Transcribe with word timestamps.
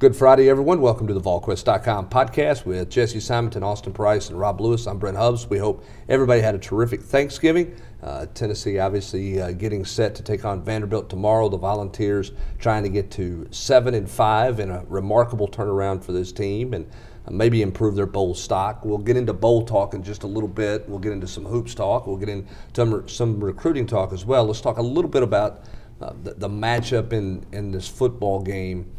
Good 0.00 0.16
Friday, 0.16 0.48
everyone. 0.48 0.80
Welcome 0.80 1.08
to 1.08 1.12
the 1.12 1.20
VolQuest.com 1.20 2.08
podcast 2.08 2.64
with 2.64 2.88
Jesse 2.88 3.20
Simonton, 3.20 3.62
Austin 3.62 3.92
Price, 3.92 4.30
and 4.30 4.40
Rob 4.40 4.58
Lewis. 4.58 4.86
I'm 4.86 4.98
Brent 4.98 5.18
Hubbs. 5.18 5.46
We 5.46 5.58
hope 5.58 5.84
everybody 6.08 6.40
had 6.40 6.54
a 6.54 6.58
terrific 6.58 7.02
Thanksgiving. 7.02 7.78
Uh, 8.02 8.24
Tennessee 8.32 8.78
obviously 8.78 9.42
uh, 9.42 9.52
getting 9.52 9.84
set 9.84 10.14
to 10.14 10.22
take 10.22 10.46
on 10.46 10.62
Vanderbilt 10.62 11.10
tomorrow. 11.10 11.50
The 11.50 11.58
Volunteers 11.58 12.32
trying 12.58 12.82
to 12.84 12.88
get 12.88 13.10
to 13.10 13.46
seven 13.50 13.92
and 13.92 14.10
five 14.10 14.58
in 14.58 14.70
a 14.70 14.86
remarkable 14.88 15.46
turnaround 15.46 16.02
for 16.02 16.12
this 16.12 16.32
team 16.32 16.72
and 16.72 16.90
uh, 17.26 17.30
maybe 17.30 17.60
improve 17.60 17.94
their 17.94 18.06
bowl 18.06 18.34
stock. 18.34 18.86
We'll 18.86 18.96
get 18.96 19.18
into 19.18 19.34
bowl 19.34 19.66
talk 19.66 19.92
in 19.92 20.02
just 20.02 20.22
a 20.22 20.26
little 20.26 20.48
bit. 20.48 20.88
We'll 20.88 20.98
get 20.98 21.12
into 21.12 21.28
some 21.28 21.44
hoops 21.44 21.74
talk. 21.74 22.06
We'll 22.06 22.16
get 22.16 22.30
into 22.30 23.06
some, 23.06 23.38
recruiting 23.38 23.86
talk 23.86 24.14
as 24.14 24.24
well. 24.24 24.46
Let's 24.46 24.62
talk 24.62 24.78
a 24.78 24.82
little 24.82 25.10
bit 25.10 25.22
about 25.22 25.64
uh, 26.00 26.14
the, 26.22 26.32
the 26.32 26.48
matchup 26.48 27.12
in, 27.12 27.44
in 27.52 27.70
this 27.70 27.86
football 27.86 28.40
game 28.40 28.90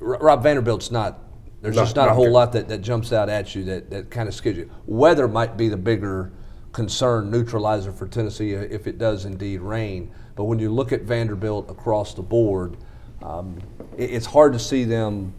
Rob 0.00 0.42
Vanderbilt's 0.42 0.90
not. 0.90 1.20
There's 1.62 1.74
not, 1.74 1.82
just 1.82 1.96
not, 1.96 2.06
not 2.06 2.12
a 2.12 2.14
whole 2.14 2.30
lot 2.30 2.52
that, 2.52 2.68
that 2.68 2.82
jumps 2.82 3.12
out 3.12 3.28
at 3.28 3.54
you 3.54 3.64
that, 3.64 3.90
that 3.90 4.10
kind 4.10 4.28
of 4.28 4.34
scares 4.34 4.56
you. 4.56 4.70
Weather 4.86 5.26
might 5.26 5.56
be 5.56 5.68
the 5.68 5.76
bigger 5.76 6.32
concern 6.72 7.30
neutralizer 7.30 7.90
for 7.90 8.06
Tennessee 8.06 8.52
if 8.52 8.86
it 8.86 8.98
does 8.98 9.24
indeed 9.24 9.62
rain. 9.62 10.10
But 10.34 10.44
when 10.44 10.58
you 10.58 10.70
look 10.70 10.92
at 10.92 11.02
Vanderbilt 11.02 11.70
across 11.70 12.12
the 12.12 12.22
board, 12.22 12.76
um, 13.22 13.58
it, 13.96 14.10
it's 14.10 14.26
hard 14.26 14.52
to 14.52 14.58
see 14.58 14.84
them, 14.84 15.32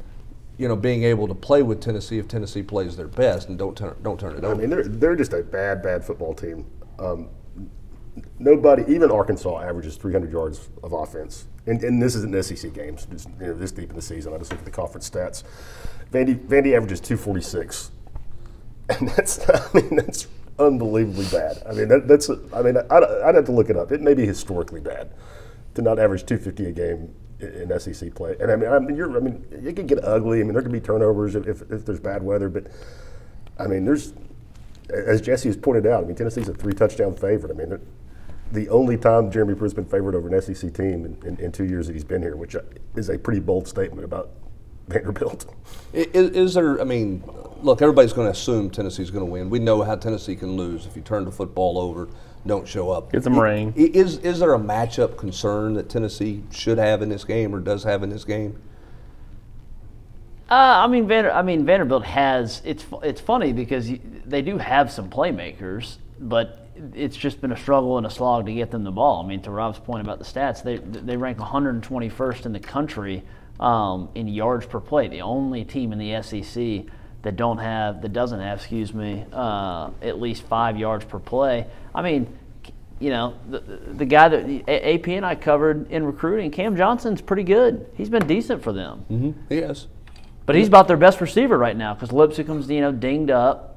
you 0.58 0.68
know, 0.68 0.76
being 0.76 1.04
able 1.04 1.28
to 1.28 1.36
play 1.36 1.62
with 1.62 1.80
Tennessee 1.80 2.18
if 2.18 2.28
Tennessee 2.28 2.64
plays 2.64 2.98
their 2.98 3.08
best 3.08 3.50
and 3.50 3.58
don't 3.58 3.78
turn 3.78 3.96
don't 4.02 4.20
turn 4.20 4.36
it 4.36 4.44
over. 4.44 4.56
I 4.56 4.58
mean, 4.58 4.70
they're 4.72 4.84
they're 4.84 5.16
just 5.16 5.34
a 5.34 5.44
bad 5.44 5.84
bad 5.84 6.04
football 6.04 6.34
team. 6.34 6.66
Um, 6.98 7.30
nobody, 8.40 8.84
even 8.92 9.12
Arkansas, 9.12 9.62
averages 9.62 9.96
300 9.98 10.32
yards 10.32 10.70
of 10.82 10.94
offense. 10.94 11.46
And, 11.68 11.84
and 11.84 12.02
this 12.02 12.16
isn't 12.16 12.44
SEC 12.44 12.74
games, 12.74 13.06
just, 13.12 13.30
you 13.40 13.48
know, 13.48 13.54
this 13.54 13.72
deep 13.72 13.90
in 13.90 13.96
the 13.96 14.02
season. 14.02 14.34
I 14.34 14.38
just 14.38 14.52
look 14.52 14.60
at 14.60 14.66
the 14.66 14.72
conference 14.72 15.10
stats. 15.10 15.44
Vandy, 16.12 16.36
Vandy 16.36 16.76
averages 16.76 17.02
246. 17.02 17.92
And 18.90 19.10
that's, 19.10 19.48
I 19.50 19.68
mean, 19.74 19.98
that's 19.98 20.28
unbelievably 20.58 21.26
bad. 21.26 21.62
I 21.68 21.74
mean, 21.74 21.90
that, 21.90 22.08
that's, 22.08 22.30
I 22.30 22.62
mean, 22.62 22.78
I'd, 22.78 23.04
I'd, 23.04 23.36
have 23.36 23.46
to 23.46 23.52
look 23.52 23.70
it 23.70 23.76
up. 23.76 23.92
It 23.92 24.02
may 24.02 24.14
be 24.14 24.26
historically 24.26 24.80
bad 24.80 25.12
to 25.76 25.82
not 25.82 26.00
average 26.00 26.26
250 26.26 26.66
a 26.66 26.72
game 26.72 27.14
in, 27.40 27.80
SEC 27.80 28.16
play. 28.16 28.36
And 28.40 28.50
I 28.50 28.56
mean, 28.56 28.70
I 28.70 28.80
mean, 28.80 28.96
you're, 28.96 29.16
I 29.16 29.20
mean, 29.20 29.46
it 29.52 29.76
can 29.76 29.88
get 29.88 30.04
ugly. 30.04 30.40
I 30.40 30.44
mean, 30.44 30.54
there 30.54 30.62
can 30.62 30.72
be 30.72 30.80
turnovers 30.80 31.36
if, 31.36 31.48
if, 31.48 31.70
if 31.70 31.86
there's 31.86 32.00
bad 32.00 32.24
weather, 32.24 32.50
but 32.50 32.68
I 33.60 33.68
mean, 33.68 33.86
there's, 33.86 34.14
as 34.90 35.22
Jesse 35.22 35.50
has 35.50 35.58
pointed 35.58 35.86
out, 35.86 36.04
I 36.04 36.08
mean, 36.08 36.16
Tennessee's 36.16 36.48
a 36.48 36.54
three 36.54 36.74
touchdown 36.74 37.14
favorite. 37.14 37.52
I 37.52 37.56
mean, 37.56 37.80
the 38.52 38.70
only 38.70 38.98
time 38.98 39.32
Jeremy 39.32 39.56
Pruitt's 39.56 39.74
been 39.74 39.86
favored 39.86 40.16
over 40.16 40.34
an 40.34 40.42
SEC 40.42 40.74
team 40.74 41.06
in, 41.06 41.18
in, 41.26 41.40
in, 41.40 41.52
two 41.52 41.66
years 41.66 41.88
that 41.88 41.94
he's 41.94 42.04
been 42.04 42.22
here, 42.22 42.36
which 42.36 42.56
is 42.96 43.10
a 43.10 43.18
pretty 43.18 43.40
bold 43.40 43.68
statement 43.68 44.06
about 44.06 44.30
Vanderbilt. 44.88 45.54
Is, 45.94 46.30
is 46.32 46.54
there, 46.54 46.80
I 46.80 46.84
mean, 46.84 47.24
look, 47.62 47.82
everybody's 47.82 48.14
going 48.14 48.28
to 48.28 48.32
assume 48.32 48.70
Tennessee's 48.70 49.12
going 49.12 49.26
to 49.26 49.32
win. 49.32 49.50
We 49.50 49.60
know 49.60 49.82
how 49.82 49.96
Tennessee 49.96 50.36
can 50.36 50.56
lose 50.56 50.86
if 50.86 50.96
you 50.96 51.02
turn 51.02 51.26
the 51.26 51.32
football 51.32 51.78
over, 51.78 52.08
don't 52.46 52.68
show 52.68 52.90
up. 52.90 53.12
Get 53.12 53.24
some 53.24 53.38
rain. 53.38 53.74
Is, 53.76 54.20
is 54.20 54.40
there 54.40 54.54
a 54.54 54.60
matchup 54.60 55.18
concern 55.18 55.74
that 55.74 55.90
Tennessee 55.90 56.44
should 56.52 56.78
have 56.78 57.02
in 57.02 57.10
this 57.10 57.26
game 57.26 57.54
or 57.54 57.60
does 57.60 57.84
have 57.84 58.04
in 58.04 58.10
this 58.10 58.24
game? 58.24 58.62
Uh, 60.50 60.86
I 60.86 60.88
mean, 60.88 61.08
Vander, 61.08 61.32
I 61.32 61.42
mean 61.42 61.66
Vanderbilt 61.66 62.06
has. 62.06 62.62
It's 62.64 62.86
it's 63.04 63.20
funny 63.20 63.52
because 63.52 63.92
they 64.26 64.42
do 64.42 64.58
have 64.58 64.90
some 64.90 65.10
playmakers, 65.10 65.98
but 66.22 66.67
it's 66.94 67.18
just 67.18 67.42
been 67.42 67.52
a 67.52 67.58
struggle 67.58 67.98
and 67.98 68.06
a 68.06 68.10
slog 68.10 68.46
to 68.46 68.54
get 68.54 68.72
them 68.72 68.84
the 68.84 68.92
ball. 68.92 69.24
I 69.24 69.28
mean, 69.28 69.42
to 69.44 69.52
Rob's 69.52 69.80
point 69.80 70.02
about 70.02 70.20
the 70.20 70.26
stats, 70.26 70.64
they 70.64 70.78
they 70.78 71.18
rank 71.18 71.38
121st 71.38 72.46
in 72.46 72.54
the 72.54 72.60
country 72.60 73.24
um, 73.60 74.10
in 74.16 74.28
yards 74.28 74.66
per 74.66 74.80
play. 74.80 75.08
The 75.08 75.22
only 75.22 75.66
team 75.66 75.92
in 75.92 76.00
the 76.00 76.22
SEC 76.22 76.86
that 77.24 77.36
don't 77.36 77.58
have 77.58 78.02
that 78.02 78.14
doesn't 78.14 78.40
have, 78.40 78.60
excuse 78.60 78.94
me, 78.94 79.26
uh, 79.34 79.90
at 80.02 80.20
least 80.20 80.44
five 80.44 80.78
yards 80.78 81.06
per 81.06 81.20
play. 81.20 81.68
I 81.94 82.02
mean, 82.02 82.38
you 83.00 83.10
know, 83.10 83.36
the, 83.50 83.60
the 83.60 84.06
guy 84.06 84.30
that 84.30 84.70
AP 84.70 85.08
and 85.10 85.26
I 85.26 85.36
covered 85.36 85.92
in 85.92 86.06
recruiting, 86.06 86.52
Cam 86.52 86.76
Johnson's 86.76 87.22
pretty 87.22 87.44
good. 87.44 87.90
He's 87.96 88.10
been 88.10 88.26
decent 88.26 88.64
for 88.64 88.74
them. 88.74 89.06
Mm-hmm. 89.12 89.32
He 89.50 89.60
is. 89.60 89.88
But 90.46 90.56
he's 90.56 90.68
about 90.70 90.88
their 90.88 90.98
best 90.98 91.20
receiver 91.20 91.58
right 91.58 91.76
now 91.76 91.94
because 91.94 92.12
Lipscomb's, 92.12 92.70
you 92.70 92.82
know, 92.82 92.92
dinged 92.92 93.30
up. 93.30 93.77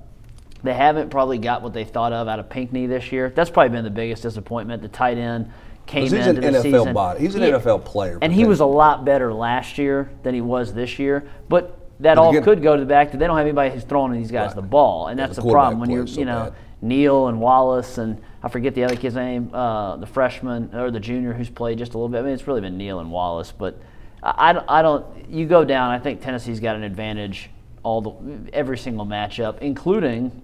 They 0.63 0.75
haven't 0.75 1.11
probably 1.11 1.39
got 1.39 1.63
what 1.63 1.73
they 1.73 1.85
thought 1.85 2.13
of 2.13 2.29
out 2.29 2.39
of 2.39 2.49
Pinkney 2.49 2.87
this 2.87 3.13
year. 3.13 3.33
That's 3.35 3.51
probably 3.51 3.71
been 3.71 3.85
the 3.85 3.91
biggest 3.91 4.23
disappointment. 4.23 4.83
The 4.83 4.89
tight 4.89 5.19
end 5.19 5.53
came 5.87 6.03
he's 6.03 6.13
into 6.13 6.47
an 6.47 6.53
the 6.53 6.59
NFL 6.59 6.63
season. 6.63 6.95
Body. 6.95 7.21
He's 7.21 7.35
an 7.35 7.43
NFL 7.43 7.85
player, 7.85 8.19
and 8.21 8.33
he 8.33 8.45
was 8.45 8.61
a 8.61 8.67
lot 8.67 9.05
better 9.05 9.33
last 9.33 9.79
year 9.79 10.11
than 10.23 10.35
he 10.35 10.41
was 10.41 10.73
this 10.75 10.99
year. 10.99 11.29
But 11.49 11.79
that 12.01 12.19
all 12.19 12.31
again, 12.31 12.45
could 12.45 12.63
go 12.63 12.75
to 12.75 12.81
the 12.81 12.87
back 12.87 13.11
that 13.13 13.19
they 13.19 13.27
don't 13.27 13.37
have 13.37 13.47
anybody 13.47 13.71
who's 13.71 13.85
throwing 13.85 14.13
these 14.13 14.31
guys 14.31 14.49
right. 14.49 14.57
the 14.57 14.63
ball, 14.63 15.09
and 15.09 15.19
that's 15.19 15.37
the, 15.37 15.43
the 15.43 15.51
problem 15.51 15.81
when 15.81 15.91
you're 15.91 16.07
so 16.07 16.21
you 16.21 16.27
know 16.27 16.45
bad. 16.45 16.55
Neal 16.83 17.29
and 17.29 17.41
Wallace 17.41 17.99
and 17.99 18.21
I 18.43 18.49
forget 18.49 18.75
the 18.75 18.85
other 18.85 18.97
kid's 18.97 19.15
name, 19.15 19.51
uh, 19.53 19.97
the 19.97 20.07
freshman 20.07 20.75
or 20.75 20.91
the 20.91 21.01
junior 21.01 21.35
who's 21.35 21.51
played 21.51 21.77
just 21.77 21.93
a 21.93 21.99
little 21.99 22.09
bit. 22.09 22.21
I 22.21 22.23
mean, 22.23 22.33
it's 22.33 22.47
really 22.47 22.63
been 22.63 22.79
Neal 22.79 23.01
and 23.01 23.11
Wallace, 23.11 23.53
but 23.53 23.79
I, 24.23 24.63
I 24.67 24.83
don't. 24.83 25.31
You 25.31 25.47
go 25.47 25.65
down. 25.65 25.91
I 25.91 25.99
think 25.99 26.23
Tennessee's 26.23 26.61
got 26.61 26.77
an 26.77 26.83
advantage 26.83 27.51
all 27.83 28.01
the 28.01 28.53
every 28.53 28.79
single 28.79 29.07
matchup, 29.07 29.59
including 29.59 30.43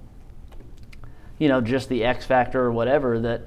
you 1.38 1.48
know, 1.48 1.60
just 1.60 1.88
the 1.88 2.04
X 2.04 2.24
factor 2.24 2.60
or 2.60 2.72
whatever, 2.72 3.20
that 3.20 3.42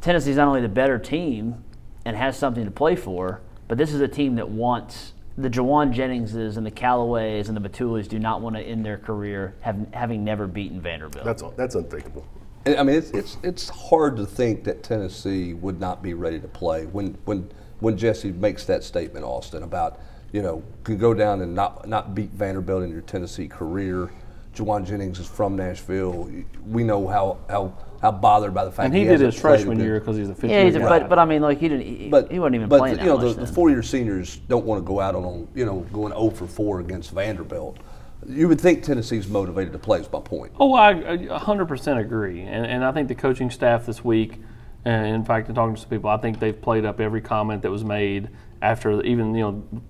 Tennessee's 0.00 0.36
not 0.36 0.48
only 0.48 0.60
the 0.60 0.68
better 0.68 0.98
team 0.98 1.62
and 2.04 2.16
has 2.16 2.36
something 2.36 2.64
to 2.64 2.70
play 2.70 2.96
for, 2.96 3.40
but 3.68 3.78
this 3.78 3.92
is 3.92 4.00
a 4.00 4.08
team 4.08 4.34
that 4.36 4.48
wants 4.48 5.12
the 5.36 5.50
Jauan 5.50 5.92
Jenningses 5.92 6.56
and 6.56 6.64
the 6.64 6.70
Callaways 6.70 7.48
and 7.48 7.56
the 7.56 7.68
Bitulis 7.68 8.06
do 8.06 8.18
not 8.18 8.40
want 8.40 8.56
to 8.56 8.62
end 8.62 8.84
their 8.84 8.98
career 8.98 9.54
have, 9.60 9.86
having 9.92 10.22
never 10.24 10.46
beaten 10.46 10.80
Vanderbilt. 10.80 11.24
That's 11.24 11.42
that's 11.56 11.74
unthinkable. 11.74 12.24
I 12.66 12.82
mean, 12.82 12.96
it's, 12.96 13.10
it's 13.10 13.36
it's 13.42 13.68
hard 13.68 14.16
to 14.16 14.26
think 14.26 14.64
that 14.64 14.82
Tennessee 14.82 15.54
would 15.54 15.80
not 15.80 16.02
be 16.02 16.14
ready 16.14 16.40
to 16.40 16.48
play 16.48 16.86
when 16.86 17.18
when 17.24 17.50
when 17.80 17.96
Jesse 17.96 18.32
makes 18.32 18.64
that 18.66 18.84
statement, 18.84 19.24
Austin, 19.24 19.62
about 19.62 20.00
you 20.32 20.40
know 20.40 20.62
can 20.84 20.98
go 20.98 21.14
down 21.14 21.42
and 21.42 21.54
not 21.54 21.88
not 21.88 22.14
beat 22.14 22.30
Vanderbilt 22.30 22.82
in 22.82 22.90
your 22.90 23.02
Tennessee 23.02 23.48
career 23.48 24.10
Jauan 24.54 24.86
Jennings 24.86 25.18
is 25.18 25.26
from 25.26 25.56
Nashville. 25.56 26.30
We 26.66 26.84
know 26.84 27.06
how 27.08 27.38
how, 27.48 27.76
how 28.00 28.12
bothered 28.12 28.54
by 28.54 28.64
the 28.64 28.70
fact. 28.70 28.86
And 28.86 28.94
he, 28.94 29.00
he 29.00 29.06
did 29.06 29.20
his 29.20 29.38
freshman 29.38 29.80
year 29.80 29.98
because 29.98 30.16
he's 30.16 30.28
a 30.28 30.34
fifth 30.34 30.50
yeah, 30.50 30.62
year. 30.62 30.78
Yeah, 30.78 30.88
but 30.88 31.08
but 31.08 31.18
I 31.18 31.24
mean, 31.24 31.42
like 31.42 31.58
he 31.58 31.68
didn't. 31.68 31.86
He, 31.86 32.08
but 32.08 32.30
he 32.30 32.38
wasn't 32.38 32.56
even 32.56 32.68
but 32.68 32.78
playing. 32.78 32.96
But 32.96 33.04
you 33.04 33.10
know, 33.10 33.16
the, 33.16 33.40
the 33.40 33.46
four-year 33.46 33.82
seniors 33.82 34.36
don't 34.36 34.64
want 34.64 34.82
to 34.82 34.86
go 34.86 35.00
out 35.00 35.14
on 35.14 35.48
you 35.54 35.66
know 35.66 35.80
going 35.92 36.12
0 36.12 36.30
for 36.30 36.46
4 36.46 36.80
against 36.80 37.10
Vanderbilt. 37.10 37.78
You 38.26 38.48
would 38.48 38.60
think 38.60 38.84
Tennessee's 38.84 39.28
motivated 39.28 39.72
to 39.72 39.78
play. 39.78 40.00
Is 40.00 40.10
my 40.10 40.20
point. 40.20 40.52
Oh, 40.58 40.74
I 40.74 40.94
100% 40.94 42.00
agree, 42.00 42.42
and 42.42 42.64
and 42.64 42.84
I 42.84 42.92
think 42.92 43.08
the 43.08 43.14
coaching 43.14 43.50
staff 43.50 43.86
this 43.86 44.04
week, 44.04 44.40
and 44.84 45.06
in 45.06 45.24
fact, 45.24 45.48
in 45.48 45.54
talking 45.54 45.74
to 45.74 45.80
some 45.80 45.90
people, 45.90 46.10
I 46.10 46.16
think 46.16 46.38
they've 46.38 46.60
played 46.60 46.84
up 46.84 47.00
every 47.00 47.20
comment 47.20 47.62
that 47.62 47.70
was 47.70 47.84
made 47.84 48.30
after 48.62 49.02
even 49.02 49.34
you 49.34 49.42
know 49.42 49.82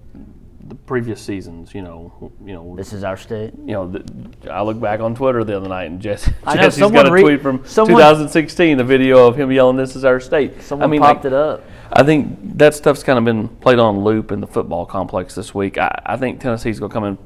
the 0.69 0.75
previous 0.75 1.21
seasons, 1.21 1.75
you 1.75 1.83
know, 1.83 2.33
you 2.45 2.53
know. 2.53 2.75
This 2.77 2.93
is 2.93 3.05
our 3.05 3.17
state. 3.17 3.55
You 3.59 3.73
know, 3.73 3.89
the, 3.89 4.53
I 4.53 4.63
look 4.63 4.81
back 4.81 5.01
on 5.01 5.15
Twitter 5.15 5.45
the 5.45 5.57
other 5.57 5.69
night, 5.69 5.85
and 5.85 6.01
Jesse, 6.01 6.33
I 6.45 6.55
know, 6.55 6.63
Jesse's 6.63 6.91
got 6.91 7.09
a 7.09 7.13
re- 7.13 7.23
tweet 7.23 7.43
from 7.43 7.65
someone, 7.67 7.97
2016, 7.97 8.81
a 8.81 8.85
video 8.85 9.27
of 9.27 9.37
him 9.37 9.51
yelling, 9.53 9.77
"This 9.77 9.97
is 9.97 10.05
our 10.05 10.21
state." 10.21 10.63
Someone 10.63 10.89
I 10.89 10.91
mean, 10.91 11.01
popped 11.01 11.25
like, 11.25 11.27
it 11.27 11.33
up. 11.33 11.65
I 11.93 12.03
think 12.03 12.59
that 12.59 12.75
stuff's 12.75 13.03
kind 13.03 13.19
of 13.19 13.25
been 13.25 13.49
played 13.49 13.79
on 13.79 14.01
loop 14.01 14.33
in 14.33 14.41
the 14.41 14.47
football 14.47 14.87
complex 14.87 15.35
this 15.35 15.55
week. 15.55 15.79
I, 15.79 16.03
I 16.07 16.17
think 16.17 16.41
Tennessee's 16.41 16.81
going 16.81 16.91
to 16.91 16.95
come 16.95 17.05
in 17.05 17.19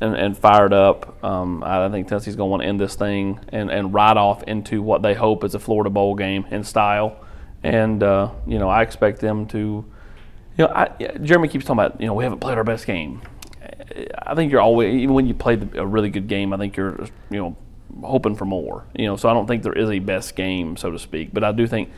and, 0.00 0.14
and 0.14 0.36
fired 0.36 0.72
up. 0.72 1.22
Um, 1.24 1.62
I 1.64 1.88
think 1.88 2.08
Tennessee's 2.08 2.36
going 2.36 2.48
to 2.48 2.50
want 2.50 2.62
to 2.62 2.68
end 2.68 2.80
this 2.80 2.94
thing 2.94 3.40
and, 3.48 3.70
and 3.70 3.92
ride 3.94 4.16
off 4.16 4.42
into 4.44 4.82
what 4.82 5.02
they 5.02 5.14
hope 5.14 5.44
is 5.44 5.54
a 5.54 5.58
Florida 5.58 5.90
Bowl 5.90 6.14
game 6.14 6.46
in 6.50 6.64
style. 6.64 7.24
And 7.62 8.02
uh, 8.02 8.30
you 8.46 8.58
know, 8.58 8.68
I 8.68 8.82
expect 8.82 9.20
them 9.20 9.46
to 9.48 9.84
you 10.56 10.64
know, 10.64 10.72
I, 10.72 10.88
Jeremy 11.22 11.48
keeps 11.48 11.64
talking 11.64 11.84
about 11.84 12.00
you 12.00 12.06
know 12.06 12.14
we 12.14 12.24
haven't 12.24 12.40
played 12.40 12.58
our 12.58 12.64
best 12.64 12.86
game. 12.86 13.22
I 14.18 14.34
think 14.34 14.52
you're 14.52 14.60
always 14.60 14.94
even 14.94 15.14
when 15.14 15.26
you 15.26 15.34
play 15.34 15.60
a 15.74 15.86
really 15.86 16.10
good 16.10 16.28
game. 16.28 16.52
I 16.52 16.56
think 16.56 16.76
you're 16.76 17.06
you 17.30 17.38
know 17.38 17.56
hoping 18.02 18.36
for 18.36 18.44
more. 18.44 18.84
You 18.94 19.06
know, 19.06 19.16
so 19.16 19.28
I 19.28 19.34
don't 19.34 19.46
think 19.46 19.62
there 19.62 19.72
is 19.72 19.90
a 19.90 19.98
best 19.98 20.36
game, 20.36 20.76
so 20.76 20.90
to 20.90 20.98
speak. 20.98 21.32
But 21.32 21.44
I 21.44 21.52
do 21.52 21.66
think 21.66 21.90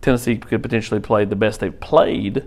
Tennessee 0.00 0.36
could 0.36 0.62
potentially 0.62 1.00
play 1.00 1.24
the 1.24 1.36
best 1.36 1.60
they've 1.60 1.78
played. 1.78 2.44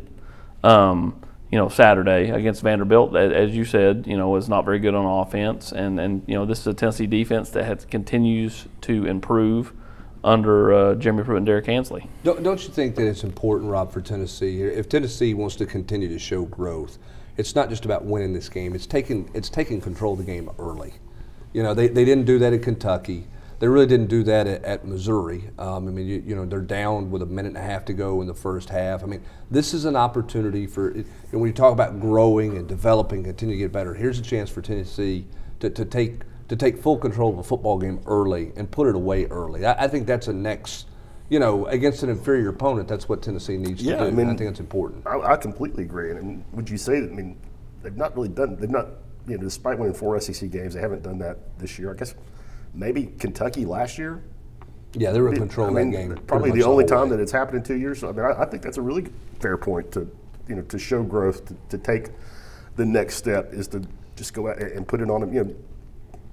Um, 0.64 1.22
you 1.52 1.58
know, 1.58 1.68
Saturday 1.68 2.30
against 2.30 2.62
Vanderbilt, 2.62 3.16
as 3.16 3.52
you 3.52 3.66
said, 3.66 4.06
you 4.08 4.16
know, 4.16 4.30
was 4.30 4.48
not 4.48 4.64
very 4.64 4.80
good 4.80 4.96
on 4.96 5.06
offense, 5.06 5.72
and 5.72 6.00
and 6.00 6.24
you 6.26 6.36
know 6.36 6.46
this 6.46 6.60
is 6.60 6.68
a 6.68 6.74
Tennessee 6.74 7.08
defense 7.08 7.50
that 7.52 7.66
has, 7.66 7.86
continues 7.86 8.68
to 8.82 9.06
improve 9.06 9.74
under 10.24 10.74
uh, 10.74 10.96
Jeremy 10.96 11.24
Pruitt 11.24 11.38
and 11.38 11.46
Derrick 11.46 11.68
Ansley. 11.68 12.08
Don't, 12.24 12.44
don't 12.44 12.62
you 12.64 12.70
think 12.70 12.96
that 12.96 13.08
it's 13.08 13.24
important, 13.24 13.72
Rob, 13.72 13.92
for 13.92 14.02
Tennessee? 14.02 14.62
If 14.62 14.88
Tennessee 14.88 15.34
wants 15.34 15.56
to 15.58 15.66
continue 15.66 16.10
to 16.10 16.20
show 16.20 16.46
growth, 16.46 16.98
it's 17.38 17.56
not 17.56 17.70
just 17.70 17.86
about 17.86 18.06
winning 18.06 18.34
this 18.34 18.50
game. 18.50 18.76
It's 18.76 18.86
taking 18.86 19.30
it's 19.34 19.50
taking 19.50 19.82
control 19.82 20.14
of 20.14 20.20
the 20.20 20.26
game 20.26 20.50
early. 20.60 20.94
You 21.54 21.64
know, 21.64 21.74
they, 21.74 21.88
they 21.88 22.06
didn't 22.06 22.26
do 22.26 22.40
that 22.40 22.54
in 22.54 22.62
Kentucky. 22.62 23.28
They 23.60 23.68
really 23.68 23.86
didn't 23.86 24.08
do 24.08 24.24
that 24.24 24.48
at, 24.48 24.64
at 24.64 24.86
Missouri. 24.86 25.50
Um, 25.60 25.88
I 25.88 25.92
mean, 25.92 26.08
you, 26.08 26.24
you, 26.26 26.36
know, 26.36 26.46
they're 26.46 26.62
down 26.62 27.12
with 27.12 27.22
a 27.22 27.28
minute 27.28 27.50
and 27.50 27.58
a 27.58 27.62
half 27.62 27.86
to 27.86 27.94
go 27.94 28.22
in 28.22 28.28
the 28.28 28.34
first 28.34 28.70
half. 28.70 29.04
I 29.04 29.06
mean, 29.06 29.24
this 29.52 29.76
is 29.76 29.86
an 29.86 29.96
opportunity 29.96 30.66
for, 30.66 30.96
you 30.96 31.06
know, 31.32 31.40
when 31.40 31.48
you 31.48 31.54
talk 31.54 31.72
about 31.72 32.00
growing 32.00 32.58
and 32.58 32.68
developing, 32.68 33.24
continue 33.24 33.56
to 33.56 33.60
get 33.60 33.72
better, 33.72 33.94
here's 33.94 34.18
a 34.18 34.24
chance 34.24 34.50
for 34.50 34.64
Tennessee 34.64 35.28
to, 35.60 35.70
to 35.70 35.86
take 35.86 36.22
to 36.52 36.58
take 36.58 36.78
full 36.78 36.98
control 36.98 37.32
of 37.32 37.38
a 37.38 37.44
football 37.44 37.78
game 37.80 38.02
early 38.06 38.52
and 38.58 38.70
put 38.70 38.86
it 38.86 38.94
away 38.94 39.24
early. 39.28 39.66
I, 39.66 39.86
I 39.86 39.88
think 39.88 40.06
that's 40.06 40.28
a 40.28 40.34
next, 40.34 40.86
you 41.30 41.40
know, 41.40 41.66
against 41.68 42.04
an 42.04 42.10
inferior 42.10 42.50
opponent, 42.50 42.90
that's 42.90 43.08
what 43.08 43.22
Tennessee 43.22 43.56
needs 43.56 43.82
yeah, 43.82 43.96
to 43.96 44.02
do. 44.02 44.08
I, 44.08 44.12
mean, 44.12 44.30
I 44.30 44.36
think 44.36 44.50
it's 44.50 44.60
important. 44.60 45.08
I, 45.08 45.18
I 45.18 45.38
completely 45.38 45.84
agree. 45.84 46.12
And 46.12 46.44
would 46.52 46.70
you 46.70 46.78
say 46.78 47.00
that, 47.00 47.10
I 47.10 47.14
mean, 47.14 47.38
they've 47.82 47.96
not 47.96 48.14
really 48.18 48.28
done, 48.28 48.58
they've 48.58 48.70
not, 48.70 48.88
you 49.30 49.38
know, 49.38 49.44
despite 49.44 49.80
winning 49.80 49.94
four 49.94 50.20
SEC 50.20 50.52
games, 50.52 50.74
they 50.74 50.82
haven't 50.82 51.04
done 51.04 51.20
that 51.20 51.38
this 51.58 51.80
year. 51.80 51.90
I 51.90 51.96
guess 51.96 52.16
maybe 52.74 53.14
Kentucky 53.18 53.64
last 53.64 53.98
year. 53.98 54.22
Yeah, 54.92 55.14
they 55.14 55.22
were 55.22 55.30
in 55.30 55.38
control 55.38 55.68
I 55.68 55.84
mean, 55.84 55.92
that 55.92 55.98
game. 55.98 56.18
Probably 56.28 56.52
the 56.52 56.64
only 56.64 56.84
time 56.84 57.04
way. 57.04 57.16
that 57.16 57.22
it's 57.22 57.32
happened 57.32 57.60
in 57.60 57.64
two 57.64 57.78
years. 57.78 58.02
So 58.02 58.10
I 58.10 58.12
mean, 58.12 58.26
I, 58.26 58.42
I, 58.42 58.46
think 58.46 58.62
that's 58.62 58.76
a 58.76 58.82
really 58.82 59.08
fair 59.40 59.56
point 59.56 59.90
to, 59.94 60.02
you 60.50 60.56
know, 60.56 60.64
to 60.64 60.78
show 60.78 61.02
growth, 61.02 61.46
to, 61.46 61.56
to 61.70 61.78
take 61.78 62.10
the 62.76 62.86
next 62.86 63.16
step 63.16 63.54
is 63.54 63.70
to 63.70 63.82
just 64.18 64.34
go 64.34 64.50
out 64.50 64.62
and 64.62 64.86
put 64.86 65.00
it 65.00 65.10
on 65.10 65.22
them. 65.22 65.34
You 65.34 65.46
know, 65.46 65.56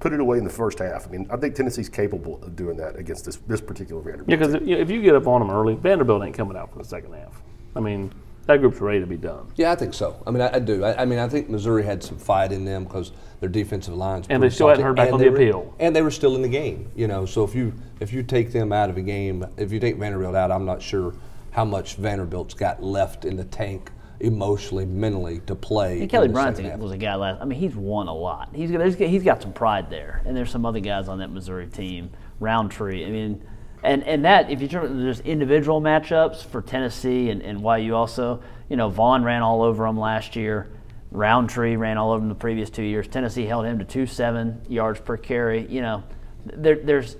put 0.01 0.13
it 0.13 0.21
away 0.21 0.39
in 0.39 0.45
the 0.45 0.51
first 0.51 0.79
half. 0.79 1.07
I 1.07 1.11
mean, 1.11 1.27
I 1.31 1.37
think 1.37 1.55
Tennessee's 1.55 1.89
capable 1.89 2.43
of 2.43 2.57
doing 2.57 2.77
that 2.77 2.97
against 2.97 3.25
this 3.25 3.37
this 3.47 3.61
particular 3.61 4.01
Vanderbilt. 4.03 4.29
Yeah, 4.29 4.37
because 4.37 4.55
if, 4.55 4.63
if 4.63 4.91
you 4.91 5.03
get 5.03 5.15
up 5.15 5.27
on 5.27 5.41
them 5.41 5.51
early, 5.51 5.75
Vanderbilt 5.75 6.23
ain't 6.25 6.37
coming 6.37 6.57
out 6.57 6.73
for 6.73 6.79
the 6.79 6.85
second 6.85 7.15
half. 7.15 7.43
I 7.75 7.81
mean, 7.81 8.13
that 8.47 8.61
group's 8.61 8.81
ready 8.81 9.01
to 9.01 9.07
be 9.07 9.17
done. 9.17 9.53
Yeah, 9.57 9.73
I 9.73 9.75
think 9.75 9.93
so. 9.93 10.23
I 10.27 10.31
mean, 10.31 10.41
I, 10.41 10.55
I 10.55 10.59
do. 10.59 10.83
I, 10.83 11.03
I, 11.03 11.05
mean, 11.05 11.19
I 11.19 11.29
think 11.29 11.51
Missouri 11.51 11.85
had 11.85 12.03
some 12.03 12.17
fight 12.17 12.51
in 12.51 12.65
them 12.65 12.85
because 12.85 13.13
their 13.41 13.49
defensive 13.49 13.95
lines 13.95 14.27
and 14.31 14.43
they 14.43 14.51
still 14.51 14.69
hadn't 14.69 14.85
heard 14.85 14.97
back 14.97 15.13
on 15.13 15.19
the 15.19 15.29
were, 15.29 15.37
appeal, 15.37 15.75
and 15.79 15.95
they 15.95 16.03
were 16.03 16.11
still 16.11 16.35
in 16.35 16.43
the 16.43 16.49
game. 16.49 16.91
You 16.97 17.09
know, 17.09 17.27
so 17.27 17.45
if 17.45 17.55
you 17.55 17.75
if 18.01 18.13
you 18.13 18.23
take 18.23 18.53
them 18.53 18.73
out 18.73 18.91
of 18.91 18.97
a 18.97 19.03
game, 19.03 19.45
if 19.57 19.73
you 19.73 19.81
take 19.81 19.97
Vanderbilt 19.97 20.35
out, 20.35 20.51
I'm 20.51 20.65
not 20.65 20.81
sure 20.81 21.15
how 21.51 21.65
much 21.65 21.97
Vanderbilt's 21.97 22.55
got 22.55 22.83
left 22.83 23.25
in 23.25 23.37
the 23.37 23.45
tank 23.45 23.91
emotionally, 24.21 24.85
mentally 24.85 25.41
to 25.47 25.55
play. 25.55 26.01
And 26.01 26.11
Kelly 26.11 26.29
Bryant 26.29 26.79
was 26.79 26.93
a 26.93 26.97
guy 26.97 27.15
last. 27.15 27.41
I 27.41 27.45
mean, 27.45 27.59
he's 27.59 27.75
won 27.75 28.09
a 28.09 28.15
lot. 28.15 28.51
He's 28.55 28.71
got, 28.71 28.87
he's 28.87 29.23
got 29.23 29.43
some 29.43 29.53
pride 29.53 29.91
there, 29.91 30.23
and 30.25 30.37
there's 30.37 30.51
some 30.51 30.67
other 30.67 30.81
guys 30.81 31.09
on 31.09 31.19
that 31.19 31.31
Missouri 31.31 31.67
team. 31.67 32.11
Rountree. 32.41 33.05
I 33.05 33.11
mean, 33.11 33.43
and 33.83 34.05
and 34.05 34.25
that 34.25 34.51
if 34.51 34.61
you 34.61 34.69
turn 34.69 35.03
there's 35.03 35.21
individual 35.21 35.81
matchups 35.81 36.45
for 36.45 36.63
Tennessee 36.63 37.31
and, 37.31 37.43
and 37.43 37.63
why 37.63 37.79
you 37.79 37.95
also. 37.95 38.43
You 38.69 38.77
know, 38.77 38.91
Vaughn 38.91 39.25
ran 39.25 39.41
all 39.41 39.63
over 39.63 39.87
them 39.87 39.99
last 39.99 40.37
year. 40.37 40.71
Rountree 41.11 41.77
ran 41.77 41.97
all 41.97 42.11
over 42.11 42.21
them 42.21 42.29
the 42.29 42.35
previous 42.35 42.69
two 42.69 42.83
years. 42.83 43.09
Tennessee 43.09 43.47
held 43.47 43.65
him 43.65 43.79
to 43.79 43.85
two 43.85 44.05
seven 44.05 44.61
yards 44.69 45.01
per 45.01 45.17
carry. 45.17 45.67
You 45.67 45.81
know, 45.81 46.05
there, 46.45 46.77
there's 46.77 47.17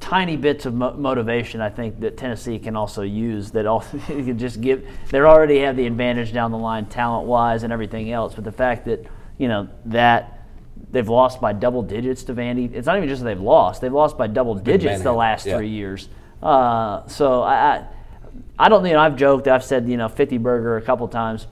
tiny 0.00 0.36
bits 0.36 0.66
of 0.66 0.74
mo- 0.74 0.94
motivation 0.94 1.60
I 1.60 1.70
think 1.70 2.00
that 2.00 2.16
Tennessee 2.16 2.58
can 2.58 2.76
also 2.76 3.02
use 3.02 3.50
that 3.52 3.66
also 3.66 3.98
can 4.06 4.38
just 4.38 4.60
give 4.60 4.86
they 5.10 5.20
already 5.20 5.60
have 5.60 5.76
the 5.76 5.86
advantage 5.86 6.32
down 6.32 6.50
the 6.50 6.58
line 6.58 6.86
talent 6.86 7.26
wise 7.26 7.62
and 7.62 7.72
everything 7.72 8.10
else 8.10 8.34
but 8.34 8.44
the 8.44 8.52
fact 8.52 8.86
that 8.86 9.06
you 9.38 9.48
know 9.48 9.68
that 9.86 10.46
they've 10.90 11.08
lost 11.08 11.40
by 11.40 11.52
double 11.52 11.82
digits 11.82 12.24
to 12.24 12.34
Vandy 12.34 12.72
it's 12.72 12.86
not 12.86 12.96
even 12.96 13.08
just 13.08 13.22
that 13.22 13.28
they've 13.28 13.40
lost 13.40 13.80
they've 13.80 13.92
lost 13.92 14.18
by 14.18 14.26
double 14.26 14.54
digits 14.54 15.02
the 15.02 15.12
last 15.12 15.46
yeah. 15.46 15.56
three 15.56 15.68
years. 15.68 16.08
Uh, 16.42 17.06
so 17.06 17.42
I, 17.42 17.54
I 17.54 17.86
I 18.58 18.68
don't 18.68 18.84
you 18.84 18.92
know 18.92 19.00
I've 19.00 19.16
joked 19.16 19.48
I've 19.48 19.64
said 19.64 19.88
you 19.88 19.96
know 19.96 20.08
50 20.08 20.38
burger 20.38 20.76
a 20.76 20.82
couple 20.82 21.06
times. 21.08 21.46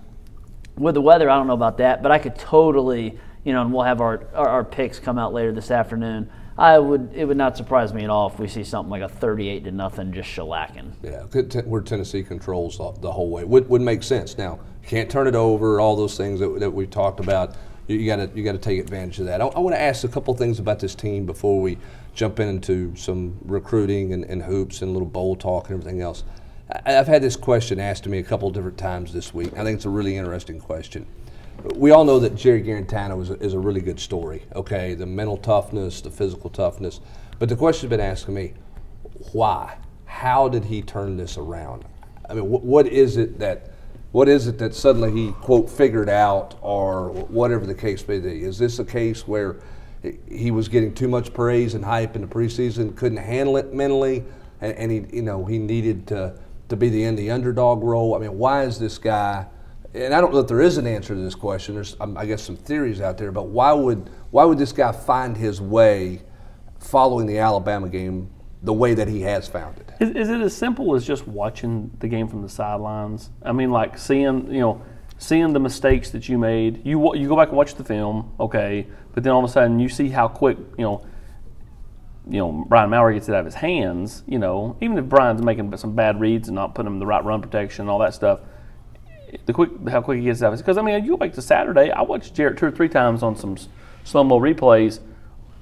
With 0.77 0.95
the 0.95 1.01
weather 1.01 1.31
I 1.31 1.37
don't 1.37 1.47
know 1.47 1.55
about 1.55 1.79
that 1.79 2.03
but 2.03 2.11
I 2.11 2.19
could 2.19 2.37
totally 2.37 3.19
you 3.45 3.53
know 3.53 3.63
and 3.63 3.73
we'll 3.73 3.85
have 3.85 4.01
our, 4.01 4.27
our, 4.35 4.49
our 4.49 4.65
picks 4.65 4.99
come 4.99 5.19
out 5.19 5.33
later 5.33 5.53
this 5.53 5.71
afternoon 5.71 6.31
I 6.57 6.79
would. 6.79 7.11
It 7.15 7.25
would 7.25 7.37
not 7.37 7.57
surprise 7.57 7.93
me 7.93 8.05
at 8.05 8.11
all 8.11 8.29
if 8.29 8.39
we 8.39 8.47
see 8.47 8.63
something 8.63 8.91
like 8.91 9.03
a 9.03 9.09
38 9.09 9.65
to 9.65 9.73
nothing, 9.73 10.13
just 10.13 10.29
shellacking. 10.29 10.93
Yeah, 11.03 11.23
where 11.63 11.81
Tennessee 11.81 12.23
controls 12.23 12.79
the 12.79 13.11
whole 13.11 13.31
way 13.31 13.45
would 13.45 13.69
would 13.69 13.83
make 13.83 14.03
sense. 14.03 14.39
Now, 14.39 14.61
you 14.83 14.89
can't 14.89 15.11
turn 15.11 15.27
it 15.27 15.35
over. 15.35 15.81
All 15.81 15.97
those 15.97 16.17
things 16.17 16.39
that, 16.41 16.61
that 16.61 16.71
we 16.71 16.87
talked 16.87 17.21
about. 17.21 17.57
You 17.87 18.07
got 18.07 18.17
to 18.17 18.31
you 18.35 18.45
got 18.45 18.53
to 18.53 18.59
take 18.59 18.81
advantage 18.81 19.19
of 19.19 19.27
that. 19.27 19.43
I, 19.43 19.47
I 19.47 19.59
want 19.59 19.75
to 19.75 19.81
ask 19.83 20.05
a 20.05 20.09
couple 20.09 20.33
things 20.35 20.59
about 20.59 20.79
this 20.79 20.95
team 20.95 21.27
before 21.27 21.61
we 21.61 21.77
jump 22.15 22.39
into 22.39 22.95
some 22.95 23.37
recruiting 23.45 24.13
and, 24.13 24.25
and 24.25 24.43
hoops 24.43 24.81
and 24.81 24.91
a 24.91 24.93
little 24.93 25.09
bowl 25.09 25.37
talk 25.37 25.69
and 25.69 25.79
everything 25.79 26.01
else. 26.01 26.25
I, 26.71 26.97
I've 26.97 27.09
had 27.09 27.21
this 27.21 27.37
question 27.37 27.81
asked 27.81 28.05
to 28.05 28.09
me 28.09 28.21
a 28.21 28.23
couple 28.23 28.49
different 28.51 28.79
times 28.79 29.13
this 29.13 29.35
week. 29.35 29.53
I 29.55 29.65
think 29.65 29.77
it's 29.77 29.85
a 29.85 29.91
really 29.91 30.17
interesting 30.17 30.61
question 30.61 31.07
we 31.75 31.91
all 31.91 32.05
know 32.05 32.19
that 32.19 32.35
Jerry 32.35 32.63
Guarantano 32.63 33.21
is 33.23 33.31
a, 33.31 33.35
is 33.35 33.55
a 33.55 33.59
really 33.59 33.81
good 33.81 33.99
story. 33.99 34.45
Okay, 34.55 34.95
the 34.95 35.07
mental 35.07 35.37
toughness, 35.37 36.01
the 36.01 36.11
physical 36.11 36.51
toughness. 36.51 37.01
But 37.39 37.49
the 37.49 37.57
question's 37.57 37.91
been 37.91 38.01
asking 38.01 38.35
me, 38.35 38.55
why? 39.33 39.79
How 40.05 40.49
did 40.49 40.65
he 40.65 40.83
turn 40.83 41.17
this 41.17 41.39
around? 41.39 41.85
I 42.29 42.35
mean, 42.35 42.45
wh- 42.45 42.65
what 42.65 42.87
is 42.87 43.17
it 43.17 43.39
that 43.39 43.71
what 44.13 44.29
is 44.29 44.47
it 44.47 44.59
that 44.59 44.75
suddenly 44.75 45.11
he 45.11 45.33
quote 45.33 45.69
figured 45.69 46.09
out, 46.09 46.57
or 46.63 47.11
whatever 47.11 47.67
the 47.67 47.75
case 47.75 48.07
may 48.07 48.21
be? 48.21 48.45
Is 48.45 48.59
this 48.59 48.79
a 48.79 48.85
case 48.85 49.27
where 49.27 49.57
he 50.29 50.51
was 50.53 50.69
getting 50.69 50.95
too 50.95 51.09
much 51.09 51.35
praise 51.35 51.75
and 51.75 51.85
hype 51.85 52.15
in 52.15 52.23
the 52.23 52.29
preseason, 52.29 52.95
couldn't 52.95 53.19
handle 53.19 53.57
it 53.57 53.75
mentally, 53.75 54.23
and, 54.61 54.73
and 54.75 54.93
he 54.93 55.17
you 55.17 55.23
know 55.23 55.45
he 55.45 55.59
needed 55.59 56.07
to 56.09 56.39
to 56.69 56.77
be 56.77 56.89
the 56.89 57.05
in 57.05 57.17
the 57.17 57.31
underdog 57.31 57.83
role? 57.83 58.15
I 58.15 58.19
mean, 58.19 58.39
why 58.39 58.63
is 58.63 58.79
this 58.79 58.99
guy? 58.99 59.47
And 59.95 60.13
I 60.13 60.21
don't 60.21 60.33
know 60.33 60.41
if 60.41 60.49
there 60.49 60.61
is 60.61 60.77
an 60.77 60.87
answer 60.87 61.15
to 61.15 61.21
this 61.21 61.37
question. 61.37 61.75
There's, 61.77 61.97
um, 62.01 62.17
I 62.17 62.27
guess, 62.27 62.43
some 62.43 62.57
theories 62.57 63.01
out 63.01 63.17
there. 63.17 63.31
But 63.31 63.47
why 63.47 63.73
would 63.73 64.11
why 64.31 64.45
would 64.45 64.59
this 64.59 64.73
guy 64.73 64.91
find 64.91 65.37
his 65.37 65.61
way 65.61 66.23
following 66.81 67.27
the 67.27 67.39
Alabama 67.39 67.89
game 67.89 68.31
the 68.63 68.73
way 68.73 68.95
that 68.95 69.07
he 69.07 69.21
has 69.23 69.47
found 69.47 69.79
it? 69.79 69.93
Is, 70.01 70.11
is 70.11 70.29
it 70.29 70.41
as 70.41 70.57
simple 70.57 70.95
as 70.95 71.07
just 71.07 71.29
watching 71.29 71.93
the 72.01 72.09
game 72.09 72.27
from 72.27 72.43
the 72.43 72.49
sidelines? 72.49 73.31
I 73.43 73.53
mean, 73.53 73.71
like 73.71 73.97
seeing 73.97 74.53
you 74.53 74.61
know 74.61 74.83
seeing 75.19 75.53
the 75.53 75.61
mistakes 75.61 76.11
that 76.11 76.29
you 76.29 76.39
made. 76.39 76.85
You 76.85 77.15
you 77.15 77.29
go 77.29 77.37
back 77.37 77.49
and 77.49 77.57
watch 77.57 77.77
the 77.77 77.85
film, 77.85 78.35
okay, 78.41 78.89
but 79.13 79.23
then 79.23 79.33
all 79.33 79.45
of 79.45 79.49
a 79.49 79.53
sudden 79.53 79.79
you 79.79 79.89
see 79.89 80.09
how 80.09 80.29
quick 80.29 80.59
you 80.77 80.85
know. 80.85 81.07
You 82.27 82.39
know, 82.39 82.65
Brian 82.67 82.89
Maurer 82.89 83.13
gets 83.13 83.29
it 83.29 83.35
out 83.35 83.41
of 83.41 83.45
his 83.45 83.55
hands. 83.55 84.23
You 84.27 84.39
know, 84.39 84.79
even 84.81 84.97
if 84.97 85.05
Brian's 85.05 85.43
making 85.43 85.77
some 85.77 85.95
bad 85.95 86.19
reads 86.19 86.49
and 86.49 86.55
not 86.55 86.75
putting 86.75 86.87
him 86.87 86.95
in 86.95 86.99
the 86.99 87.07
right 87.07 87.23
run 87.23 87.43
protection 87.43 87.83
and 87.83 87.91
all 87.91 87.99
that 87.99 88.15
stuff, 88.15 88.41
the 89.47 89.53
quick 89.53 89.71
how 89.89 90.01
quick 90.01 90.19
he 90.19 90.25
gets 90.25 90.43
out. 90.43 90.57
Because 90.57 90.79
I 90.79 90.83
mean, 90.83 91.05
you 91.05 91.17
back 91.17 91.33
to 91.35 91.43
Saturday, 91.43 91.91
I 91.91 92.03
watched 92.03 92.35
Jarrett 92.35 92.59
two 92.59 92.67
or 92.67 92.71
three 92.71 92.89
times 92.89 93.23
on 93.23 93.37
some 93.37 93.57
slow 94.05 94.25
mo 94.25 94.39
replays. 94.39 95.01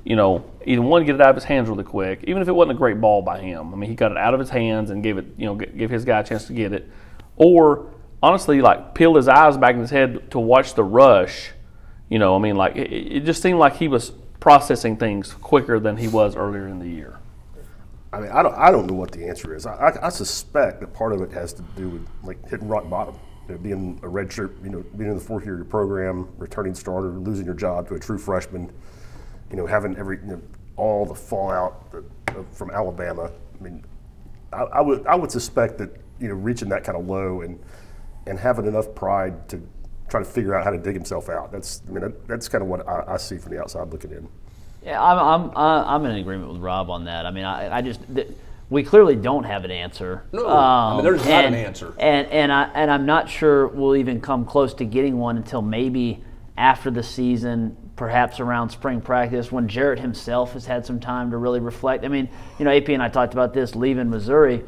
You 0.04 0.16
know, 0.16 0.44
either 0.66 0.82
one 0.82 1.04
get 1.04 1.14
it 1.14 1.20
out 1.20 1.30
of 1.30 1.36
his 1.36 1.44
hands 1.44 1.68
really 1.68 1.84
quick, 1.84 2.24
even 2.26 2.42
if 2.42 2.48
it 2.48 2.52
wasn't 2.52 2.72
a 2.72 2.78
great 2.78 3.00
ball 3.00 3.22
by 3.22 3.40
him. 3.40 3.72
I 3.72 3.76
mean, 3.76 3.88
he 3.88 3.94
got 3.94 4.10
it 4.10 4.18
out 4.18 4.34
of 4.34 4.40
his 4.40 4.50
hands 4.50 4.90
and 4.90 5.00
gave 5.02 5.16
it, 5.16 5.26
you 5.36 5.46
know, 5.46 5.54
give 5.54 5.90
his 5.90 6.04
guy 6.04 6.20
a 6.20 6.24
chance 6.24 6.46
to 6.46 6.52
get 6.52 6.72
it, 6.72 6.90
or 7.36 7.86
honestly, 8.20 8.60
like 8.60 8.94
peeled 8.94 9.16
his 9.16 9.28
eyes 9.28 9.56
back 9.56 9.74
in 9.74 9.80
his 9.80 9.90
head 9.90 10.30
to 10.32 10.40
watch 10.40 10.74
the 10.74 10.82
rush. 10.82 11.50
You 12.08 12.18
know, 12.18 12.34
I 12.34 12.40
mean, 12.40 12.56
like 12.56 12.74
it, 12.76 12.92
it 12.92 13.24
just 13.24 13.42
seemed 13.42 13.58
like 13.58 13.76
he 13.76 13.88
was 13.88 14.12
processing 14.40 14.96
things 14.96 15.32
quicker 15.34 15.78
than 15.78 15.96
he 15.96 16.08
was 16.08 16.34
earlier 16.34 16.66
in 16.66 16.80
the 16.80 16.88
year. 16.88 17.18
I 18.12 18.20
mean, 18.20 18.30
I 18.30 18.42
don't, 18.42 18.54
I 18.56 18.70
don't 18.70 18.86
know 18.88 18.94
what 18.94 19.12
the 19.12 19.26
answer 19.26 19.54
is. 19.54 19.64
I, 19.66 19.74
I, 19.74 20.06
I 20.06 20.08
suspect 20.10 20.80
that 20.80 20.92
part 20.92 21.12
of 21.12 21.22
it 21.22 21.32
has 21.32 21.52
to 21.54 21.62
do 21.76 21.88
with 21.88 22.08
like 22.24 22.48
hitting 22.48 22.68
rock 22.68 22.90
bottom 22.90 23.14
you 23.48 23.54
know, 23.54 23.60
being 23.60 24.00
a 24.02 24.06
redshirt, 24.06 24.62
you 24.62 24.70
know, 24.70 24.84
being 24.96 25.10
in 25.10 25.16
the 25.16 25.22
fourth 25.22 25.44
year 25.44 25.54
of 25.54 25.58
your 25.58 25.64
program, 25.64 26.28
returning 26.38 26.74
starter, 26.74 27.08
losing 27.08 27.44
your 27.44 27.54
job 27.54 27.88
to 27.88 27.94
a 27.94 27.98
true 27.98 28.18
freshman, 28.18 28.72
you 29.50 29.56
know, 29.56 29.66
having 29.66 29.96
every 29.96 30.18
you 30.18 30.26
know, 30.26 30.42
all 30.76 31.04
the 31.04 31.14
fallout 31.14 31.90
that, 31.92 32.04
uh, 32.28 32.42
from 32.52 32.70
Alabama. 32.70 33.30
I 33.58 33.62
mean, 33.62 33.84
I, 34.52 34.62
I, 34.62 34.80
would 34.80 35.06
I 35.06 35.14
would 35.14 35.30
suspect 35.30 35.78
that 35.78 35.90
you 36.20 36.28
know 36.28 36.34
reaching 36.34 36.68
that 36.70 36.84
kind 36.84 36.96
of 36.96 37.06
low 37.06 37.42
and 37.42 37.58
and 38.26 38.38
having 38.38 38.66
enough 38.66 38.94
pride 38.94 39.48
to 39.48 39.60
try 40.08 40.20
to 40.20 40.26
figure 40.26 40.54
out 40.54 40.64
how 40.64 40.70
to 40.70 40.78
dig 40.78 40.94
himself 40.94 41.28
out. 41.28 41.50
That's 41.50 41.82
I 41.88 41.90
mean 41.90 42.00
that, 42.02 42.28
that's 42.28 42.48
kind 42.48 42.62
of 42.62 42.68
what 42.68 42.88
I, 42.88 43.14
I, 43.14 43.16
see 43.16 43.38
from 43.38 43.52
the 43.52 43.60
outside 43.60 43.90
looking 43.90 44.12
in. 44.12 44.28
Yeah, 44.84 45.02
I'm 45.02 45.50
I'm 45.56 45.56
I'm 45.56 46.04
in 46.06 46.16
agreement 46.16 46.52
with 46.52 46.60
Rob 46.60 46.90
on 46.90 47.04
that. 47.04 47.26
I 47.26 47.30
mean, 47.30 47.44
I, 47.44 47.78
I 47.78 47.82
just. 47.82 48.00
The, 48.14 48.26
we 48.72 48.82
clearly 48.82 49.14
don't 49.14 49.44
have 49.44 49.66
an 49.66 49.70
answer. 49.70 50.24
No, 50.32 50.48
um, 50.48 50.50
I 50.50 50.90
mean, 50.90 50.98
um, 50.98 51.04
there's 51.04 51.20
and, 51.26 51.30
not 51.30 51.44
an 51.44 51.54
answer. 51.54 51.94
And 51.98 52.26
and 52.28 52.50
I 52.50 52.70
and 52.74 52.90
I'm 52.90 53.04
not 53.04 53.28
sure 53.28 53.68
we'll 53.68 53.96
even 53.96 54.20
come 54.20 54.46
close 54.46 54.72
to 54.74 54.86
getting 54.86 55.18
one 55.18 55.36
until 55.36 55.60
maybe 55.60 56.24
after 56.56 56.90
the 56.90 57.02
season, 57.02 57.76
perhaps 57.96 58.40
around 58.40 58.70
spring 58.70 59.02
practice, 59.02 59.52
when 59.52 59.68
Jarrett 59.68 59.98
himself 59.98 60.54
has 60.54 60.64
had 60.64 60.86
some 60.86 61.00
time 61.00 61.30
to 61.32 61.36
really 61.36 61.60
reflect. 61.60 62.02
I 62.02 62.08
mean, 62.08 62.30
you 62.58 62.64
know, 62.64 62.70
AP 62.74 62.88
and 62.88 63.02
I 63.02 63.10
talked 63.10 63.34
about 63.34 63.52
this 63.52 63.74
leaving 63.74 64.08
Missouri. 64.08 64.64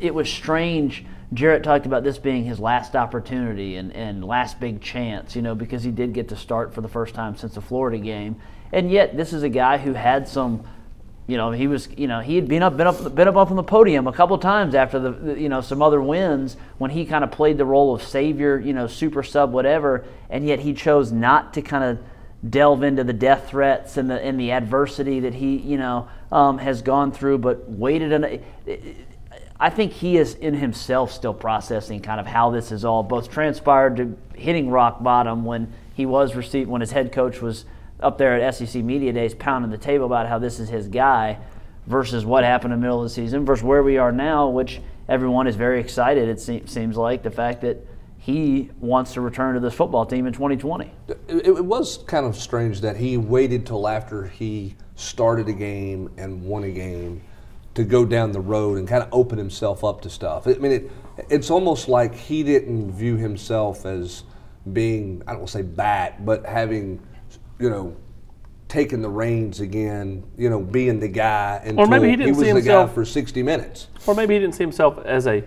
It 0.00 0.14
was 0.14 0.28
strange. 0.28 1.04
Jarrett 1.34 1.62
talked 1.62 1.84
about 1.84 2.04
this 2.04 2.16
being 2.16 2.44
his 2.44 2.58
last 2.58 2.96
opportunity 2.96 3.76
and, 3.76 3.92
and 3.92 4.24
last 4.24 4.60
big 4.60 4.80
chance, 4.80 5.36
you 5.36 5.42
know, 5.42 5.54
because 5.54 5.82
he 5.82 5.90
did 5.90 6.14
get 6.14 6.28
to 6.28 6.36
start 6.36 6.72
for 6.72 6.80
the 6.80 6.88
first 6.88 7.14
time 7.14 7.36
since 7.36 7.54
the 7.54 7.60
Florida 7.60 7.98
game. 7.98 8.36
And 8.72 8.90
yet, 8.90 9.16
this 9.16 9.32
is 9.34 9.42
a 9.42 9.48
guy 9.48 9.76
who 9.76 9.92
had 9.92 10.26
some 10.26 10.64
you 11.26 11.38
know, 11.38 11.52
he 11.52 11.66
was, 11.66 11.88
you 11.96 12.06
know, 12.06 12.20
he 12.20 12.36
had 12.36 12.48
been 12.48 12.62
up, 12.62 12.76
been 12.76 12.86
up, 12.86 13.14
been 13.14 13.28
up 13.28 13.36
on 13.36 13.56
the 13.56 13.62
podium 13.62 14.06
a 14.06 14.12
couple 14.12 14.36
times 14.36 14.74
after 14.74 14.98
the, 14.98 15.40
you 15.40 15.48
know, 15.48 15.62
some 15.62 15.80
other 15.80 16.02
wins 16.02 16.56
when 16.76 16.90
he 16.90 17.06
kind 17.06 17.24
of 17.24 17.30
played 17.30 17.56
the 17.56 17.64
role 17.64 17.94
of 17.94 18.02
savior, 18.02 18.58
you 18.58 18.74
know, 18.74 18.86
super 18.86 19.22
sub, 19.22 19.52
whatever, 19.52 20.04
and 20.28 20.46
yet 20.46 20.60
he 20.60 20.74
chose 20.74 21.10
not 21.10 21.54
to 21.54 21.62
kind 21.62 21.84
of 21.84 21.98
delve 22.50 22.82
into 22.82 23.02
the 23.04 23.12
death 23.12 23.48
threats 23.48 23.96
and 23.96 24.10
the 24.10 24.22
and 24.22 24.38
the 24.38 24.50
adversity 24.50 25.20
that 25.20 25.32
he 25.32 25.56
you 25.56 25.78
know 25.78 26.06
um, 26.30 26.58
has 26.58 26.82
gone 26.82 27.10
through, 27.10 27.38
but 27.38 27.70
waited. 27.70 28.12
And 28.12 28.42
I 29.58 29.70
think 29.70 29.92
he 29.92 30.18
is 30.18 30.34
in 30.34 30.52
himself 30.52 31.10
still 31.10 31.32
processing 31.32 32.00
kind 32.00 32.20
of 32.20 32.26
how 32.26 32.50
this 32.50 32.70
is 32.70 32.84
all 32.84 33.02
both 33.02 33.30
transpired 33.30 33.96
to 33.96 34.16
hitting 34.34 34.68
rock 34.68 35.02
bottom 35.02 35.46
when 35.46 35.72
he 35.94 36.04
was 36.04 36.34
received 36.34 36.68
when 36.68 36.82
his 36.82 36.90
head 36.90 37.12
coach 37.12 37.40
was 37.40 37.64
up 38.04 38.18
there 38.18 38.40
at 38.40 38.54
SEC 38.54 38.82
media 38.82 39.12
days 39.12 39.34
pounding 39.34 39.70
the 39.70 39.78
table 39.78 40.06
about 40.06 40.28
how 40.28 40.38
this 40.38 40.60
is 40.60 40.68
his 40.68 40.88
guy 40.88 41.38
versus 41.86 42.24
what 42.24 42.44
happened 42.44 42.72
in 42.72 42.80
the 42.80 42.82
middle 42.82 42.98
of 42.98 43.04
the 43.04 43.14
season 43.14 43.44
versus 43.44 43.64
where 43.64 43.82
we 43.82 43.98
are 43.98 44.12
now, 44.12 44.48
which 44.48 44.80
everyone 45.08 45.46
is 45.46 45.56
very 45.56 45.80
excited. 45.80 46.28
It 46.28 46.68
seems 46.68 46.96
like 46.96 47.22
the 47.22 47.30
fact 47.30 47.60
that 47.62 47.84
he 48.18 48.70
wants 48.80 49.12
to 49.14 49.20
return 49.20 49.54
to 49.54 49.60
this 49.60 49.74
football 49.74 50.06
team 50.06 50.26
in 50.26 50.32
2020. 50.32 50.90
It, 51.08 51.18
it, 51.28 51.64
was 51.64 51.98
kind 52.06 52.24
of 52.24 52.34
strange 52.36 52.80
that 52.80 52.96
he 52.96 53.18
waited 53.18 53.66
till 53.66 53.86
after 53.86 54.26
he 54.26 54.76
started 54.94 55.46
a 55.48 55.52
game 55.52 56.10
and 56.16 56.42
won 56.42 56.64
a 56.64 56.70
game 56.70 57.22
to 57.74 57.84
go 57.84 58.06
down 58.06 58.32
the 58.32 58.40
road 58.40 58.78
and 58.78 58.88
kind 58.88 59.02
of 59.02 59.10
open 59.12 59.36
himself 59.36 59.84
up 59.84 60.00
to 60.00 60.08
stuff. 60.08 60.46
I 60.46 60.54
mean, 60.54 60.72
it, 60.72 60.90
it's 61.28 61.50
almost 61.50 61.86
like 61.86 62.14
he 62.14 62.42
didn't 62.42 62.92
view 62.92 63.16
himself 63.16 63.84
as 63.84 64.22
being, 64.72 65.22
I 65.26 65.32
don't 65.32 65.40
want 65.40 65.50
to 65.50 65.58
say 65.58 65.62
back, 65.62 66.24
but 66.24 66.46
having, 66.46 67.02
you 67.58 67.70
know, 67.70 67.96
taking 68.68 69.02
the 69.02 69.08
reins 69.08 69.60
again, 69.60 70.24
you 70.36 70.50
know, 70.50 70.60
being 70.60 71.00
the 71.00 71.08
guy 71.08 71.60
until 71.64 71.84
or 71.84 71.86
maybe 71.86 72.08
he, 72.08 72.16
didn't 72.16 72.26
he 72.26 72.30
was 72.32 72.40
see 72.40 72.52
the 72.52 72.58
himself, 72.58 72.90
guy 72.90 72.94
for 72.94 73.04
60 73.04 73.42
minutes. 73.42 73.88
Or 74.06 74.14
maybe 74.14 74.34
he 74.34 74.40
didn't 74.40 74.54
see 74.54 74.64
himself 74.64 74.98
as 75.04 75.26
a 75.26 75.44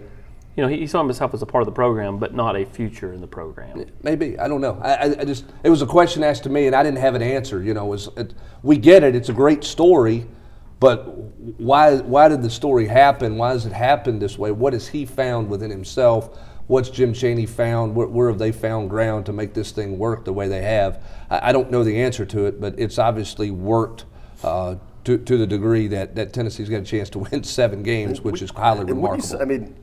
you 0.58 0.64
know, 0.64 0.70
he, 0.70 0.88
saw 0.88 1.04
himself 1.04 1.36
as 1.36 1.44
a 1.44 1.46
part 1.46 1.62
of 1.62 1.68
the 1.68 1.72
program, 1.72 2.18
but 2.18 2.34
not 2.34 2.56
a 2.56 2.66
future 2.66 3.14
in 3.14 3.22
the 3.22 3.28
program. 3.28 3.86
Maybe 4.02 4.40
I 4.40 4.48
don't 4.48 4.60
know. 4.60 4.80
I, 4.82 5.04
I 5.20 5.24
just 5.24 5.46
it 5.64 5.70
was 5.70 5.84
a 5.84 5.86
question 5.86 6.24
asked 6.24 6.44
to 6.44 6.50
me, 6.50 6.66
and 6.66 6.76
I 6.76 6.82
didn't 6.82 6.98
have 6.98 7.14
an 7.14 7.22
answer. 7.22 7.62
You 7.62 7.76
know, 7.76 7.86
it 7.86 7.90
was 7.90 8.10
it, 8.18 8.34
we 8.64 8.76
get 8.78 9.04
it. 9.04 9.16
It's 9.16 9.30
a 9.30 9.34
great 9.34 9.64
story, 9.64 10.26
but 10.80 11.06
why 11.60 11.98
why 11.98 12.28
did 12.28 12.42
the 12.42 12.50
story 12.50 12.88
happen? 12.88 13.38
Why 13.38 13.54
does 13.54 13.68
it 13.68 13.72
happen 13.72 14.18
this 14.18 14.40
way? 14.40 14.52
What 14.52 14.74
has 14.74 14.88
he 14.88 15.06
found 15.06 15.48
within 15.48 15.70
himself? 15.70 16.40
What's 16.68 16.90
Jim 16.90 17.14
Chaney 17.14 17.46
found? 17.46 17.96
Where, 17.96 18.08
where 18.08 18.28
have 18.30 18.40
they 18.40 18.52
found 18.52 18.90
ground 18.90 19.26
to 19.28 19.34
make 19.34 19.54
this 19.54 19.72
thing 19.72 19.98
work 19.98 20.26
the 20.26 20.34
way 20.34 20.48
they 20.48 20.62
have? 20.62 21.04
I, 21.30 21.50
I 21.50 21.52
don't 21.52 21.72
know 21.72 21.84
the 21.84 22.02
answer 22.02 22.26
to 22.26 22.46
it, 22.46 22.60
but 22.60 22.78
it's 22.78 23.00
obviously 23.00 23.52
worked. 23.52 24.06
Uh, 24.44 24.76
to, 25.06 25.18
to 25.18 25.38
the 25.38 25.48
degree 25.48 25.88
that, 25.88 26.16
that 26.16 26.34
Tennessee's 26.34 26.68
got 26.68 26.82
a 26.82 26.86
chance 26.86 27.10
to 27.12 27.20
win 27.32 27.42
seven 27.42 27.82
games, 27.82 28.20
which 28.22 28.42
is 28.42 28.52
highly 28.52 28.84
remarkable. 28.84 29.42
I 29.42 29.46
mean, 29.46 29.74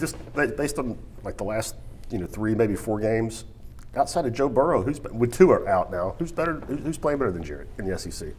just 0.00 0.16
based 0.34 0.78
on 0.78 0.98
like 1.22 1.36
the 1.36 1.44
last 1.44 1.76
you 2.10 2.18
know 2.18 2.26
three 2.26 2.54
maybe 2.54 2.74
four 2.74 2.98
games, 2.98 3.44
outside 3.94 4.26
of 4.26 4.32
Joe 4.32 4.48
Burrow, 4.48 4.82
who's 4.82 5.00
with 5.00 5.32
two 5.32 5.50
are 5.50 5.68
out 5.68 5.90
now, 5.92 6.16
who's 6.18 6.32
better? 6.32 6.54
Who's 6.54 6.98
playing 6.98 7.20
better 7.20 7.30
than 7.30 7.44
Jarrett 7.44 7.68
in 7.78 7.88
the 7.88 7.96
SEC? 7.96 8.30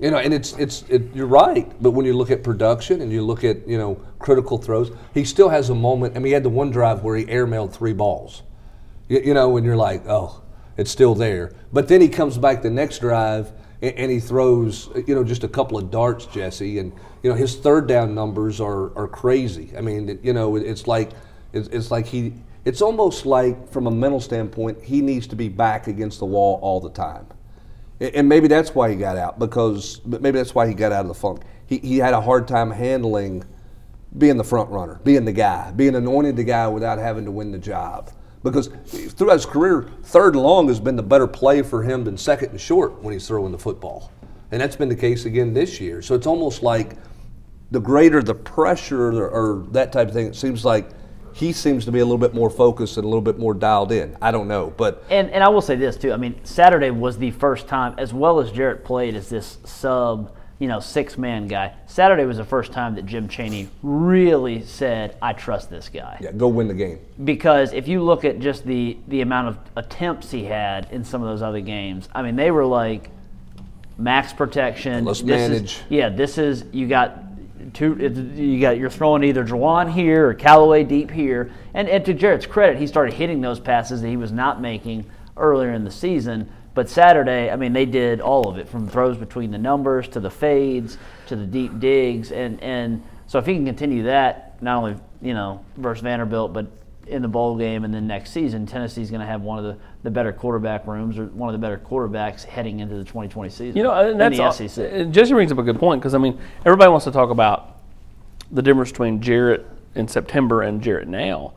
You 0.00 0.10
know, 0.10 0.18
and 0.18 0.34
it's 0.34 0.54
it's 0.54 0.82
it, 0.88 1.14
you're 1.14 1.26
right, 1.26 1.70
but 1.80 1.92
when 1.92 2.04
you 2.04 2.16
look 2.16 2.30
at 2.30 2.42
production 2.42 3.00
and 3.00 3.12
you 3.12 3.22
look 3.22 3.44
at 3.44 3.66
you 3.68 3.78
know 3.78 3.94
critical 4.18 4.58
throws, 4.58 4.90
he 5.12 5.24
still 5.24 5.48
has 5.48 5.70
a 5.70 5.74
moment. 5.74 6.16
I 6.16 6.18
mean, 6.18 6.26
he 6.26 6.32
had 6.32 6.42
the 6.42 6.48
one 6.48 6.70
drive 6.70 7.04
where 7.04 7.16
he 7.16 7.24
airmailed 7.26 7.72
three 7.72 7.92
balls. 7.92 8.42
You, 9.08 9.20
you 9.20 9.34
know, 9.34 9.56
and 9.56 9.64
you're 9.64 9.76
like, 9.76 10.02
oh, 10.08 10.42
it's 10.76 10.90
still 10.90 11.14
there. 11.14 11.52
But 11.72 11.86
then 11.86 12.00
he 12.00 12.08
comes 12.08 12.38
back 12.38 12.62
the 12.62 12.70
next 12.70 12.98
drive 12.98 13.52
and, 13.80 13.94
and 13.96 14.10
he 14.10 14.18
throws 14.18 14.88
you 15.06 15.14
know 15.14 15.22
just 15.22 15.44
a 15.44 15.48
couple 15.48 15.78
of 15.78 15.90
darts, 15.90 16.26
Jesse, 16.26 16.78
and 16.78 16.92
you 17.22 17.30
know 17.30 17.36
his 17.36 17.56
third 17.56 17.86
down 17.86 18.14
numbers 18.14 18.60
are 18.60 18.96
are 18.98 19.08
crazy. 19.08 19.72
I 19.76 19.80
mean, 19.80 20.18
you 20.22 20.32
know, 20.32 20.56
it's 20.56 20.86
like 20.86 21.10
it's, 21.52 21.68
it's 21.68 21.90
like 21.90 22.06
he. 22.06 22.34
It's 22.64 22.80
almost 22.80 23.26
like, 23.26 23.68
from 23.68 23.86
a 23.86 23.90
mental 23.90 24.20
standpoint, 24.20 24.82
he 24.82 25.02
needs 25.02 25.26
to 25.26 25.36
be 25.36 25.50
back 25.50 25.86
against 25.86 26.18
the 26.18 26.24
wall 26.24 26.58
all 26.62 26.80
the 26.80 26.88
time. 26.88 27.26
And 28.12 28.28
maybe 28.28 28.48
that's 28.48 28.74
why 28.74 28.90
he 28.90 28.96
got 28.96 29.16
out 29.16 29.38
because 29.38 30.00
maybe 30.04 30.32
that's 30.32 30.54
why 30.54 30.66
he 30.66 30.74
got 30.74 30.92
out 30.92 31.02
of 31.02 31.08
the 31.08 31.14
funk. 31.14 31.42
He, 31.66 31.78
he 31.78 31.98
had 31.98 32.12
a 32.12 32.20
hard 32.20 32.46
time 32.46 32.70
handling 32.70 33.44
being 34.18 34.36
the 34.36 34.44
front 34.44 34.70
runner, 34.70 35.00
being 35.04 35.24
the 35.24 35.32
guy, 35.32 35.72
being 35.72 35.94
anointed 35.94 36.36
the 36.36 36.44
guy 36.44 36.68
without 36.68 36.98
having 36.98 37.24
to 37.24 37.30
win 37.30 37.50
the 37.50 37.58
job. 37.58 38.10
Because 38.42 38.68
throughout 38.86 39.34
his 39.34 39.46
career, 39.46 39.88
third 40.02 40.34
and 40.34 40.42
long 40.42 40.68
has 40.68 40.78
been 40.78 40.96
the 40.96 41.02
better 41.02 41.26
play 41.26 41.62
for 41.62 41.82
him 41.82 42.04
than 42.04 42.16
second 42.18 42.50
and 42.50 42.60
short 42.60 43.02
when 43.02 43.14
he's 43.14 43.26
throwing 43.26 43.52
the 43.52 43.58
football. 43.58 44.12
And 44.52 44.60
that's 44.60 44.76
been 44.76 44.90
the 44.90 44.96
case 44.96 45.24
again 45.24 45.54
this 45.54 45.80
year. 45.80 46.02
So 46.02 46.14
it's 46.14 46.26
almost 46.26 46.62
like 46.62 46.96
the 47.70 47.80
greater 47.80 48.22
the 48.22 48.34
pressure 48.34 49.08
or, 49.08 49.28
or 49.30 49.66
that 49.72 49.92
type 49.92 50.08
of 50.08 50.14
thing, 50.14 50.26
it 50.26 50.36
seems 50.36 50.64
like 50.64 50.90
he 51.34 51.52
seems 51.52 51.84
to 51.84 51.92
be 51.92 51.98
a 51.98 52.04
little 52.04 52.18
bit 52.18 52.32
more 52.32 52.48
focused 52.48 52.96
and 52.96 53.04
a 53.04 53.08
little 53.08 53.20
bit 53.20 53.38
more 53.38 53.54
dialed 53.54 53.90
in. 53.90 54.16
I 54.22 54.30
don't 54.30 54.46
know, 54.46 54.72
but 54.76 55.04
and 55.10 55.28
and 55.30 55.42
I 55.42 55.48
will 55.48 55.60
say 55.60 55.74
this 55.74 55.96
too. 55.96 56.12
I 56.12 56.16
mean, 56.16 56.36
Saturday 56.44 56.90
was 56.90 57.18
the 57.18 57.32
first 57.32 57.66
time, 57.66 57.94
as 57.98 58.14
well 58.14 58.38
as 58.38 58.52
Jarrett 58.52 58.84
played 58.84 59.16
as 59.16 59.28
this 59.28 59.58
sub, 59.64 60.32
you 60.60 60.68
know, 60.68 60.78
six 60.78 61.18
man 61.18 61.48
guy. 61.48 61.74
Saturday 61.86 62.24
was 62.24 62.36
the 62.36 62.44
first 62.44 62.72
time 62.72 62.94
that 62.94 63.04
Jim 63.04 63.26
Chaney 63.26 63.68
really 63.82 64.62
said, 64.62 65.16
"I 65.20 65.32
trust 65.32 65.70
this 65.70 65.88
guy." 65.88 66.18
Yeah, 66.20 66.30
go 66.30 66.46
win 66.46 66.68
the 66.68 66.74
game. 66.74 67.00
Because 67.24 67.72
if 67.72 67.88
you 67.88 68.00
look 68.00 68.24
at 68.24 68.38
just 68.38 68.64
the 68.64 68.96
the 69.08 69.20
amount 69.20 69.48
of 69.48 69.58
attempts 69.74 70.30
he 70.30 70.44
had 70.44 70.86
in 70.92 71.02
some 71.04 71.20
of 71.20 71.28
those 71.28 71.42
other 71.42 71.60
games, 71.60 72.08
I 72.14 72.22
mean, 72.22 72.36
they 72.36 72.52
were 72.52 72.64
like 72.64 73.10
max 73.98 74.32
protection. 74.32 75.04
Let's 75.04 75.20
this 75.20 75.28
manage. 75.28 75.72
Is, 75.72 75.82
yeah, 75.88 76.08
this 76.10 76.38
is 76.38 76.64
you 76.72 76.86
got 76.86 77.23
two, 77.72 77.94
you 78.34 78.60
got 78.60 78.78
you're 78.78 78.90
throwing 78.90 79.24
either 79.24 79.44
Jauan 79.44 79.92
here 79.92 80.28
or 80.28 80.34
Callaway 80.34 80.84
deep 80.84 81.10
here. 81.10 81.50
And, 81.72 81.88
and 81.88 82.04
to 82.04 82.14
Jarrett's 82.14 82.46
credit, 82.46 82.78
he 82.78 82.86
started 82.86 83.14
hitting 83.14 83.40
those 83.40 83.60
passes 83.60 84.02
that 84.02 84.08
he 84.08 84.16
was 84.16 84.32
not 84.32 84.60
making 84.60 85.06
earlier 85.36 85.72
in 85.72 85.84
the 85.84 85.90
season. 85.90 86.50
But 86.74 86.88
Saturday, 86.88 87.50
I 87.50 87.56
mean, 87.56 87.72
they 87.72 87.86
did 87.86 88.20
all 88.20 88.48
of 88.48 88.58
it 88.58 88.68
from 88.68 88.88
throws 88.88 89.16
between 89.16 89.50
the 89.52 89.58
numbers 89.58 90.08
to 90.08 90.20
the 90.20 90.30
fades 90.30 90.98
to 91.28 91.36
the 91.36 91.46
deep 91.46 91.78
digs, 91.78 92.32
and 92.32 92.60
and 92.62 93.02
so 93.26 93.38
if 93.38 93.46
he 93.46 93.54
can 93.54 93.64
continue 93.64 94.04
that, 94.04 94.60
not 94.60 94.78
only 94.78 94.96
you 95.22 95.34
know 95.34 95.64
versus 95.76 96.02
Vanderbilt, 96.02 96.52
but 96.52 96.66
in 97.06 97.22
the 97.22 97.28
bowl 97.28 97.56
game 97.56 97.84
and 97.84 97.92
then 97.92 98.06
next 98.06 98.30
season, 98.30 98.66
Tennessee's 98.66 99.10
going 99.10 99.20
to 99.20 99.26
have 99.26 99.42
one 99.42 99.58
of 99.58 99.64
the, 99.64 99.76
the 100.02 100.10
better 100.10 100.32
quarterback 100.32 100.86
rooms 100.86 101.18
or 101.18 101.26
one 101.26 101.48
of 101.48 101.52
the 101.52 101.64
better 101.64 101.78
quarterbacks 101.78 102.44
heading 102.44 102.80
into 102.80 102.94
the 102.94 103.04
2020 103.04 103.50
season. 103.50 103.76
You 103.76 103.82
know, 103.82 103.92
and 103.92 104.20
that's 104.20 104.38
all, 104.38 104.52
Jesse 105.10 105.32
brings 105.32 105.52
up 105.52 105.58
a 105.58 105.62
good 105.62 105.78
point 105.78 106.00
because 106.00 106.14
I 106.14 106.18
mean, 106.18 106.38
everybody 106.64 106.90
wants 106.90 107.04
to 107.04 107.12
talk 107.12 107.30
about 107.30 107.80
the 108.50 108.62
difference 108.62 108.90
between 108.90 109.20
Jarrett 109.20 109.66
in 109.94 110.08
September 110.08 110.62
and 110.62 110.82
Jarrett 110.82 111.08
now, 111.08 111.54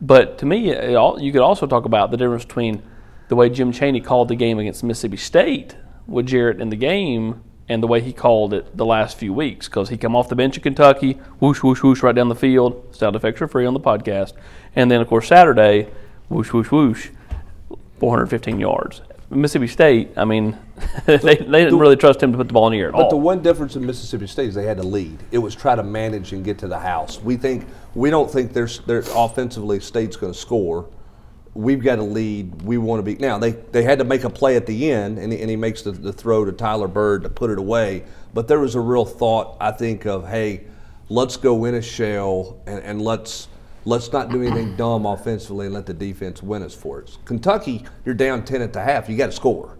but 0.00 0.38
to 0.38 0.46
me, 0.46 0.94
all, 0.94 1.20
you 1.20 1.32
could 1.32 1.42
also 1.42 1.66
talk 1.66 1.84
about 1.84 2.10
the 2.10 2.16
difference 2.16 2.44
between 2.44 2.82
the 3.28 3.36
way 3.36 3.50
Jim 3.50 3.72
Chaney 3.72 4.00
called 4.00 4.28
the 4.28 4.34
game 4.34 4.58
against 4.58 4.82
Mississippi 4.82 5.16
State 5.16 5.76
with 6.06 6.26
Jarrett 6.26 6.60
in 6.60 6.70
the 6.70 6.76
game 6.76 7.42
and 7.70 7.80
the 7.80 7.86
way 7.86 8.00
he 8.00 8.12
called 8.12 8.52
it 8.52 8.76
the 8.76 8.84
last 8.84 9.16
few 9.16 9.32
weeks 9.32 9.68
because 9.68 9.88
he 9.88 9.96
come 9.96 10.16
off 10.16 10.28
the 10.28 10.34
bench 10.34 10.56
in 10.56 10.62
Kentucky, 10.62 11.12
whoosh, 11.38 11.62
whoosh, 11.62 11.84
whoosh, 11.84 12.02
right 12.02 12.14
down 12.14 12.28
the 12.28 12.34
field. 12.34 12.84
Sound 12.90 13.14
effects 13.14 13.40
are 13.40 13.46
free 13.46 13.64
on 13.64 13.74
the 13.74 13.80
podcast. 13.80 14.32
And 14.74 14.90
then, 14.90 15.00
of 15.00 15.06
course, 15.06 15.28
Saturday, 15.28 15.88
whoosh, 16.28 16.52
whoosh, 16.52 16.72
whoosh, 16.72 17.10
415 18.00 18.58
yards. 18.58 19.02
Mississippi 19.30 19.68
State, 19.68 20.10
I 20.16 20.24
mean, 20.24 20.58
they, 21.06 21.16
they 21.16 21.36
didn't 21.36 21.78
really 21.78 21.94
trust 21.94 22.20
him 22.20 22.32
to 22.32 22.38
put 22.38 22.48
the 22.48 22.52
ball 22.52 22.66
in 22.66 22.72
the 22.72 22.80
air 22.80 22.90
But 22.90 22.98
all. 22.98 23.04
But 23.04 23.10
the 23.10 23.16
one 23.18 23.40
difference 23.40 23.76
in 23.76 23.86
Mississippi 23.86 24.26
State 24.26 24.48
is 24.48 24.56
they 24.56 24.66
had 24.66 24.78
to 24.78 24.82
lead. 24.82 25.20
It 25.30 25.38
was 25.38 25.54
try 25.54 25.76
to 25.76 25.84
manage 25.84 26.32
and 26.32 26.44
get 26.44 26.58
to 26.58 26.66
the 26.66 26.78
house. 26.80 27.20
We 27.20 27.36
think 27.36 27.68
we 27.94 28.10
don't 28.10 28.28
think 28.28 28.52
there's, 28.52 28.80
there's 28.80 29.08
offensively 29.14 29.78
State's 29.78 30.16
going 30.16 30.32
to 30.32 30.38
score 30.38 30.88
we've 31.54 31.82
got 31.82 31.96
to 31.96 32.02
lead. 32.02 32.62
We 32.62 32.78
want 32.78 33.00
to 33.00 33.02
be. 33.02 33.16
Now, 33.16 33.38
they, 33.38 33.52
they 33.52 33.82
had 33.82 33.98
to 33.98 34.04
make 34.04 34.24
a 34.24 34.30
play 34.30 34.56
at 34.56 34.66
the 34.66 34.90
end, 34.90 35.18
and 35.18 35.32
he, 35.32 35.40
and 35.40 35.50
he 35.50 35.56
makes 35.56 35.82
the, 35.82 35.92
the 35.92 36.12
throw 36.12 36.44
to 36.44 36.52
Tyler 36.52 36.88
Byrd 36.88 37.22
to 37.22 37.28
put 37.28 37.50
it 37.50 37.58
away. 37.58 38.04
But 38.32 38.48
there 38.48 38.60
was 38.60 38.74
a 38.74 38.80
real 38.80 39.04
thought, 39.04 39.56
I 39.60 39.72
think, 39.72 40.06
of, 40.06 40.28
hey, 40.28 40.64
let's 41.08 41.36
go 41.36 41.64
in 41.64 41.74
a 41.74 41.82
shell 41.82 42.60
and, 42.66 42.82
and 42.84 43.02
let's 43.02 43.48
let's 43.84 44.12
not 44.12 44.30
do 44.30 44.42
anything 44.42 44.76
dumb 44.76 45.06
offensively 45.06 45.66
and 45.66 45.74
let 45.74 45.86
the 45.86 45.94
defense 45.94 46.42
win 46.42 46.62
us 46.62 46.74
for 46.74 47.00
it. 47.00 47.16
Kentucky, 47.24 47.84
you're 48.04 48.14
down 48.14 48.44
10 48.44 48.62
at 48.62 48.72
the 48.72 48.80
half. 48.80 49.08
You 49.08 49.16
got 49.16 49.26
to 49.26 49.32
score. 49.32 49.76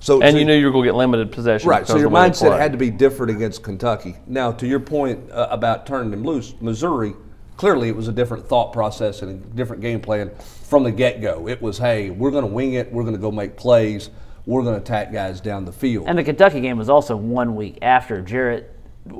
So, 0.00 0.20
and 0.20 0.34
so, 0.34 0.38
you 0.38 0.44
knew 0.44 0.54
you 0.54 0.66
were 0.66 0.72
going 0.72 0.84
to 0.84 0.88
get 0.88 0.96
limited 0.96 1.32
possession. 1.32 1.68
Right. 1.68 1.86
So 1.86 1.96
your 1.96 2.10
mindset 2.10 2.58
had 2.58 2.72
to 2.72 2.78
be 2.78 2.90
different 2.90 3.34
against 3.34 3.62
Kentucky. 3.62 4.16
Now, 4.26 4.52
to 4.52 4.66
your 4.66 4.80
point 4.80 5.30
uh, 5.30 5.46
about 5.50 5.86
turning 5.86 6.10
them 6.10 6.22
loose, 6.22 6.54
Missouri– 6.60 7.14
clearly 7.56 7.88
it 7.88 7.96
was 7.96 8.08
a 8.08 8.12
different 8.12 8.46
thought 8.46 8.72
process 8.72 9.22
and 9.22 9.30
a 9.30 9.48
different 9.56 9.82
game 9.82 10.00
plan 10.00 10.30
from 10.68 10.84
the 10.84 10.92
get 10.92 11.20
go. 11.20 11.48
It 11.48 11.60
was, 11.60 11.78
hey, 11.78 12.10
we're 12.10 12.30
going 12.30 12.46
to 12.46 12.52
wing 12.52 12.74
it, 12.74 12.92
we're 12.92 13.02
going 13.02 13.14
to 13.14 13.20
go 13.20 13.30
make 13.30 13.56
plays, 13.56 14.10
we're 14.44 14.62
going 14.62 14.74
to 14.74 14.80
attack 14.80 15.12
guys 15.12 15.40
down 15.40 15.64
the 15.64 15.72
field. 15.72 16.06
And 16.08 16.18
the 16.18 16.24
Kentucky 16.24 16.60
game 16.60 16.78
was 16.78 16.88
also 16.88 17.16
one 17.16 17.56
week 17.56 17.78
after 17.82 18.20
Jarrett. 18.22 18.72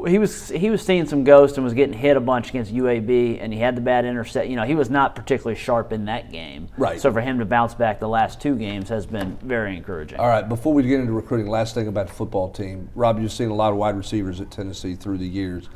He 0.08 0.18
was 0.18 0.48
he 0.48 0.68
was 0.68 0.84
seeing 0.84 1.06
some 1.06 1.22
ghosts 1.22 1.58
and 1.58 1.64
was 1.64 1.72
getting 1.72 1.96
hit 1.96 2.16
a 2.16 2.20
bunch 2.20 2.48
against 2.48 2.74
UAB, 2.74 3.38
and 3.40 3.52
he 3.52 3.60
had 3.60 3.76
the 3.76 3.80
bad 3.80 4.04
intercept. 4.04 4.48
You 4.48 4.56
know, 4.56 4.64
he 4.64 4.74
was 4.74 4.90
not 4.90 5.14
particularly 5.14 5.54
sharp 5.56 5.92
in 5.92 6.06
that 6.06 6.32
game. 6.32 6.68
Right. 6.76 7.00
So 7.00 7.12
for 7.12 7.20
him 7.20 7.38
to 7.38 7.44
bounce 7.44 7.72
back 7.72 8.00
the 8.00 8.08
last 8.08 8.40
two 8.40 8.56
games 8.56 8.88
has 8.88 9.06
been 9.06 9.36
very 9.42 9.76
encouraging. 9.76 10.18
All 10.18 10.26
right. 10.26 10.48
Before 10.48 10.74
we 10.74 10.82
get 10.82 10.98
into 10.98 11.12
recruiting, 11.12 11.46
last 11.46 11.74
thing 11.74 11.86
about 11.86 12.08
the 12.08 12.14
football 12.14 12.50
team, 12.50 12.88
Rob, 12.96 13.20
you've 13.20 13.30
seen 13.30 13.50
a 13.50 13.54
lot 13.54 13.70
of 13.70 13.78
wide 13.78 13.96
receivers 13.96 14.40
at 14.40 14.50
Tennessee 14.50 14.96
through 14.96 15.18
the 15.18 15.28
years 15.28 15.68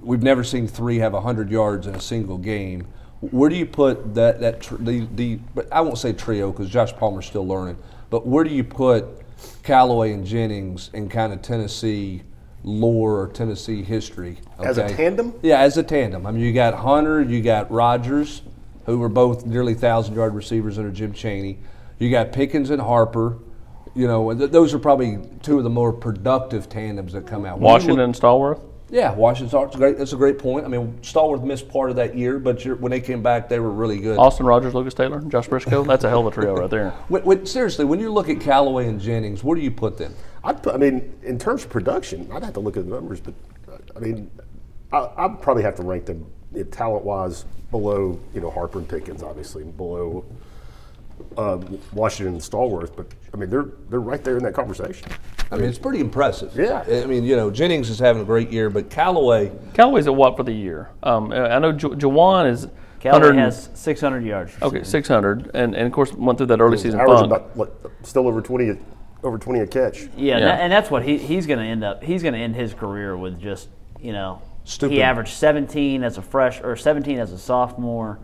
we've 0.00 0.22
never 0.22 0.44
seen 0.44 0.66
three 0.66 0.98
have 0.98 1.12
100 1.12 1.50
yards 1.50 1.86
in 1.86 1.94
a 1.94 2.00
single 2.00 2.38
game. 2.38 2.86
Where 3.20 3.50
do 3.50 3.56
you 3.56 3.66
put 3.66 4.14
that 4.14 4.40
that 4.40 4.62
tr- 4.62 4.76
the 4.76 5.06
the? 5.14 5.36
But 5.54 5.70
I 5.70 5.82
won't 5.82 5.98
say 5.98 6.12
trio 6.12 6.52
because 6.52 6.70
Josh 6.70 6.92
Palmer's 6.94 7.26
still 7.26 7.46
learning. 7.46 7.76
But 8.08 8.26
where 8.26 8.44
do 8.44 8.50
you 8.50 8.64
put 8.64 9.06
Callaway 9.62 10.12
and 10.12 10.24
Jennings 10.24 10.90
in 10.94 11.08
kind 11.08 11.32
of 11.32 11.42
Tennessee 11.42 12.22
lore 12.64 13.20
or 13.20 13.28
Tennessee 13.28 13.82
history? 13.82 14.38
Okay? 14.58 14.68
As 14.68 14.78
a 14.78 14.88
tandem? 14.88 15.34
Yeah, 15.42 15.60
as 15.60 15.76
a 15.76 15.82
tandem. 15.82 16.26
I 16.26 16.30
mean, 16.30 16.42
you 16.42 16.52
got 16.52 16.74
Hunter, 16.74 17.20
you 17.20 17.42
got 17.42 17.70
Rogers, 17.70 18.40
who 18.86 18.98
were 18.98 19.10
both 19.10 19.44
nearly 19.44 19.74
thousand 19.74 20.14
yard 20.14 20.34
receivers 20.34 20.78
under 20.78 20.90
Jim 20.90 21.12
Chaney. 21.12 21.58
You 21.98 22.10
got 22.10 22.32
Pickens 22.32 22.70
and 22.70 22.80
Harper. 22.80 23.38
You 23.94 24.06
know, 24.06 24.32
th- 24.32 24.50
those 24.50 24.72
are 24.72 24.78
probably 24.78 25.18
two 25.42 25.58
of 25.58 25.64
the 25.64 25.70
more 25.70 25.92
productive 25.92 26.70
tandems 26.70 27.12
that 27.12 27.26
come 27.26 27.44
out. 27.44 27.60
Washington 27.60 28.00
and 28.00 28.14
Stallworth. 28.14 28.62
Yeah, 28.90 29.14
Washington's 29.14 29.76
great. 29.76 29.98
That's 29.98 30.12
a 30.12 30.16
great 30.16 30.38
point. 30.38 30.64
I 30.64 30.68
mean, 30.68 30.98
Stallworth 31.02 31.44
missed 31.44 31.68
part 31.68 31.90
of 31.90 31.96
that 31.96 32.16
year, 32.16 32.38
but 32.38 32.62
when 32.80 32.90
they 32.90 33.00
came 33.00 33.22
back, 33.22 33.48
they 33.48 33.60
were 33.60 33.70
really 33.70 33.98
good. 33.98 34.18
Austin 34.18 34.46
Rogers, 34.46 34.74
Lucas 34.74 34.94
Taylor, 34.94 35.20
Josh 35.20 35.46
Briscoe. 35.46 35.84
That's 35.84 36.02
a 36.04 36.08
hell 36.08 36.26
of 36.26 36.26
a 36.26 36.30
trio 36.34 36.56
right 36.56 36.70
there. 36.70 36.90
When, 37.08 37.22
when, 37.24 37.46
seriously, 37.46 37.84
when 37.84 38.00
you 38.00 38.12
look 38.12 38.28
at 38.28 38.40
Callaway 38.40 38.88
and 38.88 39.00
Jennings, 39.00 39.42
where 39.42 39.56
do 39.56 39.62
you 39.62 39.70
put 39.70 39.96
them? 39.96 40.14
I'd 40.44 40.62
put, 40.62 40.74
I 40.74 40.78
mean, 40.78 41.18
in 41.22 41.38
terms 41.38 41.64
of 41.64 41.70
production, 41.70 42.30
I'd 42.32 42.44
have 42.44 42.54
to 42.54 42.60
look 42.60 42.76
at 42.76 42.84
the 42.84 42.94
numbers, 42.94 43.20
but 43.20 43.34
uh, 43.68 43.78
I 43.96 43.98
mean, 44.00 44.30
I, 44.92 45.26
would 45.26 45.40
probably 45.40 45.62
have 45.62 45.76
to 45.76 45.82
rank 45.82 46.06
them 46.06 46.26
you 46.52 46.64
know, 46.64 46.70
talent-wise 46.70 47.44
below, 47.70 48.18
you 48.34 48.40
know, 48.40 48.50
Harper 48.50 48.78
and 48.78 48.88
Pickens, 48.88 49.22
obviously, 49.22 49.64
below 49.64 50.24
uh, 51.36 51.58
Washington 51.92 52.34
and 52.34 52.42
Stallworth. 52.42 52.96
But 52.96 53.06
I 53.32 53.36
mean, 53.36 53.50
they're 53.50 53.68
they're 53.88 54.00
right 54.00 54.22
there 54.22 54.36
in 54.36 54.42
that 54.44 54.54
conversation. 54.54 55.08
I 55.50 55.56
mean, 55.56 55.68
it's 55.68 55.78
pretty 55.78 56.00
impressive. 56.00 56.54
Yeah. 56.56 56.84
I 56.86 57.06
mean, 57.06 57.24
you 57.24 57.34
know, 57.34 57.50
Jennings 57.50 57.90
is 57.90 57.98
having 57.98 58.22
a 58.22 58.24
great 58.24 58.50
year, 58.50 58.70
but 58.70 58.88
Callaway. 58.88 59.50
Callaway's 59.74 60.06
at 60.06 60.14
what 60.14 60.36
for 60.36 60.44
the 60.44 60.52
year? 60.52 60.90
Um, 61.02 61.32
I 61.32 61.58
know 61.58 61.72
J- 61.72 61.88
Jauan 61.88 62.50
is. 62.50 62.68
Callaway 63.00 63.34
has 63.36 63.70
600 63.72 64.24
yards. 64.24 64.52
Okay, 64.60 64.84
600, 64.84 65.52
and, 65.54 65.74
and 65.74 65.86
of 65.86 65.92
course 65.92 66.12
went 66.12 66.36
through 66.36 66.48
that 66.48 66.60
early 66.60 66.76
season 66.76 67.00
funk. 67.04 67.24
About, 67.24 67.56
what, 67.56 67.74
still 68.02 68.28
over 68.28 68.42
20, 68.42 68.78
over 69.22 69.38
20 69.38 69.60
a 69.60 69.66
catch. 69.66 70.02
Yeah, 70.02 70.36
yeah. 70.36 70.40
That, 70.40 70.60
and 70.60 70.70
that's 70.70 70.90
what 70.90 71.02
he, 71.02 71.16
he's 71.16 71.46
going 71.46 71.60
to 71.60 71.64
end 71.64 71.82
up. 71.82 72.04
He's 72.04 72.22
going 72.22 72.34
to 72.34 72.40
end 72.40 72.54
his 72.56 72.74
career 72.74 73.16
with 73.16 73.40
just 73.40 73.70
you 74.00 74.12
know. 74.12 74.42
Stupid. 74.64 74.94
He 74.94 75.02
averaged 75.02 75.32
17 75.32 76.04
as 76.04 76.18
a 76.18 76.22
fresh 76.22 76.60
or 76.60 76.76
17 76.76 77.18
as 77.18 77.32
a 77.32 77.38
sophomore 77.38 78.20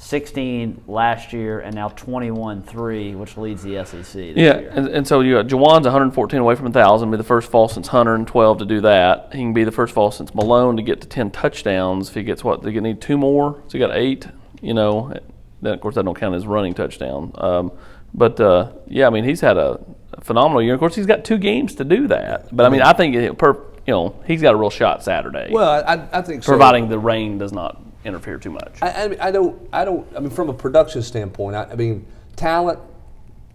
16 0.00 0.84
last 0.88 1.34
year, 1.34 1.60
and 1.60 1.74
now 1.74 1.90
21-3, 1.90 3.16
which 3.18 3.36
leads 3.36 3.62
the 3.62 3.84
SEC. 3.84 4.32
yeah, 4.34 4.52
and, 4.52 4.88
and, 4.88 5.06
so 5.06 5.20
you 5.20 5.34
got 5.34 5.46
Jauan's 5.46 5.84
114 5.84 6.40
away 6.40 6.54
from 6.54 6.64
1,000, 6.64 7.10
be 7.10 7.18
the 7.18 7.22
first 7.22 7.50
fall 7.50 7.68
since 7.68 7.88
Hunter 7.88 8.14
and 8.14 8.26
12 8.26 8.60
to 8.60 8.64
do 8.64 8.80
that. 8.80 9.28
He 9.32 9.40
can 9.40 9.52
be 9.52 9.62
the 9.62 9.70
first 9.70 9.92
fall 9.92 10.10
since 10.10 10.34
Malone 10.34 10.78
to 10.78 10.82
get 10.82 11.02
to 11.02 11.06
10 11.06 11.30
touchdowns. 11.32 12.08
If 12.08 12.14
he 12.14 12.22
gets 12.22 12.42
what, 12.42 12.62
they 12.62 12.72
need 12.72 13.02
two 13.02 13.18
more, 13.18 13.62
so 13.66 13.72
he 13.72 13.78
got 13.78 13.94
eight. 13.94 14.26
You 14.62 14.72
know, 14.72 15.12
then 15.60 15.74
of 15.74 15.80
course 15.80 15.94
that 15.96 16.04
don't 16.06 16.18
count 16.18 16.34
as 16.34 16.46
running 16.46 16.72
touchdown. 16.72 17.32
Um, 17.34 17.72
but 18.14 18.40
uh, 18.40 18.72
yeah, 18.86 19.06
I 19.06 19.10
mean 19.10 19.24
he's 19.24 19.40
had 19.40 19.56
a, 19.56 19.80
a, 20.12 20.20
phenomenal 20.22 20.62
year. 20.62 20.74
Of 20.74 20.80
course, 20.80 20.94
he's 20.94 21.06
got 21.06 21.24
two 21.24 21.38
games 21.38 21.74
to 21.76 21.84
do 21.84 22.08
that. 22.08 22.54
But 22.54 22.66
I 22.66 22.68
mean, 22.68 22.82
I 22.82 22.92
think 22.92 23.14
it, 23.14 23.38
per, 23.38 23.52
you 23.86 23.94
know 23.94 24.22
he's 24.26 24.42
got 24.42 24.54
a 24.54 24.56
real 24.58 24.70
shot 24.70 25.02
Saturday. 25.02 25.48
Well, 25.50 25.82
I, 25.86 26.18
I 26.18 26.22
think 26.22 26.44
providing 26.44 26.86
so. 26.86 26.90
the 26.90 26.98
rain 26.98 27.38
does 27.38 27.52
not 27.52 27.80
interfere 28.04 28.38
too 28.38 28.50
much. 28.50 28.78
I, 28.82 28.88
I, 28.88 29.28
I, 29.28 29.30
don't. 29.30 29.68
I 29.72 29.84
don't. 29.84 30.06
I 30.16 30.20
mean, 30.20 30.30
from 30.30 30.48
a 30.48 30.54
production 30.54 31.02
standpoint, 31.02 31.56
I, 31.56 31.64
I 31.64 31.74
mean, 31.74 32.06
talent. 32.36 32.78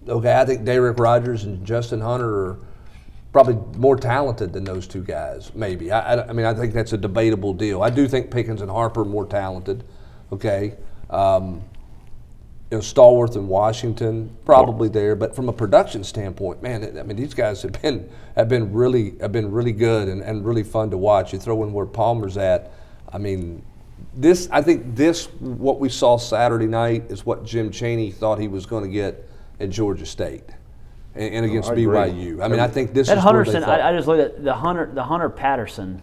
Okay, 0.07 0.33
I 0.33 0.45
think 0.45 0.61
Da'Rick 0.61 0.99
Rogers 0.99 1.45
and 1.45 1.65
Justin 1.65 1.99
Hunter 1.99 2.29
are 2.29 2.59
probably 3.33 3.55
more 3.77 3.97
talented 3.97 4.53
than 4.53 4.63
those 4.63 4.87
two 4.87 5.03
guys. 5.03 5.51
Maybe. 5.55 5.91
I, 5.91 6.29
I, 6.29 6.31
mean, 6.31 6.45
I 6.45 6.53
think 6.53 6.73
that's 6.73 6.93
a 6.93 6.97
debatable 6.97 7.53
deal. 7.53 7.81
I 7.81 7.89
do 7.89 8.07
think 8.07 8.31
Pickens 8.31 8.61
and 8.61 8.69
Harper 8.69 9.01
are 9.01 9.05
more 9.05 9.25
talented. 9.25 9.83
Okay. 10.31 10.75
Um, 11.09 11.61
you 12.71 12.77
know, 12.77 12.81
Stallworth 12.81 13.35
and 13.35 13.47
Washington 13.47 14.35
probably 14.45 14.89
there, 14.89 15.15
but 15.15 15.35
from 15.35 15.49
a 15.49 15.53
production 15.53 16.03
standpoint, 16.03 16.63
man, 16.63 16.97
I 16.97 17.03
mean, 17.03 17.15
these 17.17 17.33
guys 17.33 17.61
have 17.61 17.79
been 17.81 18.09
have 18.35 18.49
been 18.49 18.73
really 18.73 19.17
have 19.19 19.31
been 19.31 19.51
really 19.51 19.71
good 19.71 20.07
and, 20.07 20.21
and 20.21 20.45
really 20.45 20.63
fun 20.63 20.89
to 20.91 20.97
watch. 20.97 21.33
You 21.33 21.39
throw 21.39 21.63
in 21.63 21.73
where 21.73 21.85
Palmer's 21.85 22.37
at. 22.37 22.71
I 23.11 23.17
mean, 23.17 23.63
this 24.13 24.47
I 24.51 24.61
think 24.61 24.95
this 24.95 25.25
what 25.39 25.79
we 25.79 25.89
saw 25.89 26.17
Saturday 26.17 26.67
night 26.67 27.05
is 27.09 27.25
what 27.25 27.45
Jim 27.45 27.71
Chaney 27.71 28.11
thought 28.11 28.39
he 28.39 28.47
was 28.47 28.65
going 28.65 28.83
to 28.83 28.89
get 28.89 29.27
at 29.59 29.69
Georgia 29.69 30.05
State 30.05 30.43
and, 31.15 31.33
and 31.33 31.45
against 31.45 31.69
oh, 31.69 31.75
BYU. 31.75 32.43
I 32.43 32.47
mean, 32.47 32.59
I 32.59 32.67
think 32.67 32.93
this 32.93 33.07
that 33.07 33.17
is 33.17 33.23
Hunterson. 33.23 33.63
I, 33.63 33.89
I, 33.89 33.95
just 33.95 34.07
looked 34.07 34.21
at 34.21 34.43
the 34.43 34.53
Hunter 34.53 34.89
the 34.93 35.03
Hunter 35.03 35.29
Patterson 35.29 36.01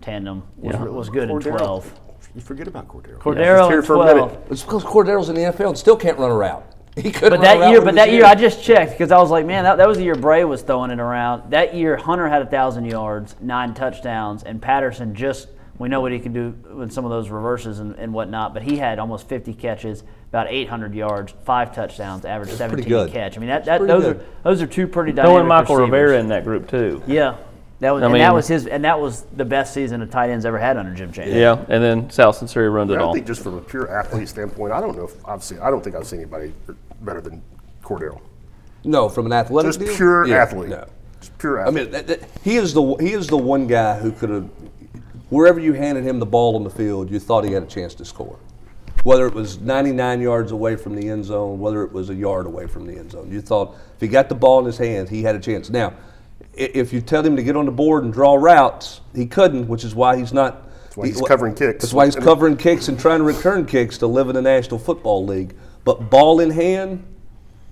tandem 0.00 0.42
was, 0.56 0.74
yeah. 0.74 0.82
was 0.84 1.08
good 1.08 1.28
Cordarrelle. 1.28 1.46
in 1.46 1.56
twelve. 1.58 2.00
You 2.34 2.40
forget 2.42 2.68
about 2.68 2.88
Cordarrelle. 2.88 3.18
Cordarrelle 3.18 3.70
yeah, 3.70 3.76
in 3.76 3.82
twelve. 3.82 4.46
It's 4.50 4.62
because 4.62 4.84
Cordarrelle's 4.84 5.28
in 5.30 5.34
the 5.34 5.42
NFL 5.42 5.68
and 5.68 5.78
still 5.78 5.96
can't 5.96 6.18
run 6.18 6.30
a 6.30 6.36
route. 6.36 6.64
He 6.96 7.12
could. 7.12 7.28
But 7.28 7.42
that 7.42 7.70
year, 7.70 7.82
but 7.82 7.94
that 7.96 8.10
year, 8.10 8.24
I 8.24 8.34
just 8.34 8.64
checked 8.64 8.92
because 8.92 9.12
I 9.12 9.18
was 9.18 9.30
like, 9.30 9.44
man, 9.44 9.64
that, 9.64 9.76
that 9.76 9.86
was 9.86 9.98
the 9.98 10.04
year 10.04 10.14
Bray 10.14 10.44
was 10.44 10.62
throwing 10.62 10.90
it 10.90 10.98
around. 10.98 11.50
That 11.50 11.74
year, 11.74 11.94
Hunter 11.98 12.26
had 12.26 12.40
a 12.40 12.46
thousand 12.46 12.86
yards, 12.86 13.36
nine 13.38 13.74
touchdowns, 13.74 14.44
and 14.44 14.62
Patterson 14.62 15.14
just 15.14 15.48
we 15.78 15.88
know 15.88 16.00
what 16.00 16.12
he 16.12 16.18
can 16.18 16.32
do 16.32 16.54
with 16.74 16.92
some 16.92 17.04
of 17.04 17.10
those 17.10 17.28
reverses 17.28 17.80
and, 17.80 17.94
and 17.96 18.12
whatnot, 18.12 18.54
but 18.54 18.62
he 18.62 18.76
had 18.76 18.98
almost 18.98 19.28
50 19.28 19.54
catches, 19.54 20.02
about 20.28 20.48
800 20.48 20.94
yards, 20.94 21.34
five 21.44 21.74
touchdowns, 21.74 22.24
average 22.24 22.50
17 22.50 23.10
catch. 23.10 23.36
I 23.36 23.40
mean, 23.40 23.48
that, 23.48 23.64
that 23.66 23.86
those 23.86 24.04
good. 24.04 24.16
are 24.16 24.24
those 24.42 24.62
are 24.62 24.66
two 24.66 24.86
pretty 24.86 25.12
dynamic. 25.12 25.46
Throwing 25.46 25.48
Mychal 25.48 25.60
receivers. 25.60 25.90
Rivera 25.90 26.20
in 26.20 26.28
that 26.28 26.44
group 26.44 26.68
too. 26.68 27.02
Yeah, 27.06 27.36
that 27.80 27.90
was 27.90 28.02
I 28.02 28.06
and 28.06 28.14
mean, 28.14 28.22
that 28.22 28.34
was 28.34 28.48
his 28.48 28.66
and 28.66 28.84
that 28.84 29.00
was 29.00 29.22
the 29.34 29.44
best 29.44 29.74
season 29.74 30.00
a 30.00 30.06
tight 30.06 30.30
end's 30.30 30.46
ever 30.46 30.58
had 30.58 30.76
under 30.78 30.94
Jim 30.94 31.12
Chaney. 31.12 31.38
Yeah, 31.38 31.64
and 31.68 31.82
then 31.82 32.08
Sal 32.10 32.32
Sunseri 32.32 32.72
runs 32.72 32.90
it 32.90 32.98
all. 32.98 33.10
I 33.10 33.14
think 33.14 33.26
just 33.26 33.42
from 33.42 33.58
a 33.58 33.60
pure 33.60 33.94
athlete 33.94 34.28
standpoint, 34.28 34.72
I 34.72 34.80
don't 34.80 34.96
know 34.96 35.04
if 35.04 35.28
I've 35.28 35.44
seen. 35.44 35.58
I 35.58 35.70
don't 35.70 35.84
think 35.84 35.94
I've 35.94 36.06
seen 36.06 36.20
anybody 36.20 36.54
better 37.02 37.20
than 37.20 37.42
Cordarrelle. 37.82 38.20
No, 38.84 39.08
from 39.08 39.26
an 39.26 39.32
athletic. 39.32 39.68
Just 39.68 39.80
deal? 39.80 39.94
pure 39.94 40.26
yeah, 40.26 40.42
athlete. 40.42 40.70
No. 40.70 40.86
Just 41.20 41.36
pure 41.38 41.60
athlete. 41.60 41.80
I 41.80 41.84
mean, 41.84 41.92
that, 41.92 42.06
that, 42.06 42.28
he 42.42 42.56
is 42.56 42.72
the 42.72 42.94
he 43.00 43.12
is 43.12 43.26
the 43.26 43.36
one 43.36 43.66
guy 43.66 43.98
who 43.98 44.10
could 44.10 44.30
have 44.30 44.48
wherever 45.28 45.60
you 45.60 45.72
handed 45.72 46.04
him 46.04 46.18
the 46.18 46.26
ball 46.26 46.56
on 46.56 46.64
the 46.64 46.70
field, 46.70 47.10
you 47.10 47.18
thought 47.18 47.44
he 47.44 47.52
had 47.52 47.62
a 47.62 47.66
chance 47.66 47.94
to 47.94 48.04
score. 48.04 48.38
Whether 49.04 49.26
it 49.26 49.34
was 49.34 49.60
99 49.60 50.20
yards 50.20 50.52
away 50.52 50.76
from 50.76 50.96
the 50.96 51.08
end 51.08 51.24
zone, 51.24 51.60
whether 51.60 51.84
it 51.84 51.92
was 51.92 52.10
a 52.10 52.14
yard 52.14 52.46
away 52.46 52.66
from 52.66 52.86
the 52.86 52.98
end 52.98 53.12
zone, 53.12 53.30
you 53.30 53.40
thought 53.40 53.76
if 53.94 54.00
he 54.00 54.08
got 54.08 54.28
the 54.28 54.34
ball 54.34 54.60
in 54.60 54.66
his 54.66 54.78
hands, 54.78 55.10
he 55.10 55.22
had 55.22 55.36
a 55.36 55.38
chance. 55.38 55.70
Now, 55.70 55.94
if 56.54 56.92
you 56.92 57.00
tell 57.00 57.24
him 57.24 57.36
to 57.36 57.42
get 57.42 57.56
on 57.56 57.66
the 57.66 57.72
board 57.72 58.04
and 58.04 58.12
draw 58.12 58.34
routes, 58.34 59.00
he 59.14 59.26
couldn't, 59.26 59.68
which 59.68 59.84
is 59.84 59.94
why 59.94 60.16
he's 60.16 60.32
not. 60.32 60.68
That's 60.84 60.96
why 60.96 61.06
he's 61.06 61.20
he, 61.20 61.26
covering 61.26 61.54
kicks. 61.54 61.82
That's 61.82 61.92
why 61.92 62.06
he's 62.06 62.16
covering 62.16 62.56
kicks 62.56 62.88
and 62.88 62.98
trying 62.98 63.18
to 63.18 63.24
return 63.24 63.66
kicks 63.66 63.98
to 63.98 64.06
live 64.06 64.28
in 64.28 64.34
the 64.34 64.42
National 64.42 64.78
Football 64.78 65.24
League. 65.24 65.54
But 65.84 66.10
ball 66.10 66.40
in 66.40 66.50
hand, 66.50 67.04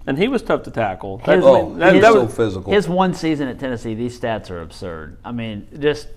and 0.06 0.18
he 0.18 0.28
was 0.28 0.42
tough 0.42 0.62
to 0.64 0.70
tackle. 0.70 1.18
His, 1.18 1.42
oh, 1.42 1.74
that, 1.76 2.00
that 2.00 2.14
was 2.14 2.30
so 2.30 2.36
physical. 2.36 2.72
His 2.72 2.88
one 2.88 3.14
season 3.14 3.48
at 3.48 3.58
Tennessee, 3.58 3.94
these 3.94 4.18
stats 4.18 4.50
are 4.50 4.60
absurd. 4.60 5.16
I 5.24 5.32
mean, 5.32 5.66
just 5.80 6.08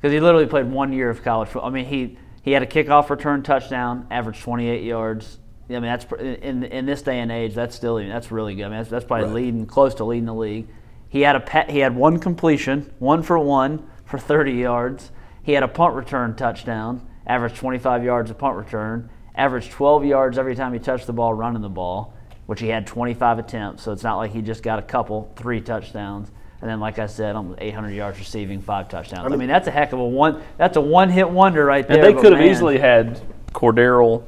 because 0.00 0.12
he 0.12 0.20
literally 0.20 0.46
played 0.46 0.66
one 0.66 0.92
year 0.92 1.10
of 1.10 1.22
college 1.22 1.48
football. 1.48 1.68
I 1.68 1.72
mean, 1.72 1.84
he 1.84 2.18
he 2.42 2.52
had 2.52 2.62
a 2.62 2.66
kickoff 2.66 3.10
return 3.10 3.42
touchdown, 3.42 4.06
averaged 4.10 4.42
28 4.42 4.82
yards. 4.82 5.38
I 5.68 5.74
mean, 5.74 5.82
that's 5.82 6.06
in 6.18 6.64
in 6.64 6.86
this 6.86 7.02
day 7.02 7.20
and 7.20 7.30
age, 7.30 7.54
that's 7.54 7.76
still 7.76 7.96
that's 7.96 8.32
really 8.32 8.54
good. 8.54 8.64
I 8.64 8.68
mean, 8.68 8.78
that's, 8.78 8.90
that's 8.90 9.04
probably 9.04 9.26
right. 9.26 9.34
leading 9.34 9.66
close 9.66 9.94
to 9.96 10.04
leading 10.04 10.26
the 10.26 10.34
league. 10.34 10.68
He 11.08 11.20
had 11.20 11.36
a 11.36 11.40
pet, 11.40 11.70
he 11.70 11.80
had 11.80 11.94
one 11.94 12.18
completion, 12.18 12.92
one 12.98 13.22
for 13.22 13.38
one 13.38 13.86
for 14.04 14.18
30 14.18 14.52
yards. 14.52 15.10
He 15.42 15.52
had 15.52 15.62
a 15.62 15.68
punt 15.68 15.94
return 15.94 16.34
touchdown, 16.36 17.06
averaged 17.26 17.56
25 17.56 18.04
yards 18.04 18.30
a 18.30 18.34
punt 18.34 18.56
return, 18.56 19.10
averaged 19.34 19.72
12 19.72 20.04
yards 20.04 20.38
every 20.38 20.54
time 20.54 20.72
he 20.72 20.78
touched 20.78 21.06
the 21.06 21.12
ball 21.12 21.34
running 21.34 21.62
the 21.62 21.68
ball, 21.68 22.14
which 22.46 22.60
he 22.60 22.68
had 22.68 22.86
25 22.86 23.40
attempts. 23.40 23.82
So 23.82 23.92
it's 23.92 24.02
not 24.02 24.16
like 24.16 24.32
he 24.32 24.40
just 24.40 24.62
got 24.62 24.78
a 24.78 24.82
couple, 24.82 25.32
three 25.36 25.60
touchdowns. 25.60 26.30
And 26.60 26.68
then, 26.68 26.78
like 26.78 26.98
I 26.98 27.06
said, 27.06 27.36
almost 27.36 27.58
800 27.60 27.90
yards 27.90 28.18
receiving, 28.18 28.60
five 28.60 28.88
touchdowns. 28.88 29.20
I 29.20 29.24
mean, 29.24 29.32
I 29.32 29.36
mean, 29.36 29.48
that's 29.48 29.66
a 29.66 29.70
heck 29.70 29.92
of 29.92 29.98
a 29.98 30.04
one. 30.04 30.42
That's 30.58 30.76
a 30.76 30.80
one-hit 30.80 31.30
wonder 31.30 31.64
right 31.64 31.86
there. 31.86 32.04
And 32.04 32.16
they 32.16 32.20
could 32.20 32.32
have 32.32 32.42
easily 32.42 32.78
had 32.78 33.20
Cordarrelle, 33.52 34.22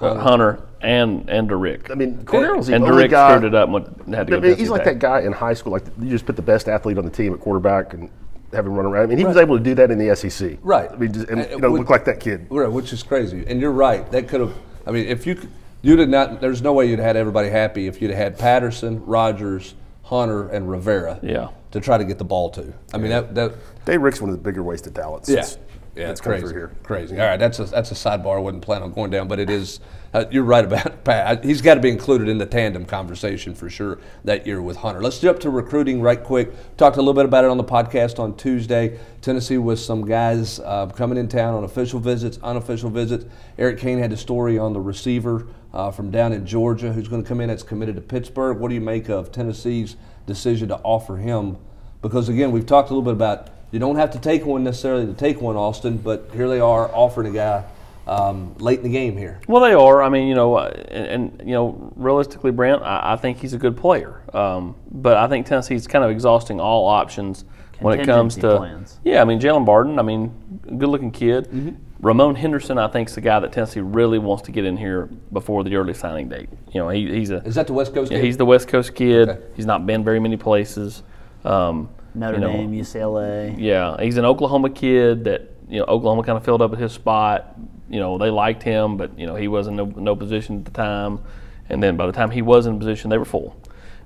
uh, 0.00 0.18
Hunter, 0.18 0.60
and 0.80 1.30
and 1.30 1.48
Da'Rick. 1.48 1.90
I 1.90 1.94
mean, 1.94 2.24
Cordarrelle's 2.24 2.66
the 2.66 2.74
and 2.74 2.84
only 2.84 3.04
Da'Rick 3.04 3.10
guy. 3.10 3.36
screwed 3.36 3.52
it 3.52 3.54
up 3.54 3.68
and 3.68 4.14
had 4.14 4.26
to 4.26 4.36
I 4.36 4.40
mean, 4.40 4.56
he's 4.56 4.70
like 4.70 4.84
that 4.84 4.98
guy 4.98 5.20
in 5.20 5.32
high 5.32 5.54
school. 5.54 5.72
Like 5.72 5.84
you 6.00 6.10
just 6.10 6.26
put 6.26 6.34
the 6.34 6.42
best 6.42 6.68
athlete 6.68 6.98
on 6.98 7.04
the 7.04 7.10
team 7.10 7.32
at 7.32 7.38
quarterback 7.38 7.94
and 7.94 8.10
have 8.52 8.66
him 8.66 8.74
run 8.74 8.86
around. 8.86 9.04
I 9.04 9.06
mean, 9.06 9.18
he 9.18 9.24
right. 9.24 9.30
was 9.30 9.36
able 9.36 9.56
to 9.56 9.62
do 9.62 9.74
that 9.76 9.92
in 9.92 9.98
the 9.98 10.14
SEC. 10.16 10.58
Right. 10.62 10.90
I 10.90 10.96
mean, 10.96 11.12
just, 11.12 11.28
and, 11.28 11.48
you 11.48 11.58
know, 11.58 11.70
which, 11.70 11.80
look 11.80 11.90
like 11.90 12.04
that 12.06 12.20
kid. 12.20 12.48
Right, 12.50 12.70
which 12.70 12.92
is 12.92 13.02
crazy. 13.02 13.44
And 13.46 13.60
you're 13.60 13.72
right. 13.72 14.10
That 14.10 14.28
could 14.28 14.40
have. 14.40 14.54
I 14.86 14.90
mean, 14.90 15.06
if 15.06 15.26
you 15.26 15.38
you 15.82 15.96
did 15.96 16.08
not. 16.08 16.40
There's 16.40 16.60
no 16.60 16.72
way 16.72 16.86
you'd 16.86 16.98
have 16.98 17.06
had 17.06 17.16
everybody 17.16 17.50
happy 17.50 17.86
if 17.86 18.02
you'd 18.02 18.10
have 18.10 18.18
had 18.18 18.38
Patterson, 18.38 19.04
Rogers, 19.06 19.74
Hunter 20.12 20.48
and 20.48 20.68
Rivera. 20.70 21.18
Yeah. 21.22 21.48
To 21.70 21.80
try 21.80 21.96
to 21.96 22.04
get 22.04 22.18
the 22.18 22.24
ball 22.24 22.50
to. 22.50 22.72
I 22.92 22.98
mean 22.98 23.10
that 23.10 23.34
that. 23.34 23.54
Da'Rick's 23.86 24.20
one 24.20 24.30
of 24.30 24.36
the 24.36 24.42
bigger 24.42 24.62
wasted 24.62 24.94
talents. 24.94 25.28
Yeah. 25.28 25.46
Yeah, 25.94 26.10
it's 26.10 26.22
crazy. 26.22 26.46
Here. 26.46 26.72
Crazy. 26.82 27.20
All 27.20 27.26
right, 27.26 27.38
that's 27.38 27.58
a 27.58 27.64
that's 27.64 27.90
a 27.90 27.94
sidebar. 27.94 28.36
I 28.36 28.40
wasn't 28.40 28.62
planning 28.62 28.84
on 28.84 28.92
going 28.92 29.10
down, 29.10 29.28
but 29.28 29.38
it 29.38 29.50
is. 29.50 29.80
Uh, 30.14 30.24
you're 30.30 30.42
right 30.42 30.64
about 30.64 31.04
Pat. 31.04 31.44
He's 31.44 31.60
got 31.60 31.74
to 31.74 31.80
be 31.80 31.90
included 31.90 32.28
in 32.28 32.38
the 32.38 32.46
tandem 32.46 32.86
conversation 32.86 33.54
for 33.54 33.68
sure 33.68 33.98
that 34.24 34.46
year 34.46 34.62
with 34.62 34.78
Hunter. 34.78 35.02
Let's 35.02 35.18
jump 35.18 35.40
to 35.40 35.50
recruiting 35.50 36.00
right 36.00 36.22
quick. 36.22 36.76
Talked 36.78 36.96
a 36.96 37.00
little 37.00 37.12
bit 37.12 37.26
about 37.26 37.44
it 37.44 37.50
on 37.50 37.58
the 37.58 37.64
podcast 37.64 38.18
on 38.18 38.36
Tuesday. 38.36 38.98
Tennessee 39.20 39.58
with 39.58 39.80
some 39.80 40.06
guys 40.06 40.60
uh, 40.60 40.86
coming 40.86 41.18
in 41.18 41.28
town 41.28 41.54
on 41.54 41.64
official 41.64 42.00
visits, 42.00 42.38
unofficial 42.42 42.88
visits. 42.88 43.26
Eric 43.58 43.78
Kane 43.78 43.98
had 43.98 44.12
a 44.12 44.16
story 44.16 44.58
on 44.58 44.72
the 44.72 44.80
receiver 44.80 45.46
uh, 45.72 45.90
from 45.90 46.10
down 46.10 46.32
in 46.32 46.46
Georgia 46.46 46.92
who's 46.92 47.08
going 47.08 47.22
to 47.22 47.28
come 47.28 47.40
in 47.40 47.48
that's 47.48 47.62
committed 47.62 47.96
to 47.96 48.02
Pittsburgh. 48.02 48.58
What 48.58 48.68
do 48.68 48.74
you 48.74 48.80
make 48.80 49.08
of 49.08 49.32
Tennessee's 49.32 49.96
decision 50.26 50.68
to 50.68 50.76
offer 50.76 51.16
him? 51.16 51.56
Because 52.00 52.28
again, 52.28 52.52
we've 52.52 52.66
talked 52.66 52.90
a 52.90 52.94
little 52.94 53.04
bit 53.04 53.14
about 53.14 53.48
you 53.70 53.78
don't 53.78 53.96
have 53.96 54.10
to 54.10 54.18
take 54.18 54.44
one 54.44 54.64
necessarily 54.64 55.06
to 55.06 55.14
take 55.14 55.40
one, 55.40 55.56
Austin, 55.56 55.96
but 55.96 56.28
here 56.34 56.48
they 56.48 56.60
are 56.60 56.94
offering 56.94 57.28
a 57.28 57.32
guy 57.32 57.64
um, 58.06 58.54
late 58.58 58.78
in 58.78 58.84
the 58.84 58.90
game 58.90 59.16
here. 59.16 59.40
Well, 59.48 59.62
they 59.62 59.72
are. 59.72 60.02
I 60.02 60.08
mean, 60.08 60.28
you 60.28 60.34
know, 60.34 60.56
uh, 60.56 60.68
and, 60.88 61.06
and 61.38 61.48
you 61.48 61.54
know, 61.54 61.92
realistically, 61.96 62.50
Brent, 62.50 62.82
I, 62.82 63.12
I 63.14 63.16
think 63.16 63.38
he's 63.38 63.54
a 63.54 63.58
good 63.58 63.76
player. 63.76 64.22
Um, 64.34 64.74
but 64.90 65.16
I 65.16 65.28
think 65.28 65.46
Tennessee's 65.46 65.86
kind 65.86 66.04
of 66.04 66.10
exhausting 66.10 66.60
all 66.60 66.86
options 66.86 67.44
when 67.78 67.98
it 67.98 68.04
comes 68.04 68.34
to. 68.36 68.56
Plans. 68.58 68.98
Yeah, 69.04 69.22
I 69.22 69.24
mean, 69.24 69.40
Jalen 69.40 69.64
Barden. 69.64 69.98
I 69.98 70.02
mean, 70.02 70.34
good-looking 70.78 71.12
kid. 71.12 71.46
Mm-hmm. 71.46 71.70
Ramon 72.02 72.34
Henderson, 72.34 72.78
I 72.78 72.88
think, 72.88 73.08
is 73.08 73.14
the 73.14 73.20
guy 73.20 73.38
that 73.38 73.52
Tennessee 73.52 73.80
really 73.80 74.18
wants 74.18 74.42
to 74.44 74.52
get 74.52 74.64
in 74.64 74.76
here 74.76 75.08
before 75.32 75.62
the 75.62 75.76
early 75.76 75.94
signing 75.94 76.28
date. 76.28 76.48
You 76.72 76.80
know, 76.80 76.88
he, 76.88 77.08
he's 77.08 77.30
a. 77.30 77.36
Is 77.44 77.54
that 77.54 77.68
the 77.68 77.72
West 77.72 77.94
Coast? 77.94 78.10
Yeah, 78.10 78.18
kid? 78.18 78.24
he's 78.24 78.36
the 78.36 78.44
West 78.44 78.66
Coast 78.66 78.94
kid. 78.96 79.28
Okay. 79.28 79.42
He's 79.54 79.66
not 79.66 79.86
been 79.86 80.02
very 80.02 80.18
many 80.18 80.36
places. 80.36 81.04
Um, 81.44 81.88
Notre 82.14 82.34
you 82.34 82.40
know, 82.40 82.52
Dame, 82.52 82.72
UCLA. 82.72 83.54
Yeah, 83.56 83.96
he's 84.00 84.16
an 84.16 84.24
Oklahoma 84.24 84.70
kid 84.70 85.24
that 85.24 85.50
you 85.68 85.78
know 85.78 85.84
Oklahoma 85.84 86.24
kind 86.24 86.36
of 86.36 86.44
filled 86.44 86.60
up 86.60 86.72
at 86.72 86.78
his 86.78 86.92
spot. 86.92 87.56
You 87.88 88.00
know 88.00 88.18
they 88.18 88.30
liked 88.30 88.64
him, 88.64 88.96
but 88.96 89.16
you 89.16 89.26
know 89.26 89.36
he 89.36 89.46
was 89.46 89.68
in 89.68 89.76
no, 89.76 89.84
no 89.84 90.16
position 90.16 90.58
at 90.58 90.64
the 90.64 90.72
time. 90.72 91.20
And 91.68 91.80
then 91.80 91.96
by 91.96 92.06
the 92.06 92.12
time 92.12 92.32
he 92.32 92.42
was 92.42 92.66
in 92.66 92.80
position, 92.80 93.10
they 93.10 93.18
were 93.18 93.24
full. 93.24 93.56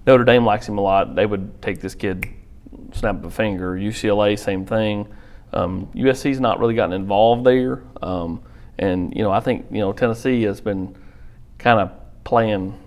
Notre 0.06 0.24
Dame 0.24 0.44
likes 0.44 0.68
him 0.68 0.76
a 0.76 0.82
lot. 0.82 1.14
They 1.14 1.24
would 1.24 1.62
take 1.62 1.80
this 1.80 1.94
kid, 1.94 2.28
snap 2.92 3.16
of 3.16 3.24
a 3.24 3.30
finger. 3.30 3.74
UCLA, 3.74 4.38
same 4.38 4.66
thing. 4.66 5.08
Um, 5.56 5.86
USC's 5.94 6.40
not 6.40 6.60
really 6.60 6.74
gotten 6.74 6.92
involved 6.92 7.44
there. 7.44 7.82
Um, 8.02 8.42
and 8.78 9.14
you 9.16 9.22
know 9.22 9.30
I 9.30 9.40
think 9.40 9.66
you 9.70 9.80
know 9.80 9.92
Tennessee 9.92 10.42
has 10.42 10.60
been 10.60 10.94
kind 11.58 11.80
of 11.80 11.90
playing, 12.24 12.78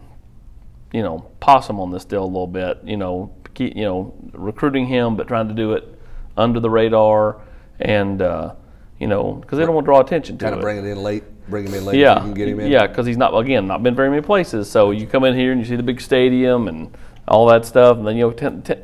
you 0.94 1.02
know, 1.02 1.32
possum 1.40 1.80
on 1.80 1.92
this 1.92 2.06
deal 2.06 2.24
a 2.24 2.26
little 2.26 2.48
bit. 2.48 2.80
You 2.84 2.98
know, 2.98 3.34
keep, 3.54 3.76
you 3.76 3.86
know, 3.86 4.14
recruiting 4.34 4.86
him, 4.86 5.16
but 5.16 5.28
trying 5.28 5.48
to 5.48 5.54
do 5.54 5.74
it 5.74 6.00
under 6.38 6.60
the 6.60 6.70
radar, 6.70 7.42
and 7.80 8.22
uh, 8.22 8.54
you 9.00 9.08
know, 9.08 9.34
because 9.34 9.58
they 9.58 9.66
don't 9.66 9.74
want 9.74 9.86
to 9.86 9.88
draw 9.88 10.02
attention 10.02 10.38
to 10.38 10.46
kind 10.46 10.54
it. 10.54 10.58
of 10.60 10.62
bring 10.62 10.78
it 10.78 10.86
in 10.86 11.02
late, 11.02 11.24
bring 11.50 11.66
him 11.66 11.74
in 11.74 11.86
late. 11.86 11.98
Yeah, 11.98 12.16
you 12.16 12.22
can 12.22 12.34
get 12.36 12.48
him 12.50 12.60
in. 12.60 12.72
yeah, 12.72 12.86
because 12.86 13.08
he's 13.08 13.18
not 13.18 13.36
again 13.36 13.66
not 13.66 13.82
been 13.82 13.96
very 13.96 14.10
many 14.10 14.22
places. 14.22 14.70
So 14.70 14.92
you 14.92 15.08
come 15.08 15.24
in 15.24 15.36
here 15.36 15.52
and 15.52 15.60
you 15.60 15.66
see 15.66 15.76
the 15.76 15.84
big 15.84 16.02
stadium 16.02 16.68
and 16.68 16.96
all 17.28 17.48
that 17.48 17.66
stuff, 17.66 17.98
and 17.98 18.08
then 18.08 18.16
you 18.16 18.28
know, 18.28 18.32
t- 18.32 18.74
t- 18.76 18.82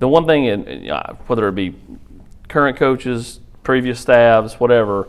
the 0.00 0.08
one 0.08 0.26
thing, 0.26 0.44
in, 0.46 0.90
uh, 0.90 1.14
whether 1.26 1.46
it 1.48 1.54
be 1.54 1.74
current 2.48 2.76
coaches, 2.76 3.40
previous 3.62 4.00
staffs, 4.00 4.58
whatever, 4.58 5.08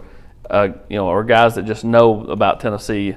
uh, 0.49 0.69
you 0.89 0.97
know, 0.97 1.07
or 1.07 1.23
guys 1.23 1.55
that 1.55 1.63
just 1.65 1.83
know 1.83 2.23
about 2.25 2.59
Tennessee. 2.59 3.15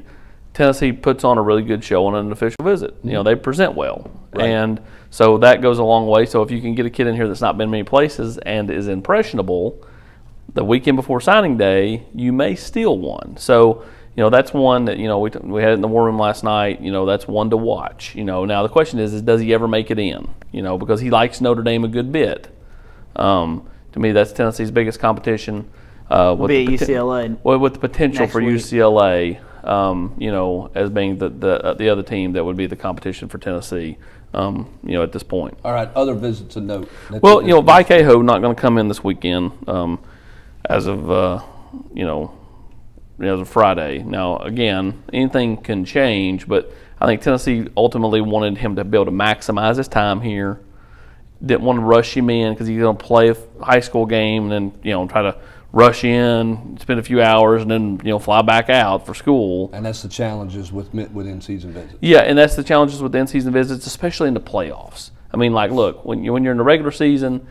Tennessee 0.55 0.93
puts 0.93 1.25
on 1.25 1.39
a 1.39 1.43
really 1.43 1.63
good 1.63 1.83
show 1.83 2.05
on 2.07 2.15
an 2.15 2.31
official 2.31 2.63
visit. 2.63 2.95
You 3.03 3.13
know, 3.13 3.23
they 3.23 3.35
present 3.35 3.75
well, 3.75 4.11
Right. 4.35 4.49
and 4.51 4.81
so 5.11 5.39
that 5.39 5.63
goes 5.63 5.79
a 5.79 5.85
long 5.85 6.07
way. 6.07 6.27
So 6.27 6.43
if 6.43 6.51
you 6.51 6.61
can 6.61 6.75
get 6.75 6.85
a 6.85 6.91
kid 6.91 7.07
in 7.07 7.15
here 7.15 7.27
that's 7.27 7.41
not 7.41 7.57
been 7.57 7.71
many 7.71 7.85
places 7.85 8.37
and 8.39 8.71
is 8.71 8.87
impressionable, 8.89 9.83
the 10.53 10.63
weekend 10.63 10.97
before 10.97 11.21
signing 11.23 11.57
day, 11.57 12.03
you 12.15 12.33
may 12.33 12.55
steal 12.55 12.99
one. 12.99 13.37
So 13.39 13.83
you 14.15 14.23
know 14.23 14.29
that's 14.29 14.53
one 14.53 14.85
that 14.85 14.99
you 14.99 15.09
know 15.09 15.21
we, 15.21 15.31
we 15.43 15.63
had 15.63 15.71
it 15.71 15.75
in 15.75 15.81
the 15.81 15.89
war 15.89 16.05
room 16.05 16.19
last 16.19 16.45
night. 16.45 16.83
You 16.83 16.93
know 16.93 17.07
that's 17.07 17.27
one 17.27 17.49
to 17.49 17.57
watch. 17.57 18.15
You 18.15 18.25
know 18.25 18.45
now 18.45 18.63
the 18.63 18.69
question 18.69 18.99
is, 18.99 19.15
is 19.15 19.23
does 19.23 19.41
he 19.41 19.55
ever 19.55 19.67
make 19.67 19.91
it 19.91 19.99
in? 19.99 20.29
You 20.53 20.61
know 20.61 20.77
because 20.77 21.01
he 21.01 21.09
likes 21.09 21.41
Notre 21.41 21.63
Dame 21.63 21.85
a 21.85 21.89
good 21.89 22.13
bit. 22.13 22.49
Um, 23.17 23.67
to 23.93 24.01
me, 24.01 24.13
that's 24.13 24.33
Tennessee's 24.33 24.71
biggest 24.71 25.01
competition. 25.01 25.71
Uh, 26.11 26.35
with 26.39 26.49
Be 26.49 26.67
the 26.67 26.75
at 26.75 26.81
poten- 26.81 26.89
UCLA 26.89 27.39
well, 27.43 27.59
with 27.59 27.75
the 27.75 27.79
potential 27.79 28.27
for 28.27 28.43
week. 28.43 28.57
UCLA, 28.57 29.41
um, 29.65 30.15
you 30.19 30.31
know, 30.31 30.71
as 30.75 30.91
being 30.91 31.17
the 31.19 31.29
the, 31.31 31.65
uh, 31.65 31.75
the 31.75 31.89
other 31.89 32.03
team 32.03 32.33
that 32.33 32.45
would 32.45 32.57
be 32.57 32.67
the 32.67 32.77
competition 32.77 33.29
for 33.29 33.39
Tennessee, 33.39 33.97
um, 34.35 34.69
you 34.83 34.93
know, 34.93 35.03
at 35.03 35.13
this 35.13 35.23
point. 35.23 35.57
All 35.65 35.73
right. 35.73 35.89
Other 35.95 36.15
visits 36.15 36.55
to 36.55 36.61
note. 36.61 36.91
That's 37.11 37.23
Well, 37.23 37.41
you 37.41 37.49
know, 37.49 37.63
Vikeho 37.63 38.23
not 38.23 38.43
going 38.43 38.55
to 38.55 38.61
come 38.61 38.77
in 38.77 38.89
this 38.89 39.03
weekend 39.03 39.53
um, 39.67 40.01
as 40.67 40.87
of 40.87 41.11
uh, 41.11 41.43
you 41.95 42.05
know 42.05 42.35
as 43.21 43.41
of 43.41 43.49
Friday. 43.49 44.03
Now, 44.03 44.37
again, 44.39 45.03
anything 45.13 45.57
can 45.57 45.85
change, 45.85 46.47
but 46.49 46.73
I 47.01 47.07
think 47.07 47.23
Tennessee 47.23 47.69
ultimately 47.77 48.21
wanted 48.21 48.59
him 48.59 48.77
to 48.77 48.85
be 48.85 48.97
able 48.97 49.07
to 49.07 49.13
maximize 49.13 49.77
his 49.77 49.89
time 49.89 50.21
here. 50.21 50.61
Didn't 51.45 51.63
want 51.63 51.79
to 51.79 51.85
rush 51.85 52.17
him 52.17 52.31
in 52.31 52.53
because 52.53 52.69
he's 52.69 52.79
going 52.79 52.97
to 52.97 53.05
play 53.05 53.31
a 53.31 53.37
high 53.65 53.81
school 53.81 54.07
game 54.07 54.45
and 54.45 54.53
then 54.53 54.81
you 54.85 54.93
know 54.93 55.07
try 55.09 55.23
to 55.23 55.37
rush 55.73 56.05
in, 56.05 56.77
spend 56.81 57.01
a 57.01 57.03
few 57.03 57.21
hours, 57.23 57.63
and 57.63 57.71
then 57.71 58.01
you 58.05 58.11
know 58.11 58.19
fly 58.19 58.43
back 58.43 58.71
out 58.71 59.07
for 59.07 59.15
school. 59.15 59.71
And 59.73 59.85
that's 59.85 60.03
the 60.03 60.09
challenges 60.09 60.73
with 60.73 60.93
with 60.95 61.27
in 61.27 61.41
season 61.41 61.73
visits. 61.73 61.99
Yeah, 62.01 62.21
and 62.21 62.39
that's 62.39 62.55
the 62.55 62.63
challenges 62.63 63.03
with 63.03 63.15
in-season 63.15 63.53
visits, 63.53 63.87
especially 63.87 64.29
in 64.29 64.35
the 64.35 64.41
playoffs. 64.41 65.11
I 65.33 65.37
mean, 65.37 65.53
like, 65.53 65.71
look, 65.71 66.05
when 66.05 66.23
you 66.23 66.33
when 66.33 66.45
you're 66.45 66.53
in 66.53 66.59
the 66.59 66.65
regular 66.65 66.93
season, 66.93 67.47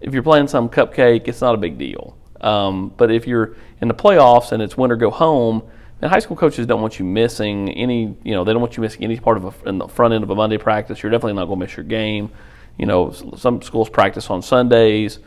if 0.00 0.12
you're 0.12 0.22
playing 0.22 0.48
some 0.48 0.68
cupcake, 0.68 1.26
it's 1.28 1.40
not 1.40 1.54
a 1.54 1.58
big 1.58 1.78
deal. 1.78 2.16
Um, 2.40 2.92
but 2.96 3.10
if 3.10 3.26
you're 3.26 3.56
in 3.80 3.88
the 3.88 3.94
playoffs 3.94 4.52
and 4.52 4.62
it's 4.62 4.76
win 4.76 4.90
or 4.90 4.96
go 4.96 5.10
home, 5.10 5.62
then 6.00 6.10
high 6.10 6.18
school 6.18 6.36
coaches 6.36 6.66
don't 6.66 6.82
want 6.82 6.98
you 6.98 7.04
missing 7.04 7.70
any. 7.70 8.16
You 8.22 8.34
know, 8.34 8.44
they 8.44 8.52
don't 8.52 8.60
want 8.60 8.76
you 8.76 8.82
missing 8.82 9.02
any 9.02 9.18
part 9.18 9.38
of 9.38 9.44
a, 9.44 9.68
in 9.68 9.78
the 9.78 9.88
front 9.88 10.12
end 10.12 10.24
of 10.24 10.30
a 10.30 10.34
Monday 10.34 10.58
practice. 10.58 11.02
You're 11.02 11.10
definitely 11.10 11.34
not 11.34 11.46
going 11.46 11.58
to 11.60 11.66
miss 11.66 11.76
your 11.76 11.84
game. 11.84 12.30
You 12.78 12.86
know, 12.86 13.12
some 13.36 13.62
schools 13.62 13.88
practice 13.88 14.30
on 14.30 14.42
Sundays. 14.42 15.18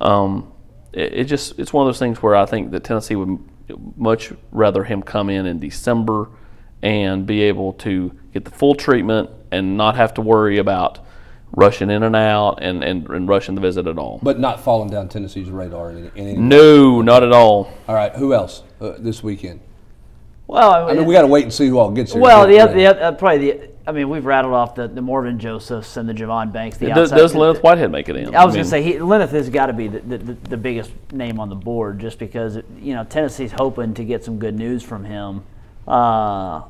Um, 0.00 0.52
it, 0.92 1.12
it 1.14 1.24
just 1.24 1.58
it's 1.58 1.72
one 1.72 1.86
of 1.86 1.88
those 1.88 1.98
things 1.98 2.22
where 2.22 2.34
I 2.34 2.46
think 2.46 2.70
that 2.72 2.84
Tennessee 2.84 3.16
would 3.16 3.38
much 3.96 4.32
rather 4.52 4.84
him 4.84 5.02
come 5.02 5.30
in 5.30 5.46
in 5.46 5.58
December 5.58 6.28
and 6.82 7.26
be 7.26 7.42
able 7.42 7.72
to 7.72 8.12
get 8.32 8.44
the 8.44 8.50
full 8.50 8.74
treatment 8.74 9.30
and 9.50 9.76
not 9.76 9.96
have 9.96 10.14
to 10.14 10.20
worry 10.20 10.58
about 10.58 10.98
rushing 11.56 11.90
in 11.90 12.02
and 12.02 12.16
out 12.16 12.58
and, 12.60 12.82
and, 12.82 13.08
and 13.08 13.28
rushing 13.28 13.54
the 13.54 13.60
visit 13.60 13.86
at 13.86 13.96
all. 13.96 14.18
But 14.22 14.38
not 14.38 14.60
falling 14.60 14.90
down 14.90 15.08
Tennessee's 15.08 15.50
radar 15.50 15.90
in 15.90 15.98
any. 15.98 16.08
In 16.14 16.28
any 16.28 16.38
No, 16.38 17.00
not 17.00 17.22
at 17.22 17.32
all. 17.32 17.72
All 17.88 17.94
right. 17.94 18.14
Who 18.16 18.34
else 18.34 18.62
uh, 18.80 18.94
this 18.98 19.22
weekend? 19.22 19.60
Well, 20.46 20.88
I 20.88 20.92
mean, 20.92 21.06
we 21.06 21.14
got 21.14 21.22
to 21.22 21.26
wait 21.26 21.44
and 21.44 21.52
see 21.52 21.68
who 21.68 21.78
all 21.78 21.90
gets 21.90 22.12
here. 22.12 22.20
Well, 22.20 22.46
the, 22.46 22.60
other, 22.60 22.74
the 22.74 22.86
other, 22.86 23.02
uh, 23.02 23.12
probably 23.12 23.50
the. 23.50 23.70
I 23.86 23.92
mean, 23.92 24.08
we've 24.08 24.24
rattled 24.24 24.54
off 24.54 24.74
the, 24.74 24.88
the 24.88 25.02
Morven 25.02 25.38
Josephs 25.38 25.98
and 25.98 26.08
the 26.08 26.14
Javon 26.14 26.52
Banks. 26.52 26.78
The 26.78 26.86
Does, 26.86 27.10
does 27.10 27.34
Lenneth 27.34 27.62
Whitehead 27.62 27.90
make 27.90 28.08
it 28.08 28.16
in? 28.16 28.34
I 28.34 28.44
was 28.44 28.54
mean, 28.54 28.62
going 28.62 28.64
to 28.64 28.70
say 28.70 28.82
he, 28.82 28.98
Lenneth 28.98 29.32
has 29.32 29.50
got 29.50 29.66
to 29.66 29.74
be 29.74 29.88
the, 29.88 30.00
the, 30.00 30.18
the, 30.18 30.32
the 30.32 30.56
biggest 30.56 30.90
name 31.12 31.38
on 31.38 31.50
the 31.50 31.54
board, 31.54 31.98
just 31.98 32.18
because 32.18 32.56
you 32.80 32.94
know 32.94 33.04
Tennessee's 33.04 33.52
hoping 33.52 33.92
to 33.94 34.04
get 34.04 34.24
some 34.24 34.38
good 34.38 34.54
news 34.54 34.82
from 34.82 35.04
him 35.04 35.44
uh, 35.86 36.62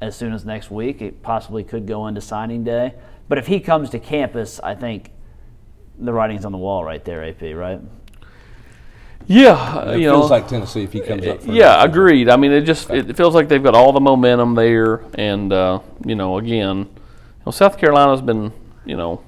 as 0.00 0.16
soon 0.16 0.32
as 0.32 0.46
next 0.46 0.70
week. 0.70 1.02
It 1.02 1.22
possibly 1.22 1.64
could 1.64 1.86
go 1.86 2.06
into 2.06 2.22
signing 2.22 2.64
day, 2.64 2.94
but 3.28 3.36
if 3.36 3.46
he 3.46 3.60
comes 3.60 3.90
to 3.90 3.98
campus, 3.98 4.58
I 4.60 4.74
think 4.74 5.10
the 5.98 6.14
writing's 6.14 6.46
on 6.46 6.52
the 6.52 6.58
wall 6.58 6.82
right 6.82 7.04
there. 7.04 7.22
AP, 7.22 7.42
right? 7.54 7.80
Yeah, 9.28 9.90
It 9.90 9.98
you 9.98 10.08
feels 10.10 10.30
know, 10.30 10.36
like 10.36 10.48
Tennessee 10.48 10.84
if 10.84 10.92
he 10.92 11.00
comes 11.00 11.26
up. 11.26 11.42
For 11.42 11.52
yeah, 11.52 11.82
agreed. 11.82 12.28
I 12.28 12.36
mean, 12.36 12.52
it 12.52 12.62
just 12.62 12.90
it 12.90 13.16
feels 13.16 13.34
like 13.34 13.48
they've 13.48 13.62
got 13.62 13.74
all 13.74 13.92
the 13.92 14.00
momentum 14.00 14.54
there, 14.54 15.02
and 15.14 15.52
uh, 15.52 15.80
you 16.04 16.14
know, 16.14 16.38
again, 16.38 16.78
you 16.78 16.88
know, 17.44 17.52
South 17.52 17.76
Carolina's 17.76 18.22
been 18.22 18.52
you 18.84 18.96
know 18.96 19.22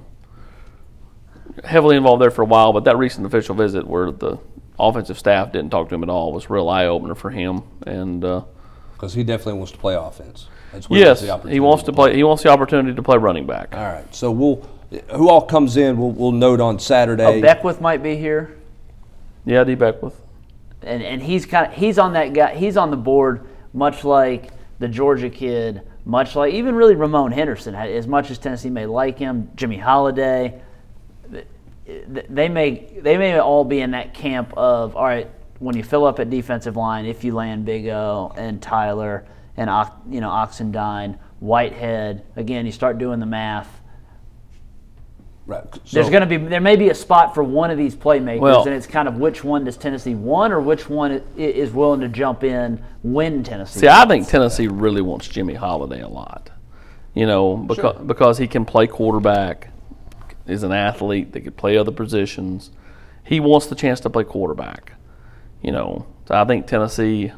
heavily 1.64 1.96
involved 1.96 2.22
there 2.22 2.30
for 2.30 2.42
a 2.42 2.46
while, 2.46 2.72
but 2.72 2.84
that 2.84 2.96
recent 2.96 3.26
official 3.26 3.54
visit 3.54 3.86
where 3.86 4.12
the 4.12 4.38
offensive 4.78 5.18
staff 5.18 5.50
didn't 5.50 5.70
talk 5.70 5.88
to 5.88 5.94
him 5.96 6.04
at 6.04 6.08
all 6.08 6.32
was 6.32 6.44
a 6.44 6.48
real 6.48 6.68
eye 6.68 6.86
opener 6.86 7.14
for 7.14 7.30
him, 7.30 7.62
and. 7.86 8.24
Uh, 8.24 8.42
because 8.98 9.14
he 9.14 9.22
definitely 9.22 9.54
wants 9.54 9.70
to 9.70 9.78
play 9.78 9.94
offense. 9.94 10.48
That's 10.72 10.90
where 10.90 10.98
he 10.98 11.04
wants 11.06 11.22
Yes, 11.22 11.44
he 11.48 11.60
wants 11.60 11.84
to 11.84 11.92
play. 11.92 12.16
He 12.16 12.24
wants 12.24 12.42
the 12.42 12.50
opportunity 12.50 12.96
to 12.96 13.02
play 13.02 13.16
running 13.16 13.46
back. 13.46 13.76
All 13.76 13.84
right. 13.84 14.12
So 14.12 14.32
we'll 14.32 14.68
who 15.14 15.28
all 15.28 15.42
comes 15.42 15.76
in. 15.76 15.98
We'll, 15.98 16.10
we'll 16.10 16.32
note 16.32 16.60
on 16.60 16.80
Saturday. 16.80 17.24
Oh, 17.24 17.40
Beckwith 17.40 17.80
might 17.80 18.02
be 18.02 18.16
here. 18.16 18.57
Yeah, 19.48 19.64
D. 19.64 19.74
Beckwith. 19.74 20.14
and 20.82 21.02
and 21.02 21.22
he's 21.22 21.46
kind 21.46 21.66
of 21.66 21.72
he's 21.72 21.98
on 21.98 22.12
that 22.12 22.34
guy 22.34 22.54
he's 22.54 22.76
on 22.76 22.90
the 22.90 22.98
board 22.98 23.46
much 23.72 24.04
like 24.04 24.50
the 24.78 24.88
Georgia 24.88 25.30
kid 25.30 25.82
much 26.04 26.36
like 26.36 26.52
even 26.52 26.74
really 26.74 26.94
Ramon 26.94 27.32
Henderson 27.32 27.74
as 27.74 28.06
much 28.06 28.30
as 28.30 28.36
Tennessee 28.38 28.68
may 28.68 28.84
like 28.84 29.18
him 29.18 29.50
Jimmy 29.56 29.78
Holiday 29.78 30.60
they 31.86 32.48
may 32.50 33.00
they 33.00 33.16
may 33.16 33.38
all 33.38 33.64
be 33.64 33.80
in 33.80 33.92
that 33.92 34.12
camp 34.12 34.52
of 34.54 34.94
all 34.94 35.04
right 35.04 35.30
when 35.60 35.74
you 35.74 35.82
fill 35.82 36.04
up 36.04 36.20
at 36.20 36.28
defensive 36.28 36.76
line 36.76 37.06
if 37.06 37.24
you 37.24 37.34
land 37.34 37.64
Big 37.64 37.88
O 37.88 38.32
and 38.36 38.60
Tyler 38.60 39.26
and 39.56 39.70
you 40.10 40.20
know 40.20 40.28
Oxendine 40.28 41.18
Whitehead 41.40 42.22
again 42.36 42.66
you 42.66 42.72
start 42.72 42.98
doing 42.98 43.18
the 43.18 43.26
math 43.26 43.77
Right. 45.48 45.64
there's 45.92 46.10
going 46.10 46.20
to 46.20 46.26
be 46.26 46.36
there 46.36 46.60
may 46.60 46.76
be 46.76 46.90
a 46.90 46.94
spot 46.94 47.34
for 47.34 47.42
one 47.42 47.70
of 47.70 47.78
these 47.78 47.96
playmakers, 47.96 48.40
Well- 48.40 48.64
and 48.66 48.74
it's 48.74 48.86
kind 48.86 49.08
of 49.08 49.16
which 49.16 49.42
one 49.42 49.64
does 49.64 49.78
Tennessee 49.78 50.14
want, 50.14 50.52
or 50.52 50.60
which 50.60 50.90
one 50.90 51.22
is 51.38 51.72
willing 51.72 52.00
to 52.00 52.08
jump 52.08 52.44
in 52.44 52.82
when 53.02 53.42
Tennessee. 53.42 53.80
See, 53.80 53.88
I 53.88 54.04
think 54.06 54.28
Tennessee 54.28 54.68
really 54.68 55.00
wants 55.00 55.26
Jimmy 55.26 55.54
Holiday 55.54 56.02
a 56.02 56.08
lot. 56.08 56.50
You 57.14 57.26
know, 57.26 57.56
because 57.56 57.96
because 58.06 58.36
he 58.36 58.46
can 58.46 58.66
play 58.66 58.86
quarterback, 58.86 59.70
is 60.46 60.62
an 60.64 60.72
athlete 60.72 61.32
that 61.32 61.40
could 61.40 61.56
play 61.56 61.78
other 61.78 61.92
positions. 61.92 62.70
He 63.24 63.40
wants 63.40 63.66
the 63.66 63.74
chance 63.74 64.00
to 64.00 64.10
play 64.10 64.24
quarterback. 64.24 64.92
You 65.62 65.72
know, 65.72 66.04
so 66.26 66.34
I 66.34 66.44
think 66.44 66.66
Tennessee 66.66 67.32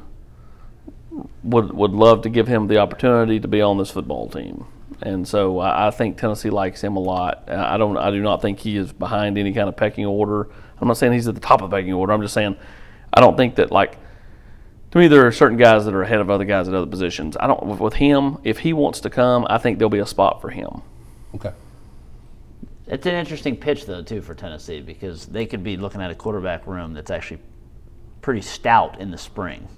would 1.44 1.72
would 1.72 1.92
love 1.92 2.22
to 2.22 2.28
give 2.28 2.48
him 2.48 2.66
the 2.66 2.78
opportunity 2.78 3.38
to 3.38 3.46
be 3.46 3.62
on 3.62 3.78
this 3.78 3.92
football 3.92 4.28
team. 4.28 4.64
And 5.02 5.26
so 5.26 5.58
I, 5.58 5.88
I 5.88 5.90
think 5.90 6.18
Tennessee 6.18 6.50
likes 6.50 6.82
him 6.82 6.96
a 6.96 7.00
lot. 7.00 7.48
Uh, 7.48 7.64
I 7.68 7.76
don't. 7.78 7.96
I 7.96 8.10
do 8.10 8.20
not 8.20 8.42
think 8.42 8.58
he 8.58 8.76
is 8.76 8.92
behind 8.92 9.38
any 9.38 9.52
kind 9.52 9.68
of 9.68 9.76
pecking 9.76 10.06
order. 10.06 10.48
I'm 10.80 10.88
not 10.88 10.96
saying 10.96 11.12
he's 11.12 11.28
at 11.28 11.34
the 11.34 11.40
top 11.40 11.62
of 11.62 11.70
the 11.70 11.76
pecking 11.76 11.92
order. 11.92 12.12
I'm 12.12 12.22
just 12.22 12.34
saying 12.34 12.56
I 13.12 13.20
don't 13.20 13.36
think 13.36 13.56
that 13.56 13.70
like 13.70 13.96
to 14.90 14.98
me 14.98 15.08
there 15.08 15.26
are 15.26 15.32
certain 15.32 15.56
guys 15.56 15.84
that 15.84 15.94
are 15.94 16.02
ahead 16.02 16.20
of 16.20 16.30
other 16.30 16.44
guys 16.44 16.68
at 16.68 16.74
other 16.74 16.86
positions. 16.86 17.36
I 17.38 17.46
don't 17.46 17.78
with 17.78 17.94
him 17.94 18.38
if 18.44 18.58
he 18.58 18.72
wants 18.72 19.00
to 19.00 19.10
come, 19.10 19.46
I 19.48 19.58
think 19.58 19.78
there'll 19.78 19.90
be 19.90 19.98
a 19.98 20.06
spot 20.06 20.40
for 20.40 20.50
him. 20.50 20.82
Okay. 21.34 21.52
It's 22.86 23.06
an 23.06 23.14
interesting 23.14 23.56
pitch 23.56 23.86
though 23.86 24.02
too 24.02 24.20
for 24.20 24.34
Tennessee 24.34 24.80
because 24.80 25.26
they 25.26 25.46
could 25.46 25.62
be 25.62 25.76
looking 25.76 26.02
at 26.02 26.10
a 26.10 26.14
quarterback 26.14 26.66
room 26.66 26.92
that's 26.92 27.10
actually 27.10 27.40
pretty 28.20 28.40
stout 28.40 29.00
in 29.00 29.10
the 29.10 29.18
spring. 29.18 29.68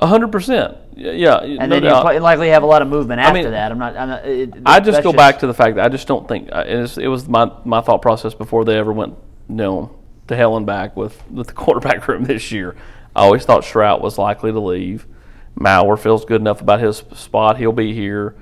A 0.00 0.06
hundred 0.06 0.32
percent, 0.32 0.76
yeah. 0.96 1.38
And 1.38 1.70
no 1.70 1.80
then 1.80 1.84
you 1.84 2.20
likely 2.20 2.48
have 2.48 2.64
a 2.64 2.66
lot 2.66 2.82
of 2.82 2.88
movement 2.88 3.20
after 3.20 3.38
I 3.38 3.42
mean, 3.42 3.52
that. 3.52 3.70
I'm 3.70 3.78
not. 3.78 3.96
I'm 3.96 4.08
not 4.08 4.24
it, 4.26 4.54
I 4.66 4.80
just 4.80 5.02
go 5.02 5.12
just, 5.12 5.16
back 5.16 5.38
to 5.40 5.46
the 5.46 5.54
fact 5.54 5.76
that 5.76 5.84
I 5.84 5.88
just 5.88 6.08
don't 6.08 6.26
think 6.26 6.48
uh, 6.50 6.64
it 6.66 7.06
was, 7.06 7.28
my 7.28 7.52
my 7.64 7.80
thought 7.80 8.02
process 8.02 8.34
before 8.34 8.64
they 8.64 8.76
ever 8.76 8.92
went, 8.92 9.14
you 9.48 9.54
know, 9.54 9.96
to 10.26 10.34
hell 10.34 10.56
and 10.56 10.66
back 10.66 10.96
with 10.96 11.22
with 11.30 11.46
the 11.46 11.52
quarterback 11.52 12.08
room 12.08 12.24
this 12.24 12.50
year. 12.50 12.74
I 13.14 13.22
always 13.22 13.44
thought 13.44 13.62
Shrout 13.62 14.00
was 14.00 14.18
likely 14.18 14.50
to 14.50 14.58
leave. 14.58 15.06
Maurer 15.54 15.96
feels 15.96 16.24
good 16.24 16.40
enough 16.40 16.60
about 16.60 16.80
his 16.80 17.04
spot; 17.14 17.58
he'll 17.58 17.72
be 17.72 17.94
here. 17.94 18.34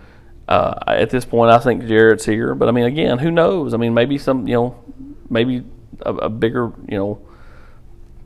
Uh, 0.48 0.78
at 0.86 1.10
this 1.10 1.24
point, 1.24 1.52
I 1.52 1.58
think 1.58 1.84
Jarrett's 1.84 2.24
here, 2.24 2.54
but 2.54 2.68
I 2.68 2.72
mean, 2.72 2.84
again, 2.84 3.18
who 3.18 3.30
knows? 3.30 3.74
I 3.74 3.76
mean, 3.76 3.94
maybe 3.94 4.18
some, 4.18 4.48
you 4.48 4.54
know, 4.54 4.84
maybe 5.28 5.64
a, 6.00 6.12
a 6.14 6.28
bigger, 6.28 6.72
you 6.88 6.96
know 6.96 7.29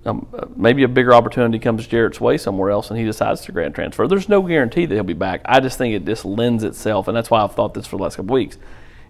um, 0.06 0.26
maybe 0.56 0.82
a 0.82 0.88
bigger 0.88 1.14
opportunity 1.14 1.58
comes 1.58 1.86
Jarrett's 1.86 2.20
way 2.20 2.36
somewhere 2.36 2.70
else 2.70 2.90
and 2.90 2.98
he 2.98 3.04
decides 3.04 3.40
to 3.42 3.52
grant 3.52 3.74
transfer. 3.74 4.06
There's 4.06 4.28
no 4.28 4.42
guarantee 4.42 4.86
that 4.86 4.94
he'll 4.94 5.02
be 5.02 5.14
back. 5.14 5.40
I 5.44 5.60
just 5.60 5.78
think 5.78 5.94
it 5.94 6.04
just 6.04 6.24
lends 6.24 6.62
itself, 6.62 7.08
and 7.08 7.16
that's 7.16 7.30
why 7.30 7.42
I've 7.42 7.54
thought 7.54 7.74
this 7.74 7.86
for 7.86 7.96
the 7.96 8.02
last 8.02 8.16
couple 8.16 8.34
weeks. 8.34 8.58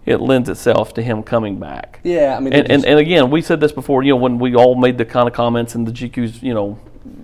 It 0.05 0.17
lends 0.17 0.49
itself 0.49 0.93
to 0.93 1.01
him 1.01 1.23
coming 1.23 1.59
back. 1.59 1.99
Yeah, 2.03 2.35
I 2.37 2.39
mean, 2.39 2.53
and, 2.53 2.69
and, 2.71 2.85
and 2.85 2.99
again, 2.99 3.31
we 3.31 3.41
said 3.41 3.59
this 3.59 3.71
before. 3.71 4.03
You 4.03 4.11
know, 4.11 4.17
when 4.17 4.37
we 4.37 4.55
all 4.55 4.75
made 4.75 4.99
the 4.99 5.05
kind 5.05 5.27
of 5.27 5.33
comments 5.33 5.73
and 5.73 5.87
the 5.87 5.91
GQ's, 5.91 6.43
you 6.43 6.53
know, 6.53 6.79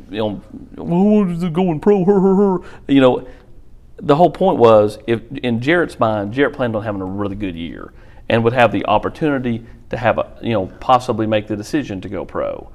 you 0.09 0.17
know, 0.17 1.29
it 1.29 1.53
going 1.53 1.79
pro? 1.79 2.03
Her, 2.05 2.19
her, 2.19 2.35
her. 2.35 2.57
You 2.87 3.01
know, 3.01 3.27
the 3.97 4.15
whole 4.15 4.31
point 4.31 4.57
was 4.57 4.97
if 5.07 5.21
in 5.31 5.61
Jarrett's 5.61 5.99
mind, 5.99 6.33
Jarrett 6.33 6.55
planned 6.55 6.75
on 6.75 6.83
having 6.83 7.01
a 7.01 7.05
really 7.05 7.35
good 7.35 7.55
year 7.55 7.93
and 8.27 8.43
would 8.43 8.53
have 8.53 8.71
the 8.71 8.85
opportunity 8.85 9.65
to 9.91 9.97
have 9.97 10.17
a, 10.17 10.37
you 10.41 10.53
know, 10.53 10.65
possibly 10.79 11.27
make 11.27 11.47
the 11.47 11.55
decision 11.55 12.01
to 12.01 12.09
go 12.09 12.25
pro. 12.25 12.71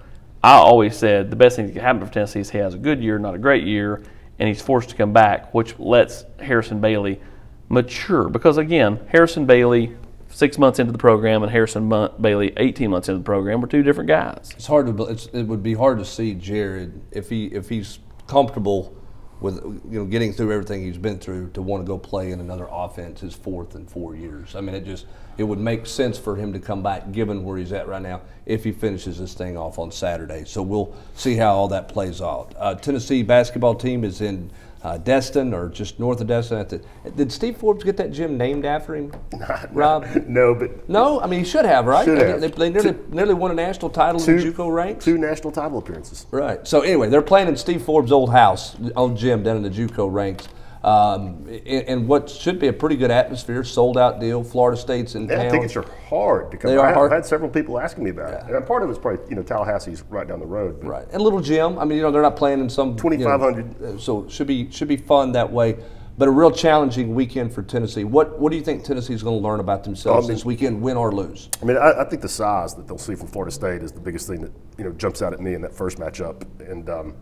I 0.47 0.59
always 0.59 0.97
said 0.97 1.29
the 1.29 1.35
best 1.35 1.57
thing 1.57 1.67
that 1.67 1.73
can 1.73 1.83
happen 1.83 2.07
for 2.07 2.13
Tennessee 2.13 2.39
is 2.39 2.51
he 2.51 2.59
has 2.59 2.73
a 2.73 2.79
good 2.79 3.03
year, 3.03 3.19
not 3.19 3.35
a 3.35 3.39
great 3.39 3.65
year, 3.65 4.01
and 4.39 4.49
he's 4.49 4.63
forced 4.63 4.91
to 4.91 4.95
come 4.95 5.13
back, 5.13 5.53
which 5.53 5.77
lets 5.77 6.25
Harrison 6.39 6.81
Bailey 6.81 7.21
mature. 7.69 8.29
Because 8.29 8.57
again, 8.57 9.01
Harrison 9.09 9.45
Bailey, 9.45 9.97
six 10.29 10.57
months 10.57 10.79
into 10.79 10.93
the 10.93 10.99
program, 10.99 11.43
and 11.43 11.51
Harrison 11.51 11.89
Bailey, 12.21 12.53
18 12.59 12.89
months 12.89 13.09
into 13.09 13.19
the 13.19 13.25
program, 13.25 13.61
were 13.61 13.67
two 13.67 13.83
different 13.83 14.07
guys. 14.07 14.53
It's 14.55 14.69
hard 14.69 14.87
to. 14.87 15.05
It's, 15.07 15.27
it 15.27 15.43
would 15.43 15.65
be 15.65 15.75
hard 15.75 15.99
to 15.99 16.05
see 16.05 16.33
Jarrett 16.35 16.91
if 17.11 17.29
he 17.29 17.47
if 17.47 17.69
he's 17.69 17.99
comfortable 18.29 18.97
with 19.41 19.57
you 19.91 19.99
know 19.99 20.05
getting 20.05 20.33
through 20.33 20.53
everything 20.53 20.83
he's 20.83 20.99
been 20.99 21.19
through 21.19 21.51
to 21.51 21.63
want 21.63 21.83
to 21.83 21.87
go 21.87 21.99
play 21.99 22.33
in 22.33 22.41
another 22.41 22.67
offense 22.71 23.21
his 23.21 23.35
fourth 23.35 23.75
in 23.75 23.87
four 23.87 24.15
years. 24.15 24.57
I 24.57 24.61
mean, 24.61 24.75
it 24.75 24.85
just 24.85 25.07
it 25.37 25.45
would 25.45 25.59
make 25.59 25.87
sense 25.87 26.17
for 26.19 26.37
him 26.37 26.53
to 26.55 26.59
come 26.59 26.83
back 26.83 27.13
given 27.13 27.45
where 27.45 27.59
he's 27.59 27.73
at 27.73 27.87
right 27.87 28.01
now 28.01 28.23
if 28.47 28.65
he 28.65 28.73
finishes 28.73 29.19
this 29.19 29.35
thing 29.35 29.57
off 29.57 29.79
on 29.79 29.93
Saturday. 29.93 30.45
So 30.47 30.63
we'll 30.63 30.95
see 31.15 31.35
how 31.35 31.55
all 31.55 31.69
that 31.69 31.89
plays 31.89 32.23
out. 32.23 32.55
Uh, 32.57 32.75
Tennessee 32.75 33.23
basketball 33.23 33.75
team 33.75 34.05
is 34.05 34.21
in 34.21 34.51
uh, 34.87 34.99
Destin 34.99 35.53
or 35.53 35.69
just 35.69 35.99
north 35.99 36.21
of 36.21 36.29
Destin. 36.29 36.65
The, 36.69 37.11
did 37.11 37.33
Steve 37.33 37.57
Forbes 37.57 37.83
get 37.83 37.97
that 37.97 38.13
gym 38.13 38.39
named 38.39 38.65
after 38.65 38.95
him, 38.95 39.13
Rob? 39.73 40.07
no, 40.29 40.55
but 40.55 40.89
no. 40.89 41.21
I 41.21 41.27
mean, 41.27 41.41
he 41.41 41.45
should 41.45 41.65
have, 41.65 41.87
right? 41.87 42.05
Should 42.05 42.19
have. 42.19 42.41
They, 42.41 42.49
they 42.49 42.71
nearly, 42.71 42.93
two, 42.93 43.07
nearly 43.11 43.35
won 43.35 43.51
a 43.51 43.55
national 43.55 43.91
title 43.91 44.21
two, 44.21 44.33
in 44.33 44.37
the 44.37 44.53
JUCO 44.53 44.73
ranks. 44.73 45.05
Two 45.05 45.19
national 45.19 45.51
title 45.51 45.79
appearances. 45.79 46.27
Right. 46.31 46.67
So 46.69 46.83
anyway, 46.83 47.09
they're 47.09 47.21
playing 47.21 47.49
in 47.49 47.57
Steve 47.57 47.83
Forbes' 47.83 48.13
old 48.13 48.31
house, 48.31 48.77
old 48.95 49.17
gym 49.17 49.43
down 49.43 49.57
in 49.57 49.65
the 49.65 49.71
JUCO 49.71 50.13
ranks. 50.13 50.47
Um, 50.87 51.49
and, 51.67 52.07
what 52.07 52.31
should 52.31 52.61
be 52.61 52.69
a 52.69 52.73
pretty 52.73 52.95
good 52.95 53.11
atmosphere, 53.11 53.65
sold 53.65 53.99
out 53.99 54.21
deal. 54.21 54.45
Florida 54.45 54.81
State's 54.81 55.17
in 55.17 55.27
yeah, 55.27 55.43
town. 55.43 55.53
tickets 55.53 55.75
are 55.75 55.83
hard 56.09 56.53
to 56.53 56.57
come. 56.57 56.71
They 56.71 56.77
are 56.77 56.87
I, 56.87 56.93
hard. 56.93 57.13
I've 57.13 57.17
had 57.17 57.27
several 57.27 57.51
people 57.51 57.81
asking 57.81 58.05
me 58.05 58.11
about 58.11 58.31
yeah. 58.31 58.47
it, 58.47 58.55
and 58.55 58.65
part 58.65 58.85
of 58.85 58.91
it's 58.91 58.99
probably 58.99 59.29
you 59.29 59.35
know 59.35 59.43
Tallahassee's 59.43 60.05
right 60.05 60.29
down 60.29 60.39
the 60.39 60.47
road. 60.47 60.85
Right, 60.85 61.05
and 61.11 61.21
little 61.21 61.41
gym. 61.41 61.77
I 61.81 61.85
mean, 61.85 61.99
you 61.99 62.05
know, 62.05 62.13
they're 62.13 62.23
not 62.23 62.37
playing 62.37 62.61
in 62.61 62.71
some 62.71 62.95
twenty 62.97 63.21
five 63.21 63.41
hundred, 63.41 63.75
you 63.81 63.87
know, 63.87 63.99
so 63.99 64.29
should 64.29 64.47
be 64.47 64.71
should 64.71 64.87
be 64.87 64.97
fun 64.97 65.33
that 65.33 65.51
way. 65.51 65.77
But 66.19 66.29
a 66.29 66.31
real 66.31 66.53
challenging 66.53 67.17
weekend 67.17 67.53
for 67.53 67.65
Tennessee. 67.65 68.05
What 68.05 68.39
what 68.39 68.51
do 68.51 68.57
you 68.57 68.63
think 68.63 68.85
Tennessee's 68.85 69.25
going 69.25 69.41
to 69.41 69.45
learn 69.45 69.59
about 69.59 69.83
themselves 69.83 70.27
I 70.27 70.29
mean, 70.29 70.37
this 70.37 70.45
weekend, 70.45 70.81
win 70.81 70.97
or 70.97 71.11
lose? 71.11 71.51
I 71.61 71.65
mean, 71.65 71.79
I, 71.79 72.03
I, 72.03 72.05
think 72.05 72.23
the 72.23 72.29
size 72.29 72.77
that 72.77 72.87
they'll 72.87 72.97
see 72.97 73.17
from 73.17 73.27
Florida 73.27 73.51
State 73.51 73.83
is 73.83 73.91
the 73.91 74.01
biggest 74.01 74.29
thing 74.29 74.41
that 74.43 74.53
you 74.79 74.85
know 74.85 74.93
jumps 74.93 75.21
out 75.21 75.33
at 75.33 75.41
me 75.41 75.55
in 75.55 75.61
that 75.63 75.75
first 75.75 75.99
matchup, 75.99 76.45
and 76.61 76.89
um, 76.89 77.15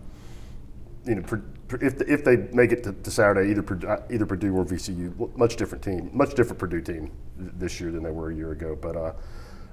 you 1.07 1.17
know 1.17 1.23
if, 1.81 2.01
if 2.03 2.25
they 2.25 2.37
make 2.53 2.73
it 2.73 2.85
to, 2.85 2.93
to 2.93 3.11
Saturday, 3.11 3.51
either 3.51 3.89
uh, 3.89 4.03
either 4.11 4.27
Purdue 4.27 4.55
or 4.55 4.65
VCU, 4.65 5.37
much 5.37 5.57
different 5.57 5.83
team, 5.83 6.11
much 6.13 6.35
different 6.35 6.59
Purdue 6.59 6.81
team 6.81 7.11
this 7.37 7.81
year 7.81 7.91
than 7.91 8.03
they 8.03 8.11
were 8.11 8.31
a 8.31 8.35
year 8.35 8.53
ago. 8.53 8.77
But 8.81 8.97
uh, 8.97 9.13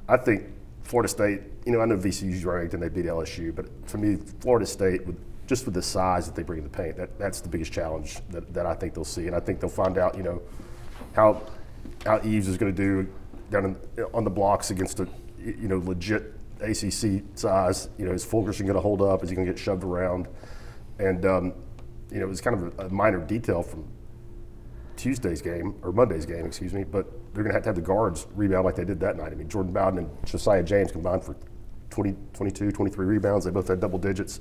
I 0.07 0.17
think 0.17 0.45
Florida 0.83 1.09
State, 1.09 1.41
you 1.65 1.71
know, 1.71 1.81
I 1.81 1.85
know 1.85 1.97
VCU's 1.97 2.43
ranked 2.45 2.73
and 2.73 2.81
they 2.81 2.89
beat 2.89 3.05
LSU, 3.05 3.53
but 3.53 3.65
for 3.85 3.97
me, 3.97 4.17
Florida 4.39 4.65
State, 4.65 5.05
with, 5.05 5.17
just 5.47 5.65
with 5.65 5.73
the 5.73 5.81
size 5.81 6.25
that 6.25 6.35
they 6.35 6.43
bring 6.43 6.59
in 6.59 6.63
the 6.63 6.69
paint, 6.69 6.97
that, 6.97 7.17
that's 7.19 7.41
the 7.41 7.49
biggest 7.49 7.71
challenge 7.71 8.17
that, 8.29 8.53
that 8.53 8.65
I 8.65 8.73
think 8.73 8.93
they'll 8.93 9.03
see, 9.03 9.27
and 9.27 9.35
I 9.35 9.39
think 9.39 9.59
they'll 9.59 9.69
find 9.69 9.97
out, 9.97 10.15
you 10.15 10.23
know, 10.23 10.41
how 11.13 11.41
how 12.05 12.17
Yves 12.17 12.47
is 12.47 12.57
going 12.57 12.73
to 12.73 12.77
do 12.77 13.11
down 13.49 13.75
in, 13.97 14.05
on 14.13 14.23
the 14.23 14.29
blocks 14.29 14.71
against 14.71 14.99
a 14.99 15.07
you 15.39 15.67
know 15.67 15.77
legit 15.79 16.33
ACC 16.61 17.23
size. 17.35 17.89
You 17.97 18.05
know, 18.05 18.11
is 18.11 18.23
Fulkerson 18.23 18.65
going 18.65 18.75
to 18.75 18.81
hold 18.81 19.01
up? 19.01 19.23
Is 19.23 19.29
he 19.29 19.35
going 19.35 19.45
to 19.45 19.53
get 19.53 19.59
shoved 19.59 19.83
around? 19.83 20.27
And 21.01 21.25
um, 21.25 21.53
you 22.11 22.19
know, 22.19 22.25
it 22.25 22.29
was 22.29 22.41
kind 22.41 22.55
of 22.55 22.79
a, 22.79 22.85
a 22.85 22.89
minor 22.89 23.19
detail 23.19 23.63
from 23.63 23.87
Tuesday's 24.97 25.41
game 25.41 25.75
or 25.81 25.91
Monday's 25.91 26.25
game, 26.25 26.45
excuse 26.45 26.73
me. 26.73 26.83
But 26.83 27.11
they're 27.33 27.43
going 27.43 27.51
to 27.51 27.53
have 27.53 27.63
to 27.63 27.69
have 27.69 27.75
the 27.75 27.81
guards 27.81 28.27
rebound 28.35 28.65
like 28.65 28.75
they 28.75 28.85
did 28.85 28.99
that 28.99 29.17
night. 29.17 29.31
I 29.31 29.35
mean, 29.35 29.49
Jordan 29.49 29.73
Bowden 29.73 29.99
and 29.99 30.25
Josiah 30.25 30.63
James 30.63 30.91
combined 30.91 31.23
for 31.23 31.35
20, 31.89 32.15
22, 32.33 32.71
23 32.71 33.05
rebounds. 33.05 33.45
They 33.45 33.51
both 33.51 33.67
had 33.67 33.79
double 33.79 33.99
digits. 33.99 34.39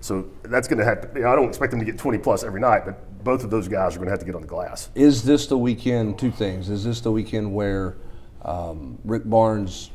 So 0.00 0.28
that's 0.42 0.66
going 0.66 0.78
to 0.80 0.84
have 0.84 1.10
you 1.14 1.22
know, 1.22 1.32
I 1.32 1.36
don't 1.36 1.48
expect 1.48 1.70
them 1.70 1.80
to 1.80 1.86
get 1.86 1.96
20 1.96 2.18
plus 2.18 2.42
every 2.42 2.60
night, 2.60 2.84
but 2.84 3.24
both 3.24 3.44
of 3.44 3.50
those 3.50 3.68
guys 3.68 3.94
are 3.94 3.98
going 3.98 4.06
to 4.06 4.10
have 4.10 4.18
to 4.18 4.26
get 4.26 4.34
on 4.34 4.40
the 4.40 4.48
glass. 4.48 4.90
Is 4.94 5.22
this 5.22 5.46
the 5.46 5.58
weekend, 5.58 6.18
two 6.18 6.32
things, 6.32 6.68
is 6.68 6.84
this 6.84 7.00
the 7.00 7.12
weekend 7.12 7.54
where 7.54 7.96
um, 8.44 8.98
Rick 9.04 9.22
Barnes 9.24 9.90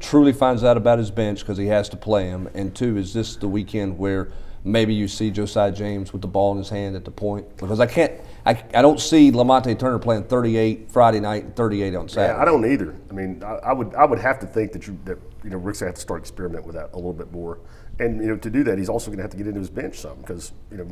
truly 0.00 0.32
finds 0.32 0.62
out 0.64 0.76
about 0.76 0.98
his 0.98 1.10
bench 1.10 1.40
because 1.40 1.56
he 1.56 1.66
has 1.66 1.88
to 1.88 1.96
play 1.96 2.26
him? 2.26 2.48
And 2.54 2.74
two, 2.74 2.98
is 2.98 3.14
this 3.14 3.36
the 3.36 3.48
weekend 3.48 3.98
where 3.98 4.30
maybe 4.64 4.94
you 4.94 5.08
see 5.08 5.30
Josiah 5.30 5.72
James 5.72 6.12
with 6.12 6.22
the 6.22 6.28
ball 6.28 6.52
in 6.52 6.58
his 6.58 6.68
hand 6.68 6.96
at 6.96 7.04
the 7.04 7.10
point 7.10 7.56
because 7.56 7.80
I 7.80 7.86
can't. 7.86 8.12
I, 8.46 8.62
I 8.74 8.82
don't 8.82 9.00
see 9.00 9.30
Lamonte 9.30 9.78
Turner 9.78 9.98
playing 9.98 10.24
38 10.24 10.90
Friday 10.90 11.20
night 11.20 11.44
and 11.44 11.56
38 11.56 11.94
on 11.94 12.08
Saturday. 12.08 12.32
Yeah, 12.32 12.42
I 12.42 12.44
don't 12.44 12.70
either. 12.70 12.94
I 13.10 13.12
mean, 13.12 13.42
I, 13.44 13.54
I, 13.56 13.72
would 13.72 13.94
I 13.94 14.04
would 14.04 14.18
have 14.18 14.38
to 14.40 14.46
think 14.46 14.72
that 14.72 14.86
you 14.86 14.98
that 15.04 15.18
you 15.44 15.50
know 15.50 15.58
Rick's 15.58 15.80
gonna 15.80 15.90
have 15.90 15.96
to 15.96 16.00
start 16.00 16.20
experiment 16.20 16.64
with 16.64 16.74
that 16.74 16.90
a 16.92 16.96
little 16.96 17.12
bit 17.12 17.32
more, 17.32 17.58
and 17.98 18.20
you 18.20 18.28
know 18.28 18.36
to 18.36 18.50
do 18.50 18.64
that 18.64 18.78
he's 18.78 18.88
also 18.88 19.06
going 19.06 19.18
to 19.18 19.22
have 19.22 19.30
to 19.30 19.36
get 19.36 19.46
into 19.46 19.60
his 19.60 19.70
bench 19.70 19.96
some 19.98 20.18
because 20.18 20.52
you 20.70 20.78
know 20.78 20.88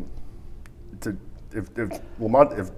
to 1.01 1.17
if 1.53 1.69
if 1.79 2.01
Lamonte 2.21 2.59
if 2.59 2.71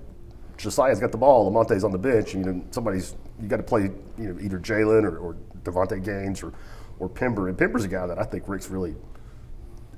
Josiah's 0.57 1.01
got 1.01 1.13
the 1.13 1.19
ball, 1.19 1.51
Lamonte's 1.51 1.85
on 1.85 1.93
the 1.93 1.99
bench, 1.99 2.35
and 2.35 2.45
you 2.45 2.53
know 2.53 2.65
somebody's 2.71 3.15
you 3.41 3.49
got 3.49 3.59
to 3.59 3.63
play 3.63 3.83
you 3.83 4.33
know 4.33 4.41
either 4.41 4.59
Jalen 4.59 5.05
or, 5.05 5.19
or 5.19 5.37
Davonte 5.63 6.05
Gaines 6.05 6.43
or 6.43 6.53
or 6.99 7.09
Pember, 7.09 7.49
and 7.49 7.57
Pember's 7.57 7.85
a 7.85 7.89
guy 7.89 8.07
that 8.07 8.19
I 8.19 8.25
think 8.25 8.45
Rick's 8.49 8.69
really 8.69 8.97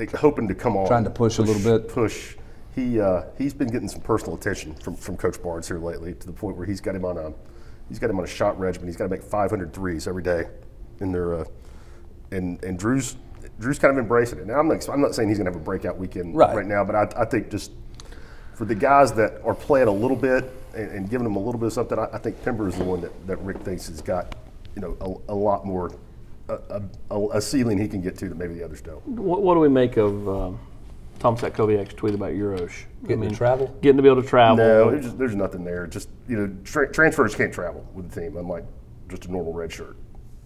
hoping 0.06 0.48
to 0.48 0.54
come 0.54 0.76
on, 0.76 0.86
trying 0.86 1.04
to 1.04 1.10
push, 1.10 1.36
push 1.36 1.38
a 1.38 1.42
little 1.52 1.78
bit. 1.78 1.88
Push. 1.88 2.36
He 2.74 3.00
uh, 3.00 3.24
he's 3.36 3.54
been 3.54 3.68
getting 3.68 3.88
some 3.88 4.00
personal 4.00 4.36
attention 4.36 4.74
from, 4.76 4.96
from 4.96 5.16
Coach 5.16 5.42
Barnes 5.42 5.68
here 5.68 5.78
lately 5.78 6.14
to 6.14 6.26
the 6.26 6.32
point 6.32 6.56
where 6.56 6.66
he's 6.66 6.80
got 6.80 6.94
him 6.94 7.04
on 7.04 7.18
a 7.18 7.32
he's 7.88 7.98
got 7.98 8.10
him 8.10 8.18
on 8.18 8.24
a 8.24 8.28
shot 8.28 8.58
regimen. 8.58 8.88
He's 8.88 8.96
got 8.96 9.04
to 9.04 9.10
make 9.10 9.22
500 9.22 9.72
threes 9.72 10.06
every 10.06 10.22
day, 10.22 10.44
in 11.00 11.12
their 11.12 11.34
uh, 11.34 11.44
and 12.30 12.62
and 12.64 12.78
Drew's 12.78 13.16
Drew's 13.58 13.78
kind 13.78 13.92
of 13.92 13.98
embracing 13.98 14.38
it. 14.38 14.46
Now 14.46 14.58
I'm 14.58 14.68
not 14.68 14.88
I'm 14.88 15.00
not 15.00 15.14
saying 15.14 15.28
he's 15.28 15.38
going 15.38 15.46
to 15.46 15.52
have 15.52 15.60
a 15.60 15.64
breakout 15.64 15.98
weekend 15.98 16.36
right, 16.36 16.54
right 16.54 16.66
now, 16.66 16.84
but 16.84 16.94
I, 16.94 17.22
I 17.22 17.24
think 17.24 17.50
just 17.50 17.72
for 18.54 18.64
the 18.64 18.74
guys 18.74 19.12
that 19.14 19.40
are 19.44 19.54
playing 19.54 19.88
a 19.88 19.92
little 19.92 20.16
bit 20.16 20.52
and, 20.74 20.90
and 20.90 21.10
giving 21.10 21.24
them 21.24 21.36
a 21.36 21.40
little 21.40 21.58
bit 21.58 21.66
of 21.66 21.72
something, 21.72 21.98
I, 21.98 22.08
I 22.12 22.18
think 22.18 22.42
Pember 22.44 22.68
is 22.68 22.76
the 22.76 22.84
one 22.84 23.00
that, 23.00 23.26
that 23.26 23.38
Rick 23.38 23.60
thinks 23.62 23.88
has 23.88 24.00
got 24.00 24.36
you 24.76 24.82
know 24.82 25.24
a, 25.28 25.32
a 25.32 25.34
lot 25.34 25.66
more 25.66 25.90
a, 26.50 26.82
a, 27.10 27.28
a, 27.28 27.40
ceiling 27.40 27.78
he 27.78 27.88
can 27.88 28.00
get 28.00 28.16
to 28.18 28.28
that 28.28 28.36
maybe 28.36 28.54
the 28.54 28.64
others 28.64 28.80
don't. 28.80 29.06
What, 29.06 29.42
what 29.42 29.54
do 29.54 29.60
we 29.60 29.68
make 29.68 29.96
of 29.96 30.28
um, 30.28 30.58
Tom 31.18 31.36
Satkowiak's 31.36 31.94
tweet 31.94 32.14
about 32.14 32.32
Uros? 32.32 32.72
Getting 33.02 33.18
I 33.18 33.20
mean, 33.20 33.30
to 33.30 33.36
travel? 33.36 33.66
Getting 33.82 33.96
to 33.96 34.02
be 34.02 34.08
able 34.08 34.22
to 34.22 34.28
travel? 34.28 34.56
No, 34.56 34.90
there's, 34.90 35.04
just, 35.04 35.18
there's 35.18 35.36
nothing 35.36 35.64
there. 35.64 35.86
Just, 35.86 36.08
you 36.28 36.36
know, 36.36 36.56
tra- 36.64 36.92
transfers 36.92 37.34
can't 37.34 37.52
travel 37.52 37.86
with 37.94 38.10
the 38.10 38.20
team, 38.20 38.36
unlike 38.36 38.64
just 39.08 39.26
a 39.26 39.32
normal 39.32 39.52
red 39.52 39.72
shirt. 39.72 39.96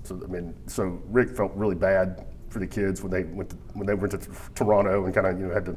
So, 0.02 0.20
I 0.22 0.26
mean, 0.26 0.54
so 0.66 1.00
Rick 1.06 1.36
felt 1.36 1.52
really 1.54 1.74
bad 1.74 2.26
for 2.48 2.58
the 2.58 2.66
kids 2.66 3.02
when 3.02 3.10
they 3.10 3.24
went 3.24 3.50
to, 3.50 3.56
when 3.72 3.86
they 3.86 3.94
went 3.94 4.12
to 4.12 4.30
Toronto 4.54 5.06
and 5.06 5.14
kind 5.14 5.26
of, 5.26 5.38
you 5.38 5.46
know, 5.46 5.54
had 5.54 5.64
to 5.66 5.76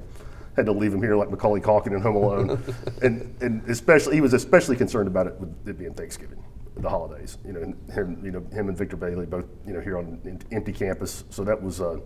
had 0.57 0.65
to 0.65 0.71
leave 0.71 0.91
him 0.91 1.01
here 1.01 1.15
like 1.15 1.29
Macaulay 1.29 1.61
Culkin 1.61 1.95
in 1.95 2.01
Home 2.01 2.15
Alone, 2.15 2.63
and 3.03 3.33
and 3.41 3.69
especially 3.69 4.15
he 4.15 4.21
was 4.21 4.33
especially 4.33 4.75
concerned 4.75 5.07
about 5.07 5.27
it 5.27 5.39
with 5.39 5.55
it 5.67 5.77
being 5.77 5.93
Thanksgiving, 5.93 6.43
the 6.81 6.89
holidays. 6.89 7.37
You 7.45 7.53
know, 7.53 7.61
him, 7.93 8.21
you 8.23 8.31
know, 8.31 8.39
him 8.51 8.69
and 8.69 8.77
Victor 8.77 8.95
Bailey 8.95 9.25
both, 9.25 9.45
you 9.65 9.73
know, 9.73 9.81
here 9.81 9.97
on 9.97 10.19
an 10.23 10.41
empty 10.51 10.73
campus. 10.73 11.23
So 11.29 11.43
that 11.43 11.61
was 11.61 11.81
uh, 11.81 11.99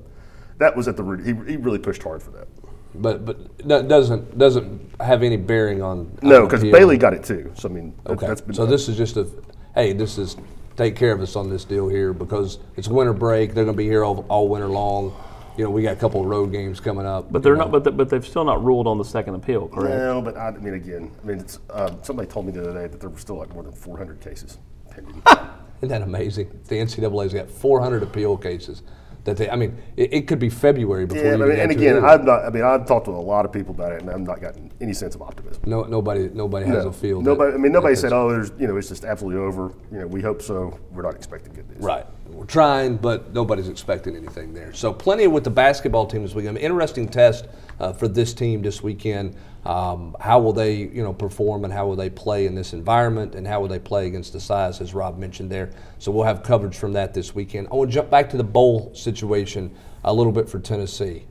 that 0.58 0.76
was 0.76 0.88
at 0.88 0.98
the 0.98 1.04
root. 1.04 1.26
He, 1.26 1.34
he 1.52 1.58
really 1.58 1.80
pushed 1.80 2.04
hard 2.04 2.22
for 2.22 2.32
that. 2.32 2.48
But 2.96 3.26
but 3.26 3.68
doesn't 3.68 4.38
doesn't 4.38 5.02
have 5.02 5.24
any 5.24 5.38
bearing 5.38 5.82
on. 5.82 6.18
No, 6.22 6.46
because 6.46 6.62
Bailey 6.62 6.98
got 6.98 7.14
it 7.14 7.24
too. 7.24 7.52
So 7.56 7.70
I 7.70 7.72
mean, 7.72 7.96
okay. 8.06 8.28
That's 8.28 8.42
been 8.42 8.54
so 8.54 8.66
this 8.66 8.90
is 8.90 8.98
just 8.98 9.18
a, 9.18 9.28
hey, 9.76 9.94
this 9.94 10.18
is 10.18 10.36
take 10.76 10.96
care 10.96 11.12
of 11.12 11.22
us 11.22 11.36
on 11.36 11.50
this 11.50 11.64
deal 11.64 11.88
here 11.88 12.14
because 12.14 12.60
it's 12.76 12.88
winter 12.88 13.14
break. 13.14 13.54
They're 13.54 13.66
going 13.66 13.76
to 13.76 13.78
be 13.78 13.88
here 13.88 14.04
all, 14.04 14.26
all 14.30 14.48
winter 14.50 14.68
long 14.68 15.16
you 15.58 15.64
know, 15.64 15.70
we 15.70 15.84
got 15.84 15.94
a 15.94 16.00
couple 16.00 16.22
of 16.22 16.28
road 16.28 16.52
games 16.52 16.80
coming 16.80 17.06
up. 17.06 17.32
But 17.32 17.44
they're 17.44 17.56
know. 17.56 17.64
not. 17.64 17.72
But, 17.72 17.84
the, 17.84 17.92
but 17.92 18.10
they've 18.10 18.26
still 18.26 18.46
not 18.46 18.64
ruled 18.64 18.88
on 18.88 18.98
the 18.98 19.06
second 19.06 19.36
appeal, 19.36 19.68
correct? 19.68 19.96
No, 19.96 20.22
but 20.22 20.38
I, 20.38 20.48
I 20.48 20.52
mean, 20.52 20.74
again, 20.74 21.12
I 21.22 21.28
mean, 21.28 21.40
it's, 21.40 21.60
uh, 21.70 21.96
somebody 22.02 22.30
told 22.30 22.46
me 22.46 22.52
the 22.52 22.62
other 22.62 22.74
day 22.74 22.88
that 22.88 23.00
there 23.00 23.10
were 23.10 23.20
still 23.20 23.38
like 23.38 23.54
more 23.54 23.64
than 23.64 23.74
400 23.74 24.22
cases 24.22 24.58
pending. 24.90 25.22
Isn't 25.82 25.90
that 25.90 26.04
amazing? 26.04 26.60
The 26.68 26.76
NCAA's 26.76 27.34
got 27.34 27.50
400 27.50 28.04
appeal 28.04 28.38
cases 28.38 28.84
that 29.24 29.38
they. 29.38 29.50
I 29.50 29.56
mean, 29.56 29.78
it, 29.98 30.14
it 30.14 30.28
could 30.28 30.40
be 30.40 30.50
February 30.50 31.06
before. 31.06 31.24
Yeah, 31.24 31.34
I 31.34 31.38
mean, 31.38 31.60
and 31.60 31.72
again, 31.72 32.04
I've 32.04 32.24
not. 32.24 32.46
I 32.46 32.50
mean, 32.50 32.64
I've 32.64 32.86
talked 32.86 33.06
to 33.06 33.12
a 33.12 33.14
lot 33.14 33.46
of 33.46 33.52
people 33.52 33.74
about 33.74 33.92
it, 33.92 34.02
and 34.02 34.10
I've 34.10 34.22
not 34.22 34.42
gotten 34.42 34.72
any 34.82 34.94
sense 34.94 35.16
of 35.16 35.22
optimism. 35.22 35.64
No, 35.66 35.84
nobody, 35.84 36.30
nobody 36.30 36.66
has 36.68 36.84
no, 36.84 36.90
a 36.90 36.94
feel. 36.94 37.22
Nobody. 37.22 37.52
That, 37.52 37.58
I 37.58 37.62
mean, 37.62 37.72
nobody 37.72 37.96
said, 37.96 38.14
"Oh, 38.14 38.30
there's, 38.30 38.52
you 38.60 38.68
know, 38.68 38.78
it's 38.78 38.90
just 38.90 39.06
absolutely 39.06 39.42
over." 39.42 39.74
You 39.92 40.00
know, 40.00 40.08
we 40.08 40.22
hope 40.22 40.42
so. 40.42 40.80
We're 40.92 41.04
not 41.04 41.16
expecting 41.16 41.54
good 41.54 41.70
news. 41.70 41.84
Right. 41.84 42.06
We're 42.28 42.46
trying, 42.46 42.98
but 42.98 43.34
nobody's 43.34 43.68
expecting 43.68 44.16
anything 44.16 44.54
there. 44.54 44.74
So, 44.74 44.94
plenty 44.94 45.28
with 45.28 45.44
the 45.44 45.50
basketball 45.50 46.06
team 46.06 46.22
this 46.24 46.34
weekend. 46.34 46.58
Interesting 46.58 47.08
test 47.08 47.46
uh, 47.80 47.94
for 47.94 48.08
this 48.08 48.34
team 48.34 48.62
this 48.62 48.82
weekend. 48.82 49.36
Um, 49.66 50.16
how 50.20 50.40
will 50.40 50.54
they, 50.54 50.76
you 50.76 51.04
know, 51.04 51.14
perform 51.14 51.66
and 51.66 51.74
how 51.74 51.86
will 51.86 51.96
they 51.96 52.10
play 52.10 52.48
in 52.48 52.56
this 52.56 52.74
environment 52.74 53.36
and 53.36 53.46
how 53.46 53.60
will 53.60 53.68
they 53.68 53.80
play 53.80 54.08
against 54.08 54.34
the 54.34 54.40
size, 54.40 54.82
as 54.82 54.94
Rob 54.94 55.20
mentioned 55.20 55.52
there. 55.52 55.72
So 56.00 56.12
we'll 56.12 56.26
have 56.26 56.42
coverage 56.42 56.76
from 56.76 56.94
that 56.94 57.14
this 57.14 57.36
weekend. 57.36 57.68
I 57.72 57.76
want 57.76 57.92
to 57.92 57.94
jump 57.94 58.10
back 58.10 58.30
to 58.32 58.38
the 58.38 58.44
bowl 58.44 58.92
situation 58.96 59.76
a 60.04 60.14
little 60.14 60.32
bit 60.32 60.50
for 60.50 60.60
Tennessee. 60.60 61.26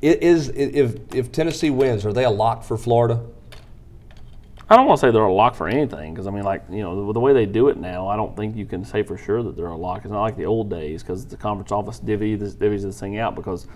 It 0.00 0.22
is 0.22 0.48
if 0.50 0.96
if 1.14 1.32
Tennessee 1.32 1.70
wins, 1.70 2.06
are 2.06 2.12
they 2.12 2.24
a 2.24 2.30
lock 2.30 2.64
for 2.64 2.76
Florida? 2.76 3.22
I 4.68 4.76
don't 4.76 4.86
want 4.86 4.98
to 4.98 5.06
say 5.06 5.10
they're 5.10 5.22
a 5.22 5.32
lock 5.32 5.54
for 5.54 5.68
anything 5.68 6.14
because 6.14 6.26
I 6.26 6.30
mean, 6.30 6.44
like 6.44 6.62
you 6.70 6.82
know, 6.82 7.12
the 7.12 7.20
way 7.20 7.32
they 7.32 7.46
do 7.46 7.68
it 7.68 7.76
now, 7.76 8.08
I 8.08 8.16
don't 8.16 8.34
think 8.34 8.56
you 8.56 8.64
can 8.64 8.84
say 8.84 9.02
for 9.02 9.16
sure 9.16 9.42
that 9.42 9.56
they're 9.56 9.66
a 9.66 9.76
lock. 9.76 10.02
It's 10.04 10.10
not 10.10 10.22
like 10.22 10.36
the 10.36 10.46
old 10.46 10.70
days 10.70 11.02
because 11.02 11.26
the 11.26 11.36
conference 11.36 11.70
office 11.70 11.98
divvy 11.98 12.34
this, 12.36 12.54
divvies 12.54 12.82
this 12.82 12.98
thing 12.98 13.18
out 13.18 13.34
because 13.34 13.66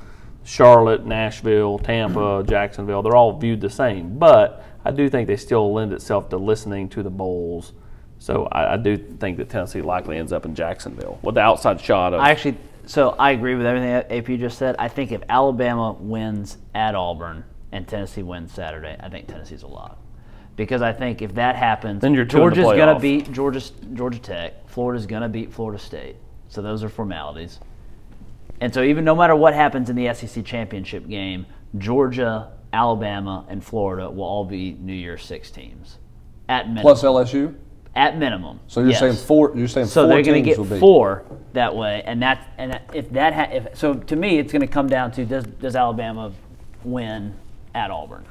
Charlotte, 0.45 1.05
Nashville, 1.05 1.79
Tampa, 1.79 2.19
mm-hmm. 2.19 2.49
Jacksonville, 2.49 3.03
they're 3.03 3.17
all 3.17 3.39
viewed 3.39 3.61
the 3.61 3.69
same. 3.69 4.19
But 4.19 4.65
I 4.85 4.91
do 4.91 5.11
think 5.11 5.27
they 5.27 5.37
still 5.37 5.73
lend 5.73 5.93
itself 5.93 6.31
to 6.31 6.39
listening 6.39 6.89
to 6.91 7.03
the 7.03 7.11
bowls. 7.11 7.75
So 8.19 8.49
I, 8.51 8.75
I 8.75 8.77
do 8.79 8.97
think 8.97 9.37
that 9.37 9.51
Tennessee 9.51 9.83
likely 9.83 10.17
ends 10.17 10.33
up 10.33 10.47
in 10.47 10.55
Jacksonville 10.55 11.19
with 11.23 11.35
the 11.35 11.43
outside 11.43 11.81
shot 11.81 12.15
of. 12.15 12.21
I 12.21 12.31
actually 12.31 12.57
so 12.87 13.11
I 13.19 13.33
agree 13.33 13.55
with 13.55 13.67
everything 13.67 13.91
that 13.91 14.11
AP 14.11 14.39
just 14.39 14.57
said. 14.57 14.75
I 14.79 14.89
think 14.89 15.13
if 15.13 15.21
Alabama 15.29 15.93
wins 15.93 16.57
at 16.75 16.95
Auburn 16.95 17.45
and 17.71 17.87
Tennessee 17.87 18.23
wins 18.23 18.51
Saturday, 18.53 18.97
I 18.99 19.11
think 19.11 19.29
Tennessee's 19.29 19.63
a 19.63 19.67
lock. 19.67 19.99
Because 20.59 20.83
I 20.83 20.93
think 20.93 21.23
if 21.23 21.37
that 21.37 21.55
happens, 21.55 22.01
then 22.03 22.15
you're 22.15 22.25
Georgia's 22.25 22.65
going 22.65 22.93
to 22.93 23.01
beat 23.01 23.31
Georgia, 23.31 23.63
Georgia 23.95 24.19
Tech. 24.19 24.69
Florida's 24.69 25.07
going 25.07 25.23
to 25.23 25.29
beat 25.29 25.53
Florida 25.53 25.79
State. 25.79 26.17
So 26.49 26.63
those 26.63 26.83
are 26.83 26.89
formalities. 26.89 27.61
And 28.61 28.75
so 28.75 28.83
even 28.83 29.05
no 29.05 29.15
matter 29.15 29.37
what 29.37 29.55
happens 29.55 29.89
in 29.89 29.95
the 29.95 30.13
SEC 30.13 30.45
championship 30.45 31.07
game, 31.09 31.47
Georgia, 31.79 32.51
Alabama, 32.73 33.47
and 33.49 33.65
Florida 33.65 34.11
will 34.11 34.25
all 34.25 34.45
be 34.45 34.73
New 34.73 34.93
Year's 34.93 35.25
Six 35.25 35.53
teams 35.53 35.99
at 36.49 36.67
minimum. 36.67 36.83
Plus 36.83 37.05
LSU 37.05 37.55
at 37.95 38.19
minimum. 38.19 38.59
So 38.67 38.81
you're 38.81 38.91
yes. 38.91 38.99
saying 38.99 39.15
four? 39.15 39.53
You're 39.55 39.69
saying 39.69 39.87
so 39.87 40.09
they 40.09 40.15
they're 40.15 40.23
going 40.25 40.43
to 40.43 40.57
get 40.57 40.81
four 40.81 41.25
that 41.53 41.77
way, 41.77 42.03
and 42.05 42.21
that's 42.21 42.45
and 42.59 42.81
if 42.93 43.11
that 43.11 43.33
ha- 43.33 43.55
if 43.55 43.79
so 43.79 43.95
to 43.95 44.17
me 44.17 44.39
it's 44.39 44.51
going 44.51 44.63
to 44.63 44.67
come 44.67 44.89
down 44.89 45.13
to 45.13 45.25
does 45.25 45.45
does 45.45 45.77
Alabama 45.77 46.33
win 46.83 47.33
at 47.77 47.93
Auburn? 47.93 48.25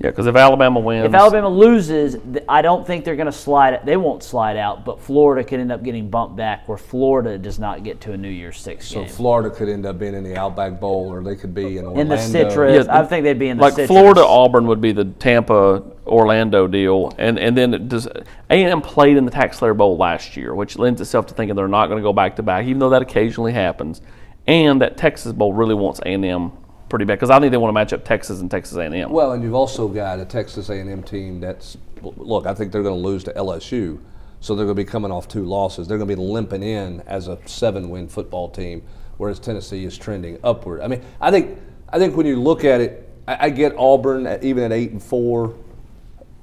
Yeah, 0.00 0.10
because 0.10 0.26
if 0.26 0.34
Alabama 0.34 0.80
wins, 0.80 1.06
if 1.06 1.14
Alabama 1.14 1.48
loses, 1.48 2.16
I 2.48 2.62
don't 2.62 2.84
think 2.84 3.04
they're 3.04 3.14
going 3.14 3.26
to 3.26 3.32
slide. 3.32 3.86
They 3.86 3.96
won't 3.96 4.24
slide 4.24 4.56
out, 4.56 4.84
but 4.84 5.00
Florida 5.00 5.48
could 5.48 5.60
end 5.60 5.70
up 5.70 5.84
getting 5.84 6.10
bumped 6.10 6.34
back, 6.34 6.68
where 6.68 6.76
Florida 6.76 7.38
does 7.38 7.60
not 7.60 7.84
get 7.84 8.00
to 8.02 8.12
a 8.12 8.16
New 8.16 8.28
Year's 8.28 8.58
Six 8.58 8.88
so 8.88 9.02
game. 9.02 9.08
Florida 9.08 9.54
could 9.54 9.68
end 9.68 9.86
up 9.86 10.00
being 10.00 10.14
in 10.14 10.24
the 10.24 10.36
Outback 10.36 10.80
Bowl, 10.80 11.12
or 11.12 11.22
they 11.22 11.36
could 11.36 11.54
be 11.54 11.78
in 11.78 11.84
Orlando. 11.84 12.00
In 12.00 12.08
the 12.08 12.18
Citrus, 12.18 12.86
yeah, 12.86 13.00
I 13.00 13.04
think 13.04 13.22
they'd 13.22 13.38
be 13.38 13.48
in 13.48 13.56
the 13.56 13.62
like 13.62 13.74
Citrus. 13.74 13.88
Florida 13.88 14.26
Auburn 14.26 14.66
would 14.66 14.80
be 14.80 14.90
the 14.90 15.04
Tampa 15.04 15.84
Orlando 16.08 16.66
deal, 16.66 17.14
and 17.16 17.38
and 17.38 17.56
then 17.56 17.86
does 17.86 18.06
A 18.06 18.22
and 18.50 18.72
M 18.72 18.82
played 18.82 19.16
in 19.16 19.24
the 19.24 19.30
TaxSlayer 19.30 19.76
Bowl 19.76 19.96
last 19.96 20.36
year, 20.36 20.56
which 20.56 20.76
lends 20.76 21.00
itself 21.00 21.26
to 21.26 21.34
thinking 21.34 21.54
they're 21.54 21.68
not 21.68 21.86
going 21.86 21.98
to 21.98 22.02
go 22.02 22.12
back 22.12 22.34
to 22.36 22.42
back, 22.42 22.66
even 22.66 22.80
though 22.80 22.90
that 22.90 23.02
occasionally 23.02 23.52
happens, 23.52 24.02
and 24.48 24.82
that 24.82 24.96
Texas 24.96 25.32
Bowl 25.32 25.52
really 25.52 25.74
wants 25.76 26.00
A 26.00 26.08
and 26.08 26.24
M 26.24 26.52
pretty 26.94 27.06
bad 27.06 27.14
because 27.14 27.30
I 27.30 27.40
think 27.40 27.50
they 27.50 27.56
want 27.56 27.70
to 27.70 27.74
match 27.74 27.92
up 27.92 28.04
Texas 28.04 28.40
and 28.40 28.48
Texas 28.48 28.76
A&M. 28.76 29.10
Well, 29.10 29.32
and 29.32 29.42
you've 29.42 29.54
also 29.54 29.88
got 29.88 30.20
a 30.20 30.24
Texas 30.24 30.68
A&M 30.68 31.02
team 31.02 31.40
that's 31.40 31.76
look. 32.00 32.46
I 32.46 32.54
think 32.54 32.70
they're 32.70 32.84
going 32.84 32.94
to 32.94 33.08
lose 33.08 33.24
to 33.24 33.32
LSU, 33.32 33.98
so 34.38 34.54
they're 34.54 34.64
going 34.64 34.76
to 34.76 34.80
be 34.80 34.88
coming 34.88 35.10
off 35.10 35.26
two 35.26 35.44
losses. 35.44 35.88
They're 35.88 35.98
going 35.98 36.08
to 36.08 36.14
be 36.14 36.22
limping 36.22 36.62
in 36.62 37.00
as 37.00 37.26
a 37.26 37.36
seven-win 37.46 38.06
football 38.06 38.48
team, 38.48 38.84
whereas 39.16 39.40
Tennessee 39.40 39.84
is 39.84 39.98
trending 39.98 40.38
upward. 40.44 40.82
I 40.82 40.86
mean, 40.86 41.02
I 41.20 41.32
think 41.32 41.58
I 41.88 41.98
think 41.98 42.16
when 42.16 42.26
you 42.26 42.40
look 42.40 42.64
at 42.64 42.80
it, 42.80 43.10
I, 43.26 43.46
I 43.46 43.50
get 43.50 43.74
Auburn 43.76 44.28
at, 44.28 44.44
even 44.44 44.62
at 44.62 44.72
eight 44.72 44.92
and 44.92 45.02
four. 45.02 45.56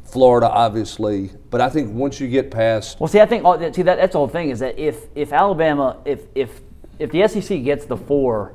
Florida, 0.03 0.49
obviously, 0.49 1.31
but 1.49 1.61
I 1.61 1.69
think 1.69 1.93
once 1.93 2.19
you 2.19 2.27
get 2.27 2.51
past, 2.51 2.99
well, 2.99 3.07
see, 3.07 3.21
I 3.21 3.25
think 3.25 3.45
see 3.73 3.83
that 3.83 3.95
that's 3.95 4.11
the 4.11 4.17
whole 4.17 4.27
thing 4.27 4.49
is 4.49 4.59
that 4.59 4.77
if 4.77 5.05
if 5.15 5.31
Alabama, 5.31 6.01
if 6.03 6.25
if 6.35 6.59
if 6.99 7.11
the 7.11 7.25
SEC 7.29 7.63
gets 7.63 7.85
the 7.85 7.95
four 7.95 8.53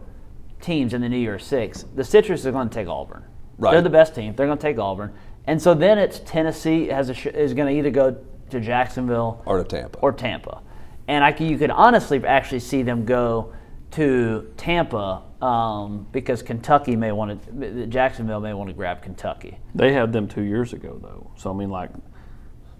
teams 0.67 0.93
in 0.93 1.01
the 1.01 1.09
New 1.09 1.19
Year's 1.19 1.47
Six, 1.47 1.85
the 1.95 2.05
Citrus 2.05 2.45
are 2.45 2.53
going 2.53 2.69
to 2.69 2.75
take 2.75 2.89
Auburn. 2.89 3.25
Right. 3.57 3.73
They're 3.73 3.83
the 3.83 3.89
best 3.89 4.15
team. 4.15 4.35
They're 4.35 4.47
going 4.47 4.59
to 4.59 4.63
take 4.63 4.79
Auburn, 4.79 5.15
and 5.47 5.63
so 5.63 5.73
then 5.73 5.99
it's 5.99 6.19
Tennessee 6.21 6.89
has 6.89 7.09
a 7.09 7.15
sh- 7.15 7.27
is 7.27 7.55
going 7.55 7.73
to 7.73 7.79
either 7.79 7.91
go 7.91 8.19
to 8.51 8.61
Jacksonville 8.61 9.43
or 9.47 9.59
to 9.59 9.65
Tampa 9.65 9.99
or 10.01 10.13
Tampa, 10.13 10.61
and 11.09 11.25
I 11.25 11.35
you 11.39 11.57
could 11.57 11.71
honestly 11.71 12.23
actually 12.27 12.61
see 12.61 12.83
them 12.83 13.07
go 13.07 13.55
to 13.93 14.53
Tampa 14.59 15.23
um, 15.41 16.07
because 16.13 16.43
Kentucky 16.43 16.97
may 16.97 17.13
want 17.13 17.43
to 17.59 17.87
Jacksonville 17.87 18.41
may 18.41 18.53
want 18.53 18.69
to 18.69 18.75
grab 18.75 19.03
Kentucky. 19.03 19.59
They 19.75 19.93
had 19.93 20.13
them 20.13 20.29
two 20.29 20.43
years 20.43 20.73
ago 20.73 20.99
though, 21.03 21.31
so 21.37 21.51
I 21.51 21.55
mean 21.55 21.71
like. 21.71 21.91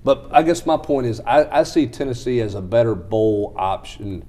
But 0.05 0.29
I 0.31 0.43
guess 0.43 0.67
my 0.67 0.77
point 0.77 1.07
is, 1.07 1.21
I, 1.21 1.61
I 1.61 1.63
see 1.65 1.87
Tennessee 1.87 2.41
as 2.41 2.55
a 2.55 2.61
better 2.61 2.95
bowl 2.95 3.55
option 3.57 4.25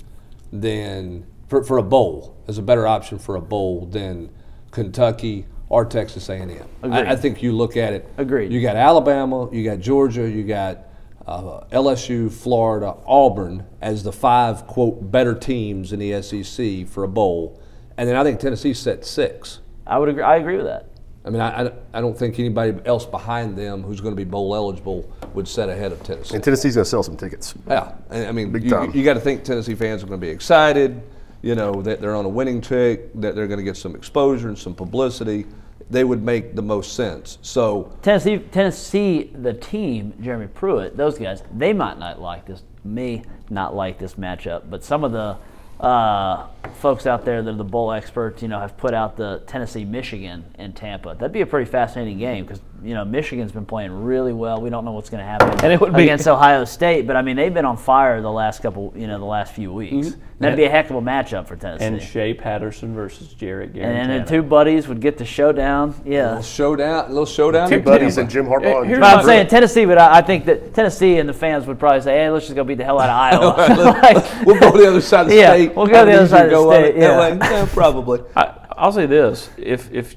than 0.52 1.28
for, 1.48 1.64
for 1.64 1.78
a 1.78 1.84
bowl 1.84 2.38
as 2.48 2.58
a 2.58 2.62
better 2.62 2.88
option 2.88 3.20
for 3.20 3.36
a 3.36 3.42
bowl 3.42 3.86
than 3.86 4.30
Kentucky 4.72 5.46
or 5.70 5.86
Texas 5.86 6.30
A&M. 6.30 6.68
I, 6.84 7.12
I, 7.12 7.16
think 7.16 7.44
you 7.44 7.52
look 7.52 7.76
at 7.76 7.94
it. 7.94 8.10
Agreed. 8.18 8.52
You 8.52 8.62
got 8.62 8.76
Alabama, 8.76 9.50
you 9.52 9.64
got 9.64 9.80
Georgia, 9.80 10.30
you 10.30 10.44
got 10.44 10.86
uh, 11.26 11.66
LSU, 11.72 12.32
Florida, 12.32 12.96
Auburn 13.06 13.66
as 13.82 14.04
the 14.04 14.14
five 14.14 14.66
quote 14.66 15.12
better 15.12 15.36
teams 15.36 15.92
in 15.92 16.00
the 16.00 16.22
SEC 16.22 16.88
for 16.88 17.04
a 17.04 17.08
bowl, 17.08 17.62
and 17.98 18.08
then 18.08 18.16
I 18.16 18.24
think 18.24 18.40
Tennessee 18.40 18.74
set 18.74 19.06
six. 19.06 19.60
I 19.86 19.98
would 20.00 20.08
agree. 20.08 20.24
I 20.24 20.38
agree 20.38 20.56
with 20.56 20.68
that. 20.68 20.86
I 21.26 21.30
mean, 21.30 21.42
I, 21.42 21.74
I 21.94 22.00
don't 22.00 22.18
think 22.18 22.40
anybody 22.40 22.74
else 22.86 23.06
behind 23.06 23.58
them 23.58 23.84
who's 23.84 24.00
going 24.00 24.14
to 24.14 24.16
be 24.16 24.24
bowl 24.24 24.56
eligible 24.56 25.12
would 25.34 25.46
set 25.46 25.68
ahead 25.68 25.92
of 25.92 26.02
Tennessee. 26.02 26.36
And 26.36 26.42
Tennessee's 26.42 26.76
going 26.76 26.86
to 26.86 26.90
sell 26.90 27.04
some 27.04 27.18
tickets. 27.18 27.54
Yeah, 27.68 27.94
I 28.10 28.32
mean, 28.32 28.54
Big 28.54 28.64
you, 28.64 28.92
you 28.94 29.04
got 29.04 29.16
to 29.16 29.20
think 29.20 29.44
Tennessee 29.44 29.76
fans 29.76 30.02
are 30.04 30.08
going 30.08 30.22
to 30.22 30.26
be 30.26 30.32
excited 30.32 31.02
you 31.42 31.56
know, 31.56 31.82
that 31.82 32.02
they're 32.02 32.16
on 32.16 32.26
a 32.26 32.30
winning 32.30 32.62
tick, 32.62 33.14
that 33.16 33.36
they're 33.36 33.48
going 33.48 33.60
to 33.60 33.64
get 33.64 33.78
some 33.78 33.96
exposure 33.96 34.48
and 34.48 34.58
some 34.58 34.74
publicity, 34.74 35.46
they 35.90 36.04
would 36.04 36.22
make 36.22 36.56
the 36.56 36.62
most 36.62 36.94
sense. 36.94 37.38
So 37.42 37.96
Tennessee, 38.02 38.40
Tennessee, 38.40 39.32
the 39.34 39.54
team, 39.54 40.14
Jeremy 40.22 40.48
Pruitt, 40.48 40.98
those 40.98 41.18
guys, 41.18 41.44
they 41.54 41.74
might 41.74 41.98
not 41.98 42.22
like 42.22 42.46
this, 42.46 42.64
may 42.84 43.24
not 43.50 43.76
like 43.76 43.98
this 43.98 44.16
matchup, 44.16 44.70
but 44.70 44.84
some 44.84 45.04
of 45.04 45.12
the 45.12 45.38
uh, 45.80 46.48
folks 46.80 47.06
out 47.06 47.24
there 47.24 47.42
that 47.42 47.52
are 47.52 47.58
the 47.58 47.64
bowl 47.64 47.92
experts, 47.92 48.42
you 48.42 48.48
know, 48.48 48.60
have 48.60 48.76
put 48.78 48.94
out 48.94 49.16
the 49.16 49.44
Tennessee 49.48 49.86
Michigan 49.86 50.44
in 50.58 50.74
Tampa. 50.74 51.14
That'd 51.14 51.32
be 51.32 51.42
a 51.42 51.46
pretty 51.46 51.70
fascinating 51.70 52.18
game 52.18 52.46
because 52.46 52.62
you 52.84 52.94
know 52.94 53.06
Michigan's 53.06 53.52
been 53.52 53.66
playing 53.66 53.92
really 54.04 54.34
well. 54.34 54.62
We 54.62 54.70
don't 54.70 54.86
know 54.86 54.92
what's 54.92 55.10
going 55.10 55.24
to 55.24 55.30
happen 55.30 55.50
and 55.64 55.74
it 55.74 55.80
would 55.80 55.94
be, 55.94 56.04
against 56.04 56.28
Ohio 56.28 56.66
State, 56.66 57.08
but 57.08 57.16
I 57.16 57.22
mean 57.22 57.36
they've 57.36 57.54
been 57.54 57.66
on 57.66 57.78
fire 57.78 58.22
the 58.22 58.32
last 58.32 58.62
couple, 58.62 58.94
you 58.96 59.08
know, 59.08 59.20
the 59.20 59.26
last 59.26 59.54
few 59.54 59.72
weeks. 59.74 60.10
Mm-hmm. 60.10 60.22
That'd 60.40 60.56
be 60.56 60.66
a 60.66 60.70
heck 60.70 60.92
of 60.92 60.96
a 60.96 61.02
matchup 61.02 61.48
for 61.48 61.56
Tennessee. 61.56 61.86
And 61.86 62.02
Shea 62.02 62.34
Patterson 62.36 62.94
versus 62.94 63.34
Jarrett 63.34 63.70
And 63.76 64.12
then 64.12 64.24
the 64.24 64.30
two 64.30 64.44
buddies 64.44 64.88
would 64.88 65.02
get 65.02 65.18
the 65.18 65.26
showdown. 65.26 66.00
Yeah, 66.06 66.26
a 66.26 66.28
little 66.28 66.44
showdown, 66.44 67.06
a 67.06 67.10
little 67.10 67.26
showdown. 67.26 67.70
Two 67.70 67.80
buddies 67.80 68.18
and 68.20 68.30
Jim 68.30 68.46
Harbaugh. 68.46 68.86
Here's 68.86 69.00
I'm 69.02 69.26
saying 69.26 69.48
Tennessee, 69.48 69.86
but 69.86 69.98
I, 69.98 70.20
I, 70.20 70.22
think 70.22 70.46
that 70.46 70.76
Tennessee 70.76 71.18
and 71.18 71.28
the 71.28 71.34
fans 71.34 71.66
would 71.66 71.80
probably 71.80 72.02
say, 72.02 72.18
"Hey, 72.18 72.30
let's 72.30 72.46
just 72.46 72.56
go 72.56 72.64
beat 72.64 72.78
the 72.78 72.84
hell 72.84 73.00
out 73.00 73.34
of 73.34 73.58
Iowa." 73.68 74.00
like, 74.02 74.46
we'll 74.46 74.60
go 74.60 74.72
to 74.72 74.78
the 74.78 74.88
other 74.90 75.02
side 75.02 75.22
of 75.22 75.30
the 75.30 75.36
yeah, 75.36 75.54
state. 75.54 75.76
We'll 75.76 75.88
go 75.88 76.06
to 76.06 76.12
the 76.12 76.18
other 76.18 76.28
side 76.28 76.46
of 76.46 76.52
the 76.52 76.72
state. 76.72 76.96
Yeah. 76.98 77.34
yeah, 77.34 77.68
probably. 77.72 78.22
I, 78.36 78.68
I'll 78.78 78.92
say 78.92 79.08
this: 79.08 79.50
if 79.58 79.92
if 79.92 80.16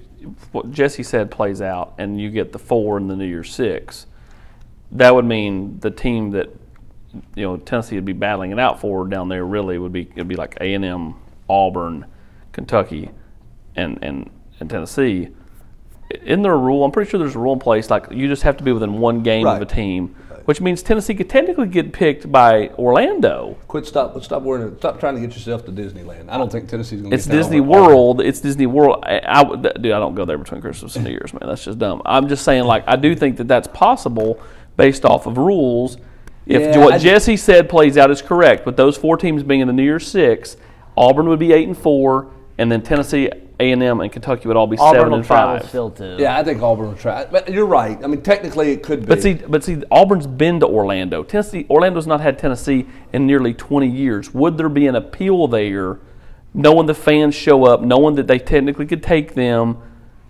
what 0.53 0.71
Jesse 0.71 1.03
said 1.03 1.31
plays 1.31 1.61
out, 1.61 1.95
and 1.99 2.21
you 2.21 2.31
get 2.31 2.53
the 2.53 2.59
four 2.59 2.97
and 2.97 3.09
the 3.09 3.17
New 3.17 3.27
Year's 3.27 3.53
Six, 3.53 4.07
that 4.93 5.15
would 5.15 5.25
mean 5.25 5.79
the 5.81 5.91
team 5.91 6.31
that 6.33 6.49
you 7.35 7.43
know 7.43 7.57
Tennessee 7.57 7.97
would 7.97 8.05
be 8.05 8.13
battling 8.13 8.53
it 8.53 8.59
out 8.59 8.81
for 8.81 9.07
down 9.07 9.29
there 9.29 9.45
really 9.45 9.79
would 9.79 9.93
be 9.93 10.09
it'd 10.13 10.29
be 10.29 10.37
like 10.37 10.57
A 10.61 10.75
and 10.75 10.85
M, 10.85 11.15
Auburn, 11.49 12.07
Kentucky, 12.53 13.11
and 13.77 13.99
and 14.03 14.31
and 14.59 14.71
Tennessee. 14.71 15.29
Isn't 16.11 16.43
there 16.43 16.55
a 16.55 16.59
rule? 16.59 16.85
I'm 16.85 16.91
pretty 16.91 17.09
sure 17.09 17.21
there's 17.21 17.37
a 17.37 17.39
rule 17.39 17.53
in 17.53 17.61
place 17.61 17.89
like 17.89 18.11
you 18.11 18.27
just 18.27 18.43
have 18.43 18.57
to 18.57 18.65
be 18.65 18.73
within 18.73 18.95
one 18.95 19.23
game 19.23 19.47
right. 19.47 19.57
of 19.57 19.63
a 19.63 19.73
team 19.73 20.17
which 20.51 20.61
means 20.61 20.83
Tennessee 20.83 21.15
could 21.15 21.31
technically 21.31 21.69
get 21.69 21.93
picked 21.93 22.33
by 22.33 22.71
Orlando. 22.71 23.57
Quit 23.69 23.87
stop 23.87 24.21
stop 24.25 24.43
worrying 24.43 24.77
stop 24.79 24.99
trying 24.99 25.15
to 25.15 25.21
get 25.21 25.33
yourself 25.33 25.65
to 25.67 25.71
Disneyland. 25.71 26.29
I 26.29 26.39
don't 26.39 26.51
think 26.51 26.69
Tennessee's 26.69 27.03
going 27.03 27.13
to. 27.13 27.17
Be 27.17 27.21
It's 27.21 27.27
Disney 27.27 27.61
World. 27.61 28.21
It's 28.21 28.41
Disney 28.41 28.67
World. 28.67 29.05
I, 29.07 29.21
I, 29.25 29.45
dude, 29.45 29.93
I 29.93 30.01
don't 30.01 30.17
go 30.17 30.25
there 30.25 30.39
between 30.39 30.61
Christmas 30.61 30.97
and 30.97 31.05
New 31.05 31.13
Year's, 31.13 31.33
man. 31.33 31.43
That's 31.47 31.65
just 31.65 31.79
dumb. 31.79 32.03
I'm 32.05 32.27
just 32.27 32.45
saying, 32.45 32.65
like, 32.65 32.83
I 32.89 32.97
do 32.97 33.15
think 33.15 33.37
that 33.37 33.47
that's 33.47 33.69
possible 33.69 34.43
based 34.77 35.05
off 35.05 35.27
of 35.27 35.39
rules. 35.39 35.99
If 36.47 36.63
yeah, 36.63 36.79
what 36.79 36.95
I 36.95 36.99
Jesse 36.99 37.37
said 37.37 37.69
plays 37.69 37.97
out 37.97 38.11
is 38.11 38.21
correct, 38.21 38.67
with 38.67 38.77
those 38.77 38.97
four 38.97 39.17
teams 39.17 39.45
being 39.45 39.61
in 39.61 39.69
the 39.69 39.73
New 39.73 39.85
Year's 39.85 40.09
Six, 40.09 40.57
Auburn 40.97 41.29
would 41.29 41.39
be 41.39 41.53
eight 41.53 41.69
and 41.69 41.79
four, 41.79 42.33
and 42.59 42.73
then 42.73 42.83
Tennessee 42.83 43.31
a 43.61 43.73
and 43.73 43.83
M 43.83 44.01
and 44.01 44.11
Kentucky 44.11 44.49
would 44.49 44.57
all 44.57 44.67
be 44.67 44.79
Auburn 44.79 45.01
seven 45.01 45.13
and 45.13 45.27
five. 45.27 45.69
Still 45.69 45.91
too. 45.91 46.17
Yeah, 46.19 46.37
I 46.37 46.43
think 46.43 46.63
Auburn 46.63 46.89
will 46.89 46.97
try. 46.97 47.27
But 47.27 47.49
you're 47.49 47.67
right. 47.67 48.03
I 48.03 48.07
mean, 48.07 48.23
technically 48.23 48.73
it 48.73 48.83
could 48.83 49.01
be. 49.01 49.07
But 49.07 49.23
see, 49.23 49.35
but 49.35 49.63
see, 49.63 49.83
Auburn's 49.91 50.27
been 50.27 50.61
to 50.61 50.67
Orlando. 50.67 51.23
Tennessee, 51.23 51.67
Orlando's 51.69 52.07
not 52.07 52.21
had 52.21 52.39
Tennessee 52.39 52.87
in 53.13 53.27
nearly 53.27 53.53
20 53.53 53.87
years. 53.89 54.33
Would 54.35 54.57
there 54.57 54.69
be 54.69 54.87
an 54.87 54.97
appeal 54.97 55.47
there, 55.47 56.01
knowing 56.55 56.87
the 56.87 56.95
fans 56.95 57.35
show 57.35 57.65
up, 57.67 57.83
knowing 57.83 58.15
that 58.17 58.27
they 58.27 58.39
technically 58.39 58.87
could 58.87 59.03
take 59.03 59.35
them, 59.35 59.79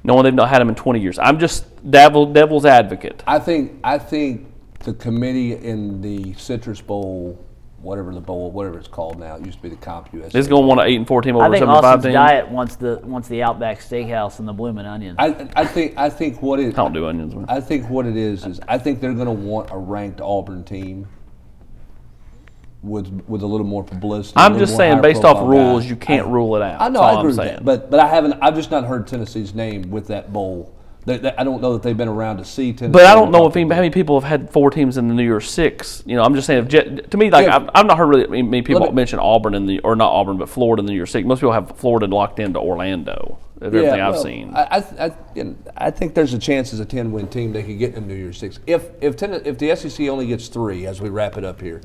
knowing 0.02 0.24
they've 0.24 0.34
not 0.34 0.48
had 0.48 0.60
them 0.60 0.68
in 0.68 0.74
20 0.74 1.00
years? 1.00 1.18
I'm 1.18 1.38
just 1.38 1.90
devil, 1.90 2.26
devil's 2.26 2.66
advocate. 2.66 3.22
I 3.26 3.38
think 3.38 3.78
I 3.84 3.98
think 3.98 4.48
the 4.80 4.94
committee 4.94 5.54
in 5.54 6.00
the 6.00 6.34
Citrus 6.34 6.80
Bowl 6.80 7.38
whatever 7.82 8.14
the 8.14 8.20
bowl, 8.20 8.50
whatever 8.50 8.78
it's 8.78 8.88
called 8.88 9.18
now. 9.18 9.36
It 9.36 9.44
used 9.44 9.58
to 9.58 9.62
be 9.62 9.68
the 9.68 9.76
CompUSA. 9.76 10.34
It's 10.34 10.48
going 10.48 10.62
to 10.62 10.66
want 10.66 10.80
an 10.80 10.86
eight 10.86 10.96
and 10.96 11.06
four 11.06 11.22
team 11.22 11.36
over 11.36 11.44
I 11.44 11.50
think 11.50 11.60
seventy 11.60 11.80
five 11.80 12.02
team. 12.02 12.12
Diet 12.12 12.48
wants 12.48 12.76
the 12.76 13.00
wants 13.02 13.28
the 13.28 13.42
Outback 13.42 13.80
Steakhouse 13.80 14.38
and 14.38 14.46
the 14.46 14.52
Bloomin' 14.52 14.86
Onion. 14.86 15.16
I, 15.18 15.48
I 15.56 15.64
think 15.64 15.96
I 15.96 16.10
think 16.10 16.42
what 16.42 16.60
it. 16.60 16.68
I 16.68 16.70
don't 16.70 16.92
do 16.92 17.06
onions. 17.06 17.34
Man. 17.34 17.46
I 17.48 17.60
think 17.60 17.88
what 17.88 18.06
it 18.06 18.16
is 18.16 18.44
is 18.44 18.60
I 18.68 18.78
think 18.78 19.00
they're 19.00 19.14
going 19.14 19.26
to 19.26 19.32
want 19.32 19.70
a 19.70 19.78
ranked 19.78 20.20
Auburn 20.20 20.64
team. 20.64 21.08
With, 22.82 23.24
with 23.28 23.42
a 23.42 23.46
little 23.46 23.66
more 23.66 23.84
publicity. 23.84 24.32
I'm 24.38 24.58
just 24.58 24.74
saying, 24.74 25.02
based 25.02 25.22
off 25.22 25.46
rules, 25.46 25.82
guy. 25.82 25.90
you 25.90 25.96
can't 25.96 26.26
I, 26.26 26.30
rule 26.30 26.56
it 26.56 26.62
out. 26.62 26.80
I 26.80 26.88
know, 26.88 27.00
I 27.00 27.18
agree 27.18 27.26
with 27.26 27.36
that, 27.36 27.62
but 27.62 27.90
but 27.90 28.00
I 28.00 28.08
haven't. 28.08 28.38
I've 28.40 28.54
just 28.54 28.70
not 28.70 28.84
heard 28.86 29.06
Tennessee's 29.06 29.54
name 29.54 29.90
with 29.90 30.06
that 30.06 30.32
bowl 30.32 30.74
they, 31.06 31.16
they, 31.16 31.34
I 31.36 31.44
don't 31.44 31.62
know 31.62 31.72
that 31.72 31.82
they've 31.82 31.96
been 31.96 32.08
around 32.08 32.38
to 32.38 32.44
see 32.44 32.72
Tennessee. 32.72 32.92
But 32.92 33.06
I 33.06 33.14
don't 33.14 33.30
know 33.30 33.46
if 33.46 33.56
any, 33.56 33.68
how 33.68 33.80
many 33.80 33.90
people 33.90 34.20
have 34.20 34.28
had 34.28 34.50
four 34.50 34.70
teams 34.70 34.98
in 34.98 35.08
the 35.08 35.14
New 35.14 35.22
Year's 35.22 35.50
Six. 35.50 36.02
You 36.04 36.16
know, 36.16 36.22
I'm 36.22 36.34
just 36.34 36.46
saying. 36.46 36.68
If, 36.70 37.10
to 37.10 37.16
me, 37.16 37.30
like 37.30 37.46
yeah. 37.46 37.56
I've, 37.56 37.70
I've, 37.74 37.86
not 37.86 37.96
heard 37.96 38.08
really 38.08 38.42
many 38.42 38.62
people 38.62 38.86
me, 38.86 38.92
mention 38.92 39.18
Auburn 39.18 39.54
in 39.54 39.66
the 39.66 39.80
or 39.80 39.96
not 39.96 40.12
Auburn, 40.12 40.36
but 40.36 40.48
Florida 40.48 40.80
in 40.80 40.86
the 40.86 40.92
New 40.92 40.96
Year's 40.96 41.10
Six. 41.10 41.26
Most 41.26 41.38
people 41.38 41.52
have 41.52 41.76
Florida 41.76 42.06
locked 42.06 42.38
into 42.38 42.58
Orlando. 42.58 43.38
Everything 43.62 43.96
yeah, 43.96 44.08
I've 44.08 44.18
seen. 44.18 44.54
I, 44.54 44.84
I, 44.98 45.12
you 45.34 45.44
know, 45.44 45.56
I, 45.76 45.90
think 45.90 46.14
there's 46.14 46.32
a 46.32 46.38
chance 46.38 46.72
as 46.72 46.80
a 46.80 46.84
10 46.86 47.12
win 47.12 47.28
team 47.28 47.52
they 47.52 47.62
could 47.62 47.78
get 47.78 47.94
in 47.94 48.08
the 48.08 48.14
New 48.14 48.18
Year's 48.18 48.38
Six. 48.38 48.58
If 48.66 48.88
if 49.00 49.16
ten, 49.16 49.34
if 49.44 49.58
the 49.58 49.74
SEC 49.76 50.08
only 50.08 50.26
gets 50.26 50.48
three, 50.48 50.86
as 50.86 51.00
we 51.00 51.08
wrap 51.08 51.36
it 51.36 51.44
up 51.44 51.60
here, 51.60 51.80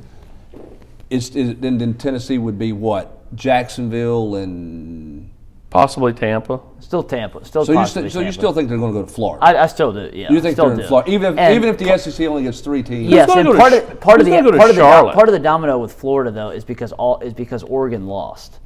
it's, 1.09 1.29
then 1.29 1.77
then 1.77 1.93
Tennessee 1.95 2.37
would 2.37 2.59
be 2.59 2.71
what 2.71 3.35
Jacksonville 3.35 4.35
and 4.35 5.29
Possibly 5.75 6.13
Tampa. 6.13 6.61
Still 6.79 7.03
Tampa. 7.03 7.43
Still 7.43 7.65
so 7.65 7.73
you, 7.73 7.85
st- 7.85 8.11
so 8.11 8.21
you 8.21 8.31
still 8.31 8.53
think 8.53 8.69
they're 8.69 8.77
going 8.77 8.93
to 8.93 9.01
go 9.01 9.05
to 9.05 9.11
Florida? 9.11 9.45
I, 9.45 9.63
I 9.63 9.67
still 9.67 9.91
do. 9.91 10.09
Yeah. 10.13 10.31
You 10.31 10.39
think 10.39 10.53
still 10.53 10.69
they're 10.69 10.81
in 10.81 10.87
Florida, 10.87 11.11
even 11.11 11.33
if 11.33 11.39
and 11.39 11.53
even 11.53 11.69
if 11.69 11.77
the 11.77 11.97
SEC 11.97 12.27
only 12.27 12.43
gets 12.43 12.61
three 12.61 12.81
teams? 12.81 13.11
Yes, 13.11 13.29
and 13.29 13.47
part 13.57 13.73
of 13.73 13.99
part 13.99 14.19
of 14.19 14.25
the 14.25 14.31
part 14.31 14.69
of 14.69 14.75
the 14.75 14.81
part 14.81 15.27
of 15.27 15.33
the 15.33 15.39
domino 15.39 15.77
with 15.77 15.93
Florida 15.93 16.31
though 16.31 16.49
is 16.49 16.63
because 16.63 16.91
all 16.93 17.19
is 17.19 17.33
because 17.33 17.63
Oregon 17.63 18.07
lost. 18.07 18.59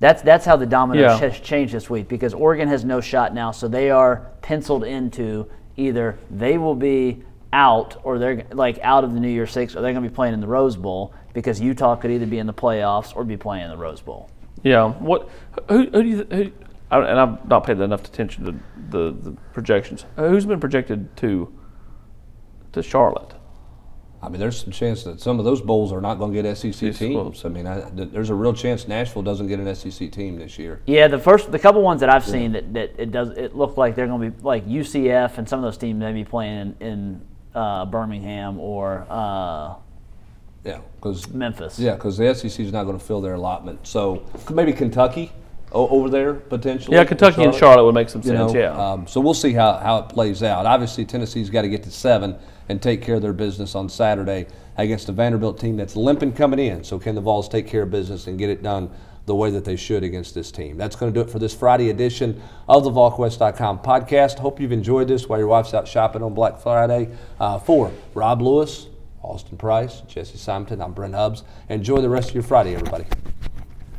That's 0.00 0.22
that's 0.22 0.44
how 0.44 0.56
the 0.56 0.66
domino 0.66 1.02
yeah. 1.02 1.18
has 1.18 1.40
changed 1.40 1.74
this 1.74 1.88
week 1.88 2.08
because 2.08 2.34
Oregon 2.34 2.68
has 2.68 2.84
no 2.84 3.00
shot 3.00 3.34
now, 3.34 3.50
so 3.50 3.68
they 3.68 3.90
are 3.90 4.30
penciled 4.42 4.84
into 4.84 5.48
either 5.76 6.18
they 6.30 6.58
will 6.58 6.74
be 6.74 7.24
out 7.52 8.00
or 8.02 8.18
they're 8.18 8.44
like 8.52 8.78
out 8.82 9.04
of 9.04 9.14
the 9.14 9.20
New 9.20 9.28
Year 9.28 9.46
Six 9.46 9.74
or 9.74 9.80
they're 9.80 9.92
going 9.92 10.04
to 10.04 10.10
be 10.10 10.14
playing 10.14 10.34
in 10.34 10.40
the 10.40 10.46
Rose 10.46 10.76
Bowl 10.76 11.14
because 11.32 11.60
Utah 11.60 11.96
could 11.96 12.10
either 12.10 12.26
be 12.26 12.38
in 12.38 12.46
the 12.46 12.54
playoffs 12.54 13.14
or 13.16 13.24
be 13.24 13.36
playing 13.36 13.64
in 13.64 13.70
the 13.70 13.76
Rose 13.76 14.00
Bowl. 14.00 14.30
Yeah. 14.64 14.88
What? 14.88 15.28
Who, 15.68 15.84
who 15.90 16.02
do 16.02 16.08
you? 16.08 16.26
Who, 16.30 16.52
and 16.90 17.18
I've 17.20 17.48
not 17.48 17.64
paid 17.64 17.80
enough 17.80 18.04
attention 18.04 18.44
to 18.44 18.52
the, 18.90 19.12
the 19.12 19.32
projections. 19.52 20.04
Who's 20.16 20.46
been 20.46 20.60
projected 20.60 21.16
to 21.18 21.52
to 22.72 22.82
Charlotte? 22.82 23.34
I 24.24 24.30
mean, 24.30 24.40
there's 24.40 24.62
some 24.62 24.72
chance 24.72 25.04
that 25.04 25.20
some 25.20 25.38
of 25.38 25.44
those 25.44 25.60
bowls 25.60 25.92
are 25.92 26.00
not 26.00 26.14
going 26.14 26.32
to 26.32 26.42
get 26.42 26.56
SEC 26.56 26.82
it's 26.82 26.98
teams. 26.98 27.14
Close. 27.14 27.44
I 27.44 27.50
mean, 27.50 27.66
I, 27.66 27.80
there's 27.92 28.30
a 28.30 28.34
real 28.34 28.54
chance 28.54 28.88
Nashville 28.88 29.22
doesn't 29.22 29.48
get 29.48 29.60
an 29.60 29.74
SEC 29.74 30.10
team 30.10 30.38
this 30.38 30.58
year. 30.58 30.80
Yeah, 30.86 31.08
the 31.08 31.18
first, 31.18 31.52
the 31.52 31.58
couple 31.58 31.82
ones 31.82 32.00
that 32.00 32.08
I've 32.08 32.24
seen 32.24 32.52
that, 32.52 32.72
that 32.72 32.94
it 32.96 33.12
does, 33.12 33.30
it 33.36 33.54
looked 33.54 33.76
like 33.76 33.94
they're 33.94 34.06
going 34.06 34.22
to 34.22 34.30
be 34.30 34.42
like 34.42 34.66
UCF 34.66 35.36
and 35.36 35.46
some 35.46 35.58
of 35.58 35.62
those 35.62 35.76
teams 35.76 36.00
may 36.00 36.14
be 36.14 36.24
playing 36.24 36.74
in, 36.80 36.86
in 36.86 37.20
uh, 37.54 37.84
Birmingham 37.84 38.58
or 38.58 39.06
uh, 39.10 39.74
yeah, 40.64 40.80
because 40.96 41.28
Memphis. 41.28 41.78
Yeah, 41.78 41.94
because 41.94 42.16
the 42.16 42.34
SEC 42.34 42.58
is 42.60 42.72
not 42.72 42.84
going 42.84 42.98
to 42.98 43.04
fill 43.04 43.20
their 43.20 43.34
allotment. 43.34 43.86
So 43.86 44.24
maybe 44.50 44.72
Kentucky 44.72 45.32
over 45.72 46.08
there 46.08 46.34
potentially. 46.34 46.96
Yeah, 46.96 47.04
Kentucky 47.04 47.36
Charlotte. 47.36 47.48
and 47.50 47.58
Charlotte 47.58 47.84
would 47.84 47.94
make 47.94 48.08
some 48.08 48.22
sense. 48.22 48.52
Know, 48.52 48.58
yeah. 48.58 48.92
Um, 48.92 49.06
so 49.06 49.20
we'll 49.20 49.34
see 49.34 49.52
how, 49.52 49.74
how 49.74 49.98
it 49.98 50.08
plays 50.08 50.42
out. 50.42 50.66
Obviously, 50.66 51.04
Tennessee's 51.04 51.50
got 51.50 51.62
to 51.62 51.68
get 51.68 51.82
to 51.82 51.90
seven 51.90 52.36
and 52.68 52.80
take 52.80 53.02
care 53.02 53.16
of 53.16 53.22
their 53.22 53.32
business 53.32 53.74
on 53.74 53.88
Saturday 53.88 54.46
against 54.76 55.08
a 55.08 55.12
Vanderbilt 55.12 55.60
team 55.60 55.76
that's 55.76 55.96
limping 55.96 56.32
coming 56.32 56.58
in. 56.58 56.82
So 56.84 56.98
can 56.98 57.14
the 57.14 57.20
Vols 57.20 57.48
take 57.48 57.66
care 57.66 57.82
of 57.82 57.90
business 57.90 58.26
and 58.26 58.38
get 58.38 58.50
it 58.50 58.62
done 58.62 58.90
the 59.26 59.34
way 59.34 59.50
that 59.50 59.64
they 59.64 59.76
should 59.76 60.02
against 60.02 60.34
this 60.34 60.50
team? 60.50 60.76
That's 60.78 60.96
going 60.96 61.12
to 61.12 61.18
do 61.18 61.26
it 61.26 61.30
for 61.30 61.38
this 61.38 61.54
Friday 61.54 61.90
edition 61.90 62.40
of 62.68 62.84
the 62.84 62.90
VolQuest.com 62.90 63.80
podcast. 63.80 64.38
Hope 64.38 64.60
you've 64.60 64.72
enjoyed 64.72 65.08
this 65.08 65.28
while 65.28 65.38
your 65.38 65.48
wife's 65.48 65.74
out 65.74 65.86
shopping 65.86 66.22
on 66.22 66.34
Black 66.34 66.58
Friday. 66.60 67.10
Uh, 67.38 67.58
for 67.58 67.92
Rob 68.14 68.40
Lewis, 68.40 68.86
Austin 69.24 69.56
Price, 69.56 70.02
Jesse 70.06 70.38
Simonton, 70.38 70.80
I'm 70.80 70.92
Brent 70.92 71.14
Hubbs. 71.14 71.42
Enjoy 71.68 72.00
the 72.00 72.08
rest 72.08 72.28
of 72.28 72.34
your 72.34 72.44
Friday, 72.44 72.74
everybody. 72.74 73.06